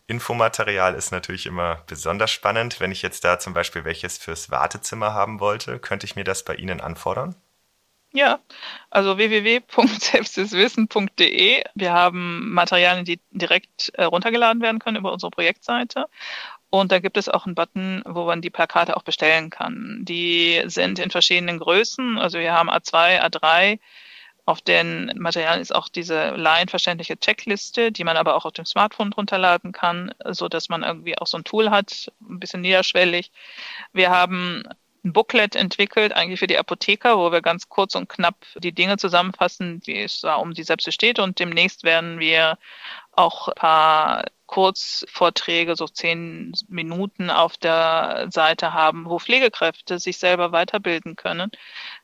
Infomaterial 0.07 0.95
ist 0.95 1.11
natürlich 1.11 1.45
immer 1.45 1.83
besonders 1.87 2.31
spannend. 2.31 2.79
Wenn 2.79 2.93
ich 2.93 3.01
jetzt 3.01 3.25
da 3.25 3.37
zum 3.37 3.53
Beispiel 3.53 3.83
welches 3.83 4.17
fürs 4.17 4.49
Wartezimmer 4.49 5.13
haben 5.13 5.41
wollte, 5.41 5.77
könnte 5.79 6.05
ich 6.05 6.15
mir 6.15 6.23
das 6.23 6.45
bei 6.45 6.55
Ihnen 6.55 6.79
anfordern? 6.79 7.35
Ja, 8.17 8.39
also 8.89 9.17
www.selbsteswissen.de. 9.19 11.63
Wir 11.75 11.93
haben 11.93 12.51
Materialien, 12.51 13.05
die 13.05 13.19
direkt 13.29 13.91
äh, 13.93 14.05
runtergeladen 14.05 14.63
werden 14.63 14.79
können 14.79 14.97
über 14.97 15.13
unsere 15.13 15.29
Projektseite. 15.29 16.07
Und 16.71 16.91
da 16.91 16.97
gibt 16.97 17.17
es 17.17 17.29
auch 17.29 17.45
einen 17.45 17.53
Button, 17.53 18.01
wo 18.07 18.25
man 18.25 18.41
die 18.41 18.49
Plakate 18.49 18.97
auch 18.97 19.03
bestellen 19.03 19.51
kann. 19.51 19.99
Die 20.01 20.63
sind 20.65 20.97
in 20.97 21.11
verschiedenen 21.11 21.59
Größen. 21.59 22.17
Also 22.17 22.39
wir 22.39 22.53
haben 22.53 22.71
A2, 22.71 23.21
A3. 23.21 23.79
Auf 24.45 24.61
den 24.61 25.11
Materialien 25.15 25.61
ist 25.61 25.75
auch 25.75 25.87
diese 25.87 26.31
laienverständliche 26.31 27.19
Checkliste, 27.19 27.91
die 27.91 28.03
man 28.03 28.17
aber 28.17 28.33
auch 28.33 28.45
auf 28.45 28.53
dem 28.53 28.65
Smartphone 28.65 29.13
runterladen 29.13 29.73
kann, 29.73 30.11
so 30.25 30.47
dass 30.47 30.69
man 30.69 30.81
irgendwie 30.81 31.19
auch 31.19 31.27
so 31.27 31.37
ein 31.37 31.43
Tool 31.43 31.69
hat, 31.69 32.11
ein 32.19 32.39
bisschen 32.39 32.61
niederschwellig. 32.61 33.31
Wir 33.93 34.09
haben 34.09 34.63
ein 35.07 35.13
Booklet 35.13 35.55
entwickelt, 35.55 36.13
eigentlich 36.13 36.39
für 36.39 36.47
die 36.47 36.57
Apotheker, 36.57 37.17
wo 37.17 37.31
wir 37.31 37.41
ganz 37.41 37.69
kurz 37.69 37.95
und 37.95 38.09
knapp 38.09 38.35
die 38.57 38.73
Dinge 38.73 38.97
zusammenfassen, 38.97 39.81
wie 39.85 40.01
es 40.01 40.21
da 40.21 40.35
um 40.35 40.53
die 40.53 40.63
Sepsis 40.63 40.93
steht. 40.93 41.19
Und 41.19 41.39
demnächst 41.39 41.83
werden 41.83 42.19
wir 42.19 42.57
auch 43.13 43.47
ein 43.47 43.55
paar 43.55 44.25
Kurzvorträge, 44.47 45.75
so 45.75 45.87
zehn 45.87 46.53
Minuten 46.69 47.29
auf 47.29 47.57
der 47.57 48.27
Seite 48.31 48.73
haben, 48.73 49.05
wo 49.05 49.19
Pflegekräfte 49.19 49.99
sich 49.99 50.17
selber 50.17 50.51
weiterbilden 50.51 51.15
können, 51.15 51.51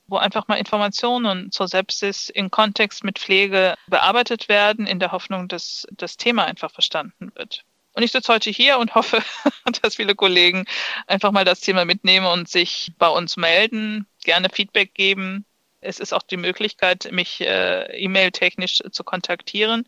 wo 0.08 0.18
einfach 0.18 0.47
mal 0.47 0.56
Informationen 0.56 1.51
zur 1.51 1.68
Sepsis 1.68 2.30
in 2.30 2.51
Kontext 2.51 3.04
mit 3.04 3.20
Pflege 3.20 3.76
bearbeitet 3.88 4.49
werden, 4.49 4.88
in 4.88 4.99
der 4.99 5.12
Hoffnung, 5.12 5.47
dass 5.47 5.88
das 5.91 6.18
Thema 6.18 6.45
einfach 6.45 6.72
verstanden 6.72 7.32
wird. 7.36 7.64
Und 7.94 8.04
ich 8.04 8.12
sitze 8.12 8.34
heute 8.34 8.50
hier 8.50 8.80
und 8.80 8.96
hoffe, 8.96 9.24
dass 9.82 9.96
viele 9.96 10.16
Kollegen 10.16 10.66
einfach 11.08 11.32
mal 11.32 11.46
das 11.46 11.62
Thema 11.62 11.86
mitnehmen 11.86 12.26
und 12.26 12.50
sich 12.50 12.91
bei 12.98 13.08
uns 13.08 13.38
melden, 13.38 14.08
gerne 14.24 14.50
Feedback 14.50 14.94
geben. 14.94 15.46
Es 15.86 16.00
ist 16.00 16.14
auch 16.14 16.24
die 16.24 16.38
Möglichkeit, 16.38 17.10
mich 17.12 17.41
äh, 17.41 17.84
e-mail-technisch 18.02 18.82
zu 18.89 19.04
kontaktieren, 19.04 19.88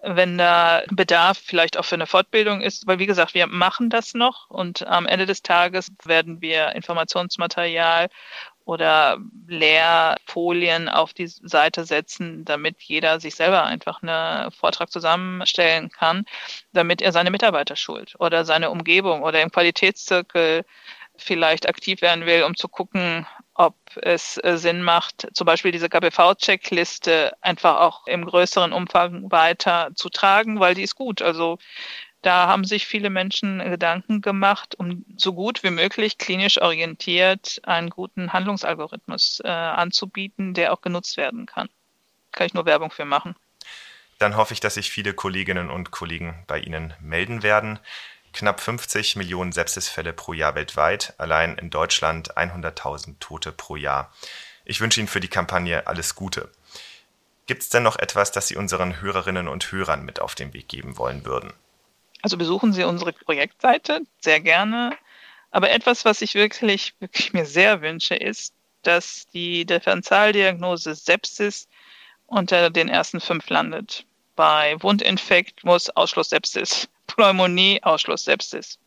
wenn 0.00 0.38
da 0.38 0.84
Bedarf 0.90 1.38
vielleicht 1.44 1.76
auch 1.76 1.84
für 1.84 1.96
eine 1.96 2.06
Fortbildung 2.06 2.60
ist. 2.60 2.86
Weil, 2.86 3.00
wie 3.00 3.06
gesagt, 3.06 3.34
wir 3.34 3.48
machen 3.48 3.90
das 3.90 4.14
noch 4.14 4.48
und 4.48 4.86
am 4.86 5.06
Ende 5.06 5.26
des 5.26 5.42
Tages 5.42 5.90
werden 6.04 6.40
wir 6.40 6.72
Informationsmaterial 6.76 8.08
oder 8.64 9.18
Lehrfolien 9.46 10.88
auf 10.88 11.12
die 11.12 11.26
Seite 11.26 11.84
setzen, 11.84 12.44
damit 12.44 12.80
jeder 12.82 13.20
sich 13.20 13.34
selber 13.34 13.64
einfach 13.64 14.02
einen 14.02 14.50
Vortrag 14.50 14.90
zusammenstellen 14.90 15.90
kann, 15.90 16.24
damit 16.72 17.02
er 17.02 17.12
seine 17.12 17.30
Mitarbeiter 17.30 17.76
schult 17.76 18.14
oder 18.18 18.44
seine 18.44 18.70
Umgebung 18.70 19.22
oder 19.22 19.42
im 19.42 19.50
Qualitätszirkel 19.50 20.64
vielleicht 21.16 21.68
aktiv 21.68 22.02
werden 22.02 22.26
will, 22.26 22.42
um 22.42 22.56
zu 22.56 22.68
gucken, 22.68 23.26
ob 23.54 23.76
es 23.96 24.38
äh, 24.42 24.56
Sinn 24.56 24.82
macht, 24.82 25.28
zum 25.32 25.44
Beispiel 25.44 25.70
diese 25.70 25.88
KPV-Checkliste 25.88 27.32
einfach 27.40 27.80
auch 27.80 28.06
im 28.06 28.24
größeren 28.24 28.72
Umfang 28.72 29.30
weiter 29.30 29.90
zu 29.94 30.08
tragen, 30.08 30.58
weil 30.58 30.74
die 30.74 30.82
ist 30.82 30.96
gut. 30.96 31.22
Also 31.22 31.58
da 32.24 32.48
haben 32.48 32.64
sich 32.64 32.86
viele 32.86 33.10
Menschen 33.10 33.58
Gedanken 33.58 34.22
gemacht, 34.22 34.74
um 34.78 35.04
so 35.16 35.34
gut 35.34 35.62
wie 35.62 35.70
möglich 35.70 36.16
klinisch 36.16 36.60
orientiert 36.60 37.60
einen 37.64 37.90
guten 37.90 38.32
Handlungsalgorithmus 38.32 39.40
äh, 39.44 39.48
anzubieten, 39.48 40.54
der 40.54 40.72
auch 40.72 40.80
genutzt 40.80 41.16
werden 41.18 41.44
kann. 41.44 41.68
Kann 42.32 42.46
ich 42.46 42.54
nur 42.54 42.64
Werbung 42.64 42.90
für 42.90 43.04
machen. 43.04 43.36
Dann 44.18 44.36
hoffe 44.36 44.54
ich, 44.54 44.60
dass 44.60 44.74
sich 44.74 44.90
viele 44.90 45.12
Kolleginnen 45.12 45.70
und 45.70 45.90
Kollegen 45.90 46.42
bei 46.46 46.60
Ihnen 46.60 46.94
melden 47.00 47.42
werden. 47.42 47.78
Knapp 48.32 48.60
50 48.60 49.16
Millionen 49.16 49.52
Sepsisfälle 49.52 50.12
pro 50.12 50.32
Jahr 50.32 50.54
weltweit, 50.54 51.14
allein 51.18 51.58
in 51.58 51.68
Deutschland 51.68 52.36
100.000 52.36 53.18
Tote 53.20 53.52
pro 53.52 53.76
Jahr. 53.76 54.12
Ich 54.64 54.80
wünsche 54.80 55.00
Ihnen 55.00 55.08
für 55.08 55.20
die 55.20 55.28
Kampagne 55.28 55.86
alles 55.86 56.14
Gute. 56.14 56.50
Gibt 57.46 57.62
es 57.62 57.68
denn 57.68 57.82
noch 57.82 57.98
etwas, 57.98 58.32
das 58.32 58.48
Sie 58.48 58.56
unseren 58.56 59.02
Hörerinnen 59.02 59.46
und 59.46 59.70
Hörern 59.70 60.04
mit 60.04 60.20
auf 60.20 60.34
den 60.34 60.54
Weg 60.54 60.68
geben 60.68 60.96
wollen 60.96 61.26
würden? 61.26 61.52
Also 62.24 62.38
besuchen 62.38 62.72
Sie 62.72 62.84
unsere 62.84 63.12
Projektseite 63.12 64.00
sehr 64.18 64.40
gerne. 64.40 64.96
Aber 65.50 65.70
etwas, 65.70 66.06
was 66.06 66.22
ich 66.22 66.34
wirklich, 66.34 66.94
wirklich 66.98 67.34
mir 67.34 67.44
sehr 67.44 67.82
wünsche, 67.82 68.14
ist, 68.14 68.54
dass 68.80 69.26
die 69.34 69.66
Differentialdiagnose 69.66 70.94
Sepsis 70.94 71.68
unter 72.24 72.70
den 72.70 72.88
ersten 72.88 73.20
fünf 73.20 73.50
landet. 73.50 74.06
Bei 74.36 74.74
Wundinfekt 74.82 75.64
muss 75.64 75.90
Ausschluss 75.90 76.30
Sepsis, 76.30 76.88
Pneumonie 77.06 77.82
Ausschluss 77.82 78.24
Sepsis. 78.24 78.78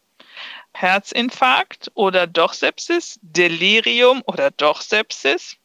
Herzinfarkt 0.73 1.91
oder 1.93 2.25
doch 2.25 2.53
Sepsis, 2.53 3.19
Delirium 3.21 4.23
oder 4.25 4.49
doch 4.49 4.81
Sepsis, 4.81 5.57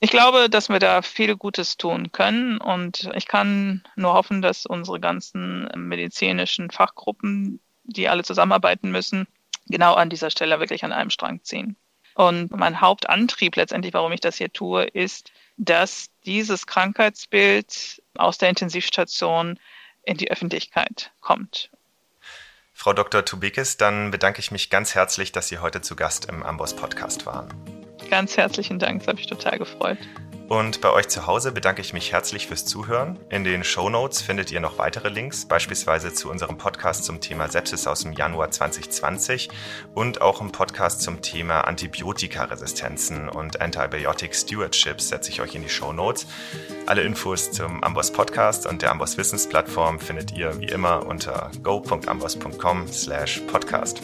ich 0.00 0.10
glaube, 0.10 0.48
dass 0.48 0.70
wir 0.70 0.78
da 0.78 1.02
viel 1.02 1.36
Gutes 1.36 1.76
tun 1.76 2.10
können 2.10 2.58
und 2.58 3.10
ich 3.14 3.26
kann 3.26 3.84
nur 3.96 4.14
hoffen, 4.14 4.40
dass 4.40 4.64
unsere 4.64 4.98
ganzen 4.98 5.68
medizinischen 5.76 6.70
Fachgruppen, 6.70 7.60
die 7.84 8.08
alle 8.08 8.24
zusammenarbeiten 8.24 8.90
müssen, 8.90 9.26
genau 9.66 9.94
an 9.94 10.08
dieser 10.08 10.30
Stelle 10.30 10.58
wirklich 10.58 10.84
an 10.84 10.92
einem 10.92 11.10
Strang 11.10 11.42
ziehen. 11.44 11.76
Und 12.14 12.50
mein 12.50 12.80
Hauptantrieb 12.80 13.56
letztendlich, 13.56 13.94
warum 13.94 14.12
ich 14.12 14.20
das 14.20 14.36
hier 14.36 14.52
tue, 14.52 14.84
ist, 14.84 15.32
dass 15.58 16.10
dieses 16.24 16.66
Krankheitsbild 16.66 18.02
aus 18.16 18.38
der 18.38 18.48
Intensivstation 18.48 19.58
in 20.02 20.16
die 20.16 20.30
Öffentlichkeit 20.30 21.12
kommt. 21.20 21.70
Frau 22.72 22.94
Dr. 22.94 23.24
Tubekis, 23.24 23.76
dann 23.76 24.10
bedanke 24.10 24.40
ich 24.40 24.50
mich 24.50 24.70
ganz 24.70 24.94
herzlich, 24.94 25.32
dass 25.32 25.48
Sie 25.48 25.58
heute 25.58 25.82
zu 25.82 25.96
Gast 25.96 26.24
im 26.24 26.42
Amboss 26.42 26.74
Podcast 26.74 27.26
waren. 27.26 27.79
Ganz 28.10 28.36
herzlichen 28.36 28.78
Dank, 28.80 29.00
das 29.00 29.08
habe 29.08 29.20
ich 29.20 29.26
total 29.28 29.58
gefreut. 29.58 29.98
Und 30.48 30.80
bei 30.80 30.90
euch 30.90 31.06
zu 31.06 31.28
Hause 31.28 31.52
bedanke 31.52 31.80
ich 31.80 31.92
mich 31.92 32.10
herzlich 32.10 32.48
fürs 32.48 32.64
Zuhören. 32.64 33.20
In 33.28 33.44
den 33.44 33.62
Show 33.62 33.88
Notes 33.88 34.20
findet 34.20 34.50
ihr 34.50 34.58
noch 34.58 34.78
weitere 34.78 35.08
Links, 35.08 35.44
beispielsweise 35.44 36.12
zu 36.12 36.28
unserem 36.28 36.58
Podcast 36.58 37.04
zum 37.04 37.20
Thema 37.20 37.48
Sepsis 37.48 37.86
aus 37.86 38.00
dem 38.00 38.14
Januar 38.14 38.50
2020 38.50 39.48
und 39.94 40.20
auch 40.20 40.40
im 40.40 40.50
Podcast 40.50 41.02
zum 41.02 41.22
Thema 41.22 41.60
Antibiotikaresistenzen 41.60 43.28
und 43.28 43.60
Antibiotic 43.60 44.34
Stewardships 44.34 45.10
setze 45.10 45.30
ich 45.30 45.40
euch 45.40 45.54
in 45.54 45.62
die 45.62 45.68
Show 45.68 45.92
Notes. 45.92 46.26
Alle 46.86 47.02
Infos 47.02 47.52
zum 47.52 47.84
Amboss 47.84 48.12
Podcast 48.12 48.66
und 48.66 48.82
der 48.82 48.90
Amboss 48.90 49.16
Wissensplattform 49.18 50.00
findet 50.00 50.32
ihr 50.32 50.60
wie 50.60 50.66
immer 50.66 51.06
unter 51.06 51.52
go.amboss.com 51.62 52.88
slash 52.88 53.40
podcast. 53.46 54.00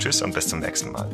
Tschüss 0.00 0.22
und 0.22 0.34
bis 0.34 0.48
zum 0.48 0.58
nächsten 0.58 0.90
Mal. 0.90 1.08